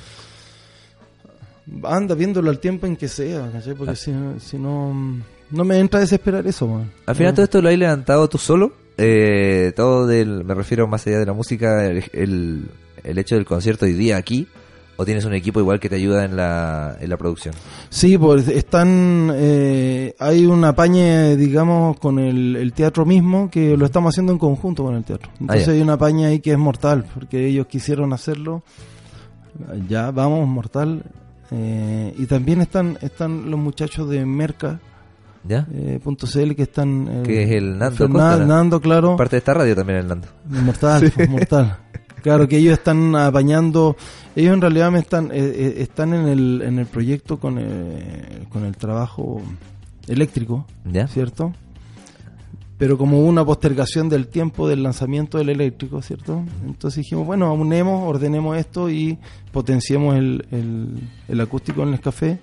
anda 1.84 2.14
viéndolo 2.14 2.50
al 2.50 2.58
tiempo 2.58 2.86
en 2.86 2.96
que 2.96 3.08
sea, 3.08 3.50
¿cachai? 3.52 3.72
Ah. 3.72 3.76
Porque 3.78 3.96
si, 3.96 4.12
si 4.40 4.58
no... 4.58 5.20
No 5.52 5.64
me 5.64 5.78
entra 5.78 5.98
a 5.98 6.00
desesperar 6.00 6.46
eso, 6.46 6.66
man. 6.66 6.90
Al 7.06 7.14
final 7.14 7.32
No. 7.32 7.34
todo 7.36 7.44
esto 7.44 7.62
lo 7.62 7.68
has 7.68 7.78
levantado 7.78 8.28
tú 8.28 8.38
solo. 8.38 8.72
Eh, 8.98 9.72
todo 9.76 10.06
del, 10.06 10.44
me 10.44 10.54
refiero 10.54 10.86
más 10.86 11.06
allá 11.06 11.18
de 11.18 11.26
la 11.26 11.32
música, 11.32 11.86
el, 11.86 12.04
el, 12.12 12.68
el 13.04 13.18
hecho 13.18 13.36
del 13.36 13.44
concierto 13.44 13.84
hoy 13.84 13.92
día 13.92 14.16
aquí. 14.16 14.48
¿O 14.96 15.06
tienes 15.06 15.24
un 15.24 15.32
equipo 15.34 15.58
igual 15.58 15.80
que 15.80 15.88
te 15.88 15.96
ayuda 15.96 16.24
en 16.26 16.36
la, 16.36 16.96
en 17.00 17.08
la 17.08 17.16
producción? 17.16 17.54
Sí, 17.88 18.18
pues 18.18 18.46
están, 18.46 19.30
eh, 19.34 20.14
hay 20.18 20.44
una 20.44 20.74
paña, 20.74 21.30
digamos, 21.34 21.98
con 21.98 22.18
el, 22.18 22.54
el 22.56 22.72
teatro 22.74 23.06
mismo, 23.06 23.50
que 23.50 23.74
lo 23.76 23.86
estamos 23.86 24.12
haciendo 24.14 24.32
en 24.32 24.38
conjunto 24.38 24.84
con 24.84 24.94
el 24.94 25.02
teatro. 25.02 25.30
Entonces 25.40 25.66
ya. 25.66 25.72
hay 25.72 25.80
una 25.80 25.96
paña 25.96 26.28
ahí 26.28 26.40
que 26.40 26.52
es 26.52 26.58
mortal, 26.58 27.06
porque 27.14 27.46
ellos 27.46 27.66
quisieron 27.68 28.12
hacerlo. 28.12 28.62
Ya, 29.88 30.10
vamos, 30.10 30.46
mortal. 30.46 31.02
Eh, 31.50 32.14
y 32.18 32.26
también 32.26 32.60
están, 32.60 32.98
están 33.00 33.50
los 33.50 33.58
muchachos 33.58 34.08
de 34.10 34.24
Merca. 34.26 34.78
¿Ya? 35.44 35.66
eh, 35.72 35.98
punto 36.02 36.26
.cl 36.26 36.54
que 36.54 36.62
están 36.62 37.08
eh, 37.08 37.22
Que 37.24 37.42
es 37.42 37.50
el 37.50 37.76
Nando 37.78 37.96
Fernan-. 37.96 38.46
Nando, 38.46 38.80
claro 38.80 39.16
Parte 39.16 39.36
de 39.36 39.38
esta 39.38 39.54
radio 39.54 39.74
también, 39.74 39.98
Hernando. 40.00 40.28
Mortal, 40.48 41.12
pues, 41.14 41.28
mortal. 41.28 41.78
Claro 42.22 42.46
que 42.46 42.56
ellos 42.58 42.74
están 42.74 43.16
apañando, 43.16 43.96
ellos 44.36 44.54
en 44.54 44.60
realidad 44.60 44.92
me 44.92 45.00
están 45.00 45.32
eh, 45.32 45.38
eh, 45.38 45.74
están 45.78 46.14
en 46.14 46.26
el 46.28 46.62
en 46.62 46.78
el 46.78 46.86
proyecto 46.86 47.40
con 47.40 47.58
el, 47.58 48.46
con 48.48 48.64
el 48.64 48.76
trabajo 48.76 49.42
eléctrico, 50.06 50.64
¿Ya? 50.84 51.08
¿cierto? 51.08 51.52
Pero 52.78 52.96
como 52.98 53.24
una 53.26 53.44
postergación 53.44 54.08
del 54.08 54.28
tiempo 54.28 54.68
del 54.68 54.82
lanzamiento 54.84 55.38
del 55.38 55.48
eléctrico, 55.50 56.00
¿cierto? 56.02 56.44
Entonces 56.64 56.98
dijimos, 56.98 57.26
bueno, 57.26 57.46
aunemos, 57.46 58.08
ordenemos 58.08 58.56
esto 58.56 58.88
y 58.90 59.18
potenciemos 59.52 60.16
el, 60.16 60.46
el, 60.50 61.08
el 61.28 61.40
acústico 61.40 61.82
en 61.82 61.92
el 61.94 62.00
café. 62.00 62.40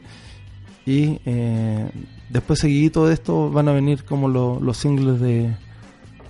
Y 0.85 1.19
eh, 1.25 1.89
después 2.29 2.59
seguidito 2.59 3.07
de 3.07 3.13
esto 3.13 3.49
van 3.51 3.67
a 3.67 3.73
venir 3.73 4.03
como 4.05 4.27
lo- 4.27 4.59
los 4.59 4.77
singles 4.77 5.19
de 5.19 5.55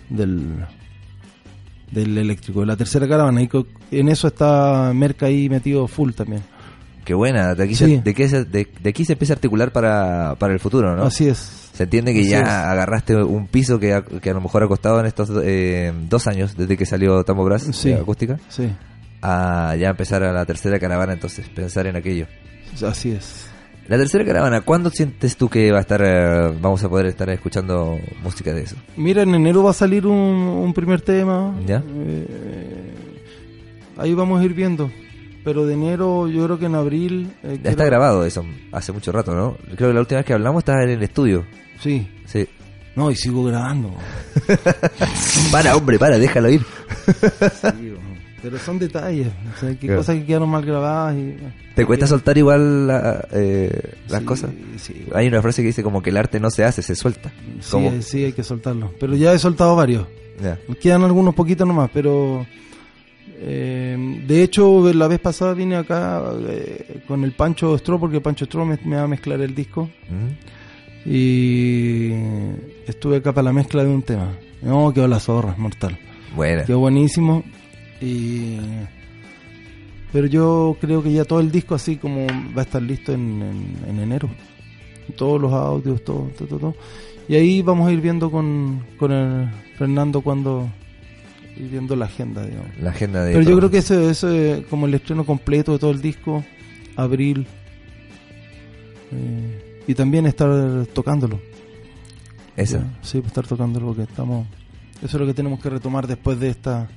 del, 0.09 0.65
del 1.91 2.17
eléctrico, 2.17 2.61
de 2.61 2.65
la 2.65 2.75
tercera 2.77 3.07
caravana. 3.07 3.41
Y 3.41 3.49
en 3.91 4.09
eso 4.09 4.27
está 4.27 4.91
Merca 4.93 5.27
ahí 5.27 5.49
metido 5.49 5.87
full 5.87 6.11
también. 6.11 6.41
Qué 7.05 7.13
buena. 7.13 7.55
De 7.55 7.63
aquí, 7.63 7.75
Sí. 7.75 7.85
se, 7.95 8.01
de, 8.01 8.13
qué 8.13 8.29
se- 8.29 8.45
de- 8.45 8.67
de 8.81 8.89
aquí 8.89 9.03
se 9.05 9.13
empieza 9.13 9.33
a 9.33 9.35
articular 9.35 9.71
para, 9.71 10.35
para 10.37 10.53
el 10.53 10.59
futuro, 10.59 10.95
¿no? 10.95 11.03
Así 11.03 11.27
es. 11.27 11.37
Se 11.73 11.83
entiende 11.83 12.13
que 12.13 12.19
Así 12.21 12.29
ya 12.29 12.41
es. 12.41 12.47
agarraste 12.47 13.15
un 13.15 13.47
piso 13.47 13.79
que 13.79 13.93
a, 13.93 14.01
que 14.03 14.29
a 14.29 14.33
lo 14.33 14.41
mejor 14.41 14.63
ha 14.63 14.67
costado 14.67 14.99
en 14.99 15.05
estos 15.05 15.29
eh, 15.43 15.93
dos 16.09 16.27
años 16.27 16.55
desde 16.57 16.75
que 16.77 16.85
salió 16.85 17.23
Tambo 17.23 17.45
Brass 17.45 17.69
Sí. 17.71 17.93
acústica 17.93 18.37
Sí, 18.49 18.69
a 19.21 19.75
ya 19.79 19.89
empezar 19.89 20.23
a 20.23 20.33
la 20.33 20.45
tercera 20.45 20.77
caravana 20.79 21.13
entonces 21.13 21.47
pensar 21.49 21.87
en 21.87 21.95
aquello. 21.95 22.27
así 22.85 23.11
es. 23.11 23.48
La 23.89 23.97
tercera 23.97 24.23
caravana, 24.23 24.61
¿cuándo 24.61 24.89
sientes 24.91 25.35
tú 25.35 25.49
que 25.49 25.71
va 25.71 25.79
a 25.79 25.81
estar 25.81 25.99
eh, 26.05 26.53
vamos 26.61 26.83
a 26.83 26.89
poder 26.89 27.07
estar 27.07 27.27
escuchando 27.31 27.97
música 28.23 28.53
de 28.53 28.61
eso? 28.61 28.75
Mira, 28.95 29.23
en 29.23 29.33
enero 29.33 29.63
va 29.63 29.71
a 29.71 29.73
salir 29.73 30.05
un, 30.05 30.15
un 30.15 30.73
primer 30.73 31.01
tema. 31.01 31.55
¿Ya? 31.65 31.83
Eh, 31.87 32.93
ahí 33.97 34.13
vamos 34.13 34.39
a 34.39 34.45
ir 34.45 34.53
viendo. 34.53 34.91
Pero 35.43 35.65
de 35.65 35.73
enero, 35.73 36.27
yo 36.27 36.45
creo 36.45 36.59
que 36.59 36.65
en 36.67 36.75
abril. 36.75 37.31
eh, 37.43 37.59
Ya 37.63 37.71
está 37.71 37.85
grabado 37.85 38.23
eso 38.25 38.45
hace 38.71 38.91
mucho 38.91 39.11
rato, 39.11 39.33
¿no? 39.33 39.57
Creo 39.75 39.89
que 39.89 39.93
la 39.93 40.01
última 40.01 40.17
vez 40.19 40.25
que 40.25 40.33
hablamos 40.33 40.61
estaba 40.61 40.83
en 40.83 40.89
el 40.89 41.01
estudio. 41.01 41.45
Sí. 41.81 42.07
Sí. 42.25 42.47
No, 42.95 43.09
y 43.09 43.15
sigo 43.15 43.45
grabando. 43.45 43.91
Para, 45.51 45.75
hombre, 45.75 45.97
para, 45.97 46.17
déjalo 46.19 46.49
ir. 46.49 46.61
Sí, 47.61 47.88
pero 48.41 48.57
son 48.59 48.79
detalles. 48.79 49.27
O 49.55 49.59
sea, 49.59 49.69
que 49.71 49.87
Claro. 49.87 49.97
cosas 49.99 50.15
que 50.17 50.25
quedaron 50.25 50.49
mal 50.49 50.65
grabadas. 50.65 51.15
Y, 51.17 51.35
¿Te 51.75 51.85
cuesta 51.85 52.07
soltar 52.07 52.37
igual 52.37 52.87
la- 52.87 53.27
eh, 53.31 53.93
las 54.09 54.19
Sí, 54.21 54.25
cosas? 54.25 54.51
Sí, 54.77 55.05
Hay 55.13 55.27
una 55.27 55.41
frase 55.41 55.61
que 55.61 55.67
dice 55.67 55.83
como 55.83 56.01
que 56.01 56.09
el 56.09 56.17
arte 56.17 56.39
no 56.39 56.49
se 56.51 56.63
hace, 56.63 56.81
se 56.81 56.95
suelta. 56.95 57.31
sí, 57.59 57.77
sí, 58.01 58.23
hay 58.25 58.33
que 58.33 58.43
soltarlo. 58.43 58.93
Pero 58.99 59.15
ya 59.15 59.33
he 59.33 59.39
soltado 59.39 59.75
varios. 59.75 60.05
Ya. 60.41 60.57
Quedan 60.81 61.03
algunos 61.03 61.35
poquitos 61.35 61.67
nomás, 61.67 61.89
pero 61.93 62.45
eh, 63.41 64.21
de 64.27 64.43
hecho 64.43 64.91
la 64.93 65.07
vez 65.07 65.19
pasada 65.19 65.53
vine 65.53 65.75
acá 65.77 66.21
eh, 66.47 67.01
con 67.07 67.23
el 67.23 67.31
Pancho 67.33 67.77
Stro 67.77 67.99
porque 67.99 68.19
Pancho 68.21 68.45
Stro 68.45 68.65
me, 68.65 68.77
me 68.85 68.95
va 68.97 69.03
a 69.03 69.07
mezclar 69.07 69.39
el 69.41 69.53
disco 69.55 69.89
Mm. 70.09 71.09
y 71.09 72.11
estuve 72.87 73.17
acá 73.17 73.33
para 73.33 73.45
la 73.45 73.53
mezcla 73.53 73.83
de 73.83 73.89
un 73.89 74.01
tema. 74.01 74.31
No, 74.61 74.93
quedó 74.93 75.07
la 75.07 75.19
zorra, 75.19 75.55
mortal. 75.57 75.97
Buena. 76.35 76.63
Quedó 76.65 76.79
buenísimo 76.79 77.43
y 78.01 78.57
pero 80.11 80.25
yo 80.27 80.75
creo 80.81 81.03
que 81.03 81.11
ya 81.13 81.23
todo 81.25 81.39
el 81.39 81.51
disco 81.51 81.75
así 81.75 81.97
como 81.97 82.25
va 82.57 82.61
a 82.61 82.65
estar 82.65 82.81
listo 82.81 83.13
en, 83.13 83.41
en- 83.41 83.77
en 83.89 83.99
enero. 83.99 84.29
Todos 85.15 85.39
los 85.41 85.51
audios, 85.53 86.03
todo, 86.03 86.29
todo, 86.37 86.47
todo. 86.59 86.75
Y 87.27 87.35
ahí 87.35 87.61
vamos 87.61 87.87
a 87.87 87.91
ir 87.91 88.01
viendo 88.01 88.31
con, 88.31 88.83
con 88.97 89.11
el 89.11 89.49
Fernando 89.77 90.21
cuando 90.21 90.67
ir 91.57 91.69
viendo 91.69 91.95
la 91.95 92.05
agenda, 92.05 92.43
digamos. 92.45 92.69
La 92.79 92.89
agenda 92.91 93.23
de. 93.23 93.33
Pero 93.33 93.47
yo 93.49 93.57
creo 93.57 93.69
que 93.69 93.79
ese 93.79 94.09
eso 94.09 94.29
es 94.31 94.65
como 94.67 94.87
el 94.87 94.93
estreno 94.95 95.25
completo 95.25 95.73
de 95.73 95.79
todo 95.79 95.91
el 95.91 96.01
disco, 96.01 96.43
abril. 96.95 97.45
Eh, 99.11 99.83
y 99.87 99.93
también 99.95 100.25
estar 100.25 100.49
tocándolo. 100.93 101.39
Eso. 102.55 102.81
Sí, 103.01 103.19
estar 103.25 103.47
tocándolo 103.47 103.87
porque 103.87 104.03
estamos... 104.03 104.45
Eso 105.01 105.15
es 105.17 105.21
lo 105.21 105.25
que 105.25 105.33
tenemos 105.33 105.59
que 105.61 105.69
retomar 105.69 106.05
después 106.07 106.39
de 106.39 106.49
esta, 106.49 106.89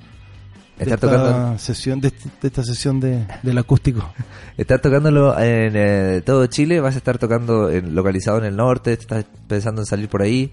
Estar 0.79 0.95
esta 0.95 1.11
tocando, 1.11 1.59
sesión, 1.59 2.01
de, 2.01 2.09
este- 2.09 2.31
de 2.41 2.49
esta 2.49 2.63
sesión 2.65 2.99
de, 3.01 3.27
del 3.43 3.59
acústico. 3.59 4.05
estar 4.57 4.81
tocándolo 4.81 5.39
en 5.39 5.73
eh, 5.77 6.23
todo 6.25 6.47
Chile. 6.47 6.81
¿Vas 6.81 6.95
a 6.95 6.99
estar 6.99 7.19
tocando 7.19 7.71
en- 7.71 7.95
localizado 7.95 8.39
en 8.39 8.45
el 8.45 8.57
norte? 8.57 8.93
¿Estás 8.95 9.25
pensando 9.47 9.83
en 9.83 9.87
salir 9.87 10.09
por 10.09 10.23
ahí? 10.23 10.53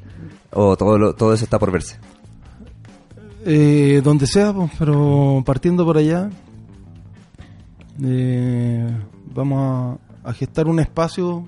¿O 0.51 0.75
todo, 0.77 0.97
lo- 0.97 1.13
todo 1.15 1.33
eso 1.33 1.45
está 1.45 1.57
por 1.57 1.71
verse? 1.71 1.97
Eh, 3.45 4.01
donde 4.03 4.27
sea, 4.27 4.53
pero 4.77 5.41
partiendo 5.45 5.85
por 5.85 5.97
allá, 5.97 6.29
eh, 8.03 8.87
vamos 9.33 9.99
a, 10.23 10.29
a 10.29 10.33
gestar 10.33 10.67
un 10.67 10.79
espacio 10.79 11.45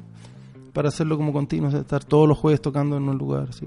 para 0.74 0.90
hacerlo 0.90 1.18
como 1.18 1.34
continuo, 1.34 1.68
o 1.68 1.72
sea, 1.72 1.82
estar 1.82 2.04
todos 2.04 2.28
los 2.28 2.38
jueves 2.38 2.62
tocando 2.62 2.98
en 2.98 3.04
un 3.10 3.18
lugar. 3.18 3.54
¿sí? 3.54 3.66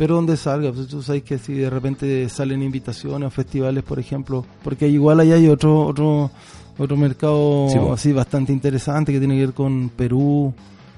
Pero 0.00 0.14
donde 0.14 0.38
salga, 0.38 0.72
pues, 0.72 0.86
tú 0.86 1.02
sabes 1.02 1.22
que 1.24 1.36
si 1.36 1.52
de 1.52 1.68
repente 1.68 2.26
salen 2.30 2.62
invitaciones 2.62 3.26
o 3.26 3.30
festivales, 3.30 3.84
por 3.84 3.98
ejemplo, 3.98 4.46
porque 4.64 4.88
igual 4.88 5.20
allá 5.20 5.34
hay 5.34 5.46
otro 5.46 5.82
otro 5.82 6.30
otro 6.78 6.96
mercado 6.96 7.66
Sí, 7.68 7.78
así 7.92 8.12
bastante 8.14 8.50
interesante 8.50 9.12
que 9.12 9.18
tiene 9.18 9.34
que 9.34 9.44
ver 9.44 9.54
con 9.54 9.90
Perú, 9.90 10.54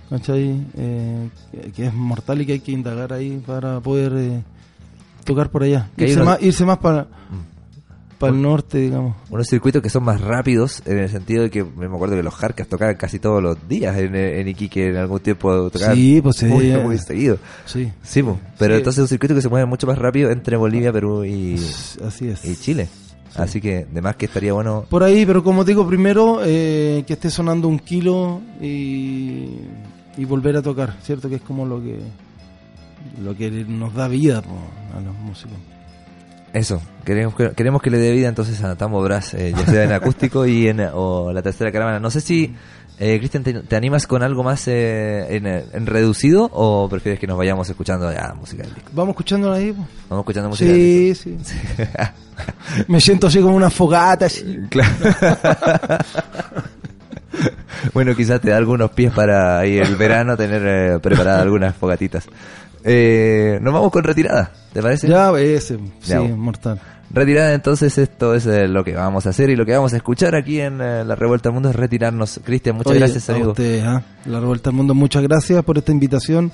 ¿cachai? 0.09 0.57
Eh, 0.77 1.29
que, 1.75 1.87
es 1.87 1.93
mortal 1.93 2.43
y 2.43 2.47
que 2.47 2.53
hay 2.53 2.61
que 2.61 2.71
indagar 2.71 3.13
ahí 3.13 3.43
para 3.45 3.81
poder 3.81 4.13
eh, 4.15 4.43
tocar 5.25 5.51
por 5.51 5.65
allá. 5.65 5.91
Irse 5.97 6.23
más, 6.23 6.41
irse 6.41 6.65
más 6.65 6.79
para, 6.79 7.09
para 8.23 8.33
el 8.35 8.43
norte, 8.43 8.79
digamos. 8.79 9.17
Unos 9.31 9.47
circuitos 9.47 9.83
que 9.83 9.91
son 9.91 10.05
más 10.05 10.21
rápidos 10.21 10.83
en 10.87 10.99
el 10.99 11.09
sentido 11.11 11.43
de 11.43 11.51
que 11.51 11.63
me 11.65 11.87
acuerdo 11.87 12.17
que 12.17 12.23
los 12.23 12.35
Jarcas 12.35 12.67
tocaban 12.69 12.95
casi 12.97 13.19
todos 13.19 13.43
los 13.43 13.69
días 13.69 13.97
en, 13.99 14.15
en 14.15 14.49
Iquique 14.49 14.89
en 14.89 14.97
algún 14.97 15.21
tiempo 15.21 15.71
tocaban 15.71 15.95
Sí, 15.97 16.21
pues 16.23 16.37
sí. 16.37 16.47
muy, 16.47 16.71
muy 16.79 16.99
seguido. 16.99 17.39
Sí, 17.67 17.93
Sí, 18.03 18.23
po. 18.23 18.39
pero 18.59 18.75
Sí. 18.75 18.79
entonces 18.79 18.99
es 18.99 19.03
un 19.03 19.09
circuito 19.09 19.35
que 19.35 19.43
se 19.43 19.49
mueve 19.49 19.67
mucho 19.67 19.87
más 19.87 19.99
rápido 19.99 20.31
entre 20.31 20.57
Bolivia, 20.57 20.93
Perú 20.93 21.25
y, 21.25 21.55
así 22.07 22.29
es. 22.29 22.45
y 22.45 22.57
Chile. 22.57 22.89
Así 23.35 23.63
que, 23.63 23.87
de 23.91 24.03
más 24.03 24.17
que 24.17 24.27
estaría 24.27 24.53
bueno. 24.53 24.85
Por 24.91 25.03
ahí, 25.03 25.25
pero 25.25 25.43
como 25.43 25.65
digo, 25.65 25.87
primero 25.89 26.41
eh, 26.45 27.03
que 27.07 27.15
esté 27.15 27.31
sonando 27.31 27.67
un 27.67 27.79
kilo 27.79 28.43
y, 28.61 29.57
y 30.19 30.25
volver 30.27 30.57
a 30.59 30.63
tocar, 30.63 30.97
¿cierto? 31.03 31.31
Que 31.31 31.37
es 31.37 31.41
como 31.43 31.65
lo 31.65 31.83
que 31.83 31.99
lo 33.23 33.35
que 33.37 33.51
nos 33.51 33.95
da 33.95 34.07
vida 34.07 34.43
po, 34.43 34.51
a 34.97 35.01
los 35.01 35.15
músicos. 35.17 35.57
Eso, 36.53 36.83
queremos 37.05 37.35
que, 37.35 37.51
queremos 37.53 37.81
que 37.81 37.91
le 37.91 37.99
dé 37.99 38.13
vida 38.13 38.29
entonces 38.29 38.63
a 38.63 38.77
Tambo 38.77 39.03
Brass, 39.03 39.35
eh, 39.35 39.55
ya 39.57 39.67
sea 39.67 39.85
en 39.85 39.93
acústico 39.93 40.47
y 40.47 40.69
en 40.69 40.81
o 40.93 41.33
la 41.33 41.41
tercera 41.41 41.73
caravana. 41.73 41.99
No 41.99 42.11
sé 42.11 42.21
si, 42.21 42.55
eh, 42.99 43.19
Cristian, 43.19 43.43
te, 43.43 43.55
te 43.55 43.75
animas 43.75 44.07
con 44.07 44.23
algo 44.23 44.45
más 44.45 44.69
eh, 44.69 45.35
en, 45.37 45.47
eh, 45.47 45.65
en 45.73 45.87
reducido 45.87 46.49
o 46.53 46.89
prefieres 46.89 47.19
que 47.19 47.27
nos 47.27 47.39
vayamos 47.39 47.69
escuchando 47.69 48.13
ya 48.13 48.35
música 48.35 48.63
del 48.63 48.75
disco? 48.75 48.91
Vamos 48.93 49.15
escuchándola 49.15 49.57
ahí. 49.57 49.73
Vamos 50.09 50.23
escuchando 50.23 50.51
música 50.51 50.71
del 50.71 50.81
disco. 50.81 51.31
Sí, 51.31 51.39
sí. 51.43 51.83
Me 52.89 53.01
siento 53.01 53.27
así 53.27 53.41
como 53.41 53.57
una 53.57 53.71
fogata. 53.71 54.27
así. 54.27 54.59
Claro. 54.69 54.93
bueno, 57.95 58.15
quizás 58.15 58.41
te 58.41 58.51
da 58.51 58.57
algunos 58.57 58.91
pies 58.93 59.13
para 59.13 59.59
ahí 59.59 59.79
el 59.79 59.97
verano 59.97 60.37
tener 60.37 60.63
eh, 60.65 60.99
preparadas 61.01 61.43
algunas 61.43 61.75
fogatitas. 61.75 62.27
Eh, 62.85 63.59
nos 63.63 63.73
vamos 63.73 63.93
con 63.93 64.03
retirada, 64.05 64.51
¿te 64.73 64.83
parece? 64.83 65.09
Ya, 65.09 65.31
ese, 65.39 65.77
sí, 66.01 66.11
Ya. 66.11 66.21
mortal. 66.21 66.81
Retirada, 67.11 67.53
entonces 67.53 67.97
esto 67.99 68.35
es 68.35 68.47
eh, 68.47 68.67
lo 68.67 68.83
que 68.85 68.95
vamos 68.95 69.27
a 69.27 69.31
hacer 69.31 69.51
y 69.51 69.57
lo 69.57 69.67
que 69.67 69.73
vamos 69.77 69.93
a 69.93 69.97
escuchar 69.97 70.35
aquí 70.35 70.61
en 70.61 70.81
eh, 70.81 71.05
La 71.05 71.15
Revuelta 71.15 71.51
del 71.51 71.55
Mundo 71.55 71.69
es 71.69 71.77
retirarnos. 71.77 72.41
Cristian, 72.43 72.77
muchas 72.77 72.93
Oye, 72.93 73.01
gracias, 73.01 73.29
a 73.29 73.35
amigo. 73.35 73.51
ustedes, 73.51 73.85
¿ah? 73.85 74.03
La 74.25 74.41
Revuelta 74.41 74.71
al 74.71 74.77
Mundo, 74.77 74.95
muchas 74.95 75.23
gracias 75.23 75.63
por 75.63 75.77
esta 75.77 75.93
invitación. 75.93 76.51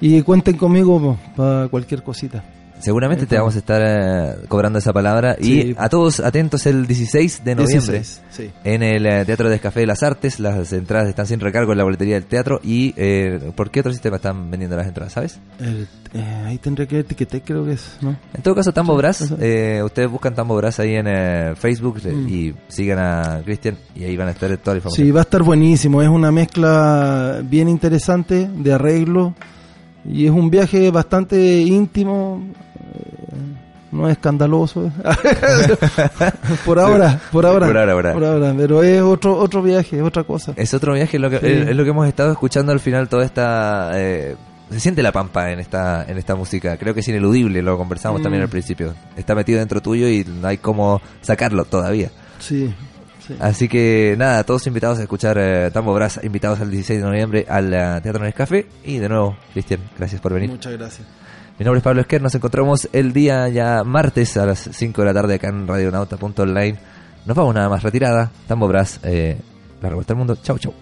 Y 0.00 0.22
cuenten 0.22 0.56
conmigo 0.56 1.18
para 1.36 1.68
cualquier 1.68 2.02
cosita. 2.02 2.42
Seguramente 2.84 3.26
te 3.26 3.36
vamos 3.38 3.54
a 3.54 3.58
estar 3.58 3.82
eh, 3.82 4.34
cobrando 4.48 4.78
esa 4.78 4.92
palabra. 4.92 5.36
Y 5.40 5.74
a 5.78 5.88
todos 5.88 6.20
atentos 6.20 6.66
el 6.66 6.86
16 6.86 7.42
de 7.44 7.54
noviembre 7.54 7.98
16, 7.98 8.22
sí. 8.30 8.50
en 8.62 8.82
el 8.82 9.06
eh, 9.06 9.24
Teatro 9.24 9.48
de 9.48 9.58
Café 9.58 9.80
de 9.80 9.86
las 9.86 10.02
Artes. 10.02 10.38
Las 10.38 10.72
entradas 10.72 11.08
están 11.08 11.26
sin 11.26 11.40
recargo 11.40 11.72
en 11.72 11.78
la 11.78 11.84
boletería 11.84 12.14
del 12.14 12.26
teatro. 12.26 12.60
¿Y 12.62 12.92
eh, 12.96 13.52
por 13.56 13.70
qué 13.70 13.80
otro 13.80 13.92
sistema 13.92 14.16
están 14.16 14.50
vendiendo 14.50 14.76
las 14.76 14.86
entradas, 14.86 15.12
sabes? 15.14 15.40
El- 15.58 15.88
eh, 16.12 16.42
ahí 16.46 16.58
tendré 16.58 16.86
que 16.86 17.00
etiquetar, 17.00 17.42
creo 17.42 17.64
que 17.64 17.72
es, 17.72 17.96
¿no? 18.00 18.16
En 18.34 18.42
todo 18.42 18.54
caso, 18.54 18.72
Tambo 18.72 19.00
eso. 19.00 19.36
eh, 19.40 19.82
ustedes 19.84 20.08
buscan 20.10 20.34
Tambo 20.34 20.54
Brass 20.56 20.78
ahí 20.78 20.94
en 20.94 21.56
Facebook 21.56 22.00
Mm. 22.04 22.28
y 22.28 22.54
sigan 22.68 22.98
a 23.00 23.40
Cristian 23.44 23.76
y 23.96 24.04
ahí 24.04 24.16
van 24.16 24.28
a 24.28 24.30
estar 24.32 24.48
toda 24.58 24.74
la 24.74 24.78
información. 24.78 25.06
Sí, 25.06 25.10
va 25.10 25.20
a 25.20 25.22
estar 25.22 25.42
buenísimo. 25.42 26.02
Es 26.02 26.08
una 26.08 26.30
mezcla 26.30 27.40
bien 27.42 27.68
interesante 27.68 28.48
de 28.48 28.72
arreglo 28.72 29.34
y 30.04 30.26
es 30.26 30.30
un 30.30 30.50
viaje 30.50 30.90
bastante 30.90 31.60
íntimo, 31.62 32.46
no 33.92 34.08
es 34.08 34.12
escandaloso. 34.12 34.90
por 36.64 36.78
ahora, 36.78 37.20
por 37.32 37.46
ahora, 37.46 37.66
Por 37.66 37.76
ahora, 37.76 38.12
por 38.12 38.56
pero 38.56 38.82
es 38.82 39.00
otro 39.02 39.36
otro 39.36 39.62
viaje, 39.62 40.02
otra 40.02 40.24
cosa. 40.24 40.52
Es 40.56 40.74
otro 40.74 40.94
viaje, 40.94 41.16
es 41.16 41.20
lo 41.20 41.30
que, 41.30 41.38
Sí. 41.38 41.46
es, 41.46 41.68
es 41.68 41.76
lo 41.76 41.84
que 41.84 41.90
hemos 41.90 42.06
estado 42.08 42.32
escuchando 42.32 42.72
al 42.72 42.80
final, 42.80 43.08
toda 43.08 43.24
esta... 43.24 43.90
eh, 43.94 44.36
se 44.70 44.80
siente 44.80 45.02
la 45.02 45.12
pampa 45.12 45.50
en 45.52 45.60
esta 45.60 46.04
en 46.08 46.16
esta 46.18 46.34
música, 46.34 46.76
creo 46.78 46.94
que 46.94 47.00
es 47.00 47.08
ineludible, 47.08 47.62
lo 47.62 47.76
conversamos 47.76 48.20
Mm. 48.20 48.22
también 48.24 48.42
al 48.42 48.48
principio. 48.48 48.94
Está 49.16 49.34
metido 49.34 49.58
dentro 49.60 49.80
tuyo 49.82 50.08
y 50.08 50.24
no 50.24 50.48
hay 50.48 50.58
cómo 50.58 51.00
sacarlo 51.20 51.64
todavía. 51.64 52.10
Sí, 52.40 52.74
Sí. 53.26 53.34
Así 53.40 53.68
que 53.68 54.16
nada, 54.18 54.44
todos 54.44 54.66
invitados 54.66 54.98
a 54.98 55.02
escuchar 55.02 55.38
eh, 55.40 55.70
Tambo 55.72 55.94
Brass, 55.94 56.20
invitados 56.24 56.60
al 56.60 56.70
16 56.70 57.00
de 57.00 57.06
noviembre 57.06 57.46
al 57.48 57.72
eh, 57.72 58.00
Teatro 58.02 58.22
Nescafé. 58.22 58.66
Y 58.84 58.98
de 58.98 59.08
nuevo, 59.08 59.34
Cristian, 59.54 59.80
gracias 59.96 60.20
por 60.20 60.34
venir. 60.34 60.50
Muchas 60.50 60.74
gracias. 60.74 61.06
Mi 61.56 61.64
nombre 61.64 61.78
es 61.78 61.84
Pablo 61.84 62.00
Esquer, 62.00 62.20
nos 62.20 62.34
encontramos 62.34 62.88
el 62.92 63.12
día 63.12 63.48
ya 63.48 63.84
martes 63.84 64.36
a 64.36 64.44
las 64.44 64.68
5 64.72 65.02
de 65.02 65.06
la 65.06 65.14
tarde 65.14 65.34
acá 65.34 65.48
en 65.48 65.68
radionauta.online. 65.68 66.76
Nos 67.26 67.36
vamos 67.36 67.54
nada 67.54 67.68
más 67.68 67.84
retirada. 67.84 68.28
Tambo 68.48 68.68
eh, 69.04 69.38
la 69.80 69.88
revuelta 69.88 70.14
del 70.14 70.18
mundo. 70.18 70.36
Chau, 70.42 70.58
chau. 70.58 70.74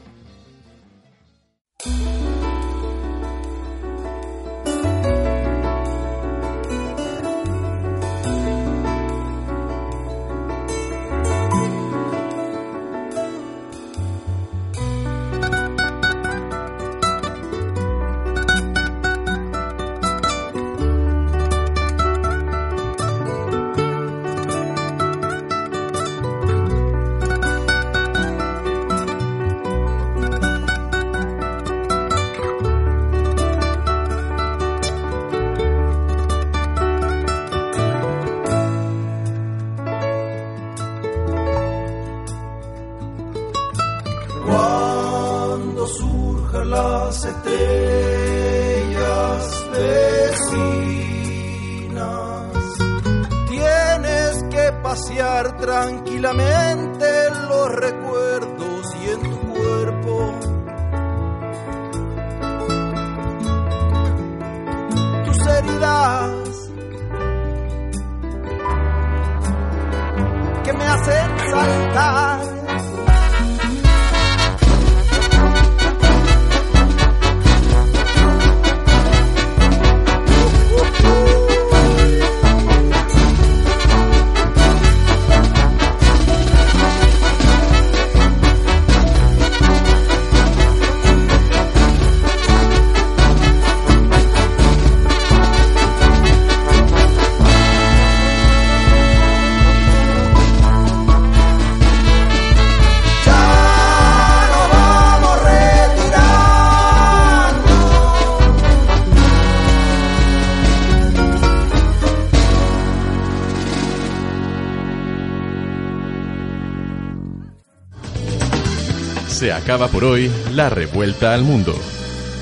Acaba 119.63 119.87
por 119.87 120.03
hoy 120.05 120.31
la 120.53 120.69
revuelta 120.69 121.35
al 121.35 121.43
mundo. 121.43 121.75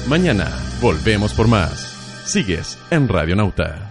Mañana 0.09 0.51
volvemos 0.81 1.35
por 1.35 1.49
más. 1.49 1.97
Sigues 2.25 2.79
en 2.91 3.09
Radio 3.09 3.37
Nauta. 3.37 3.90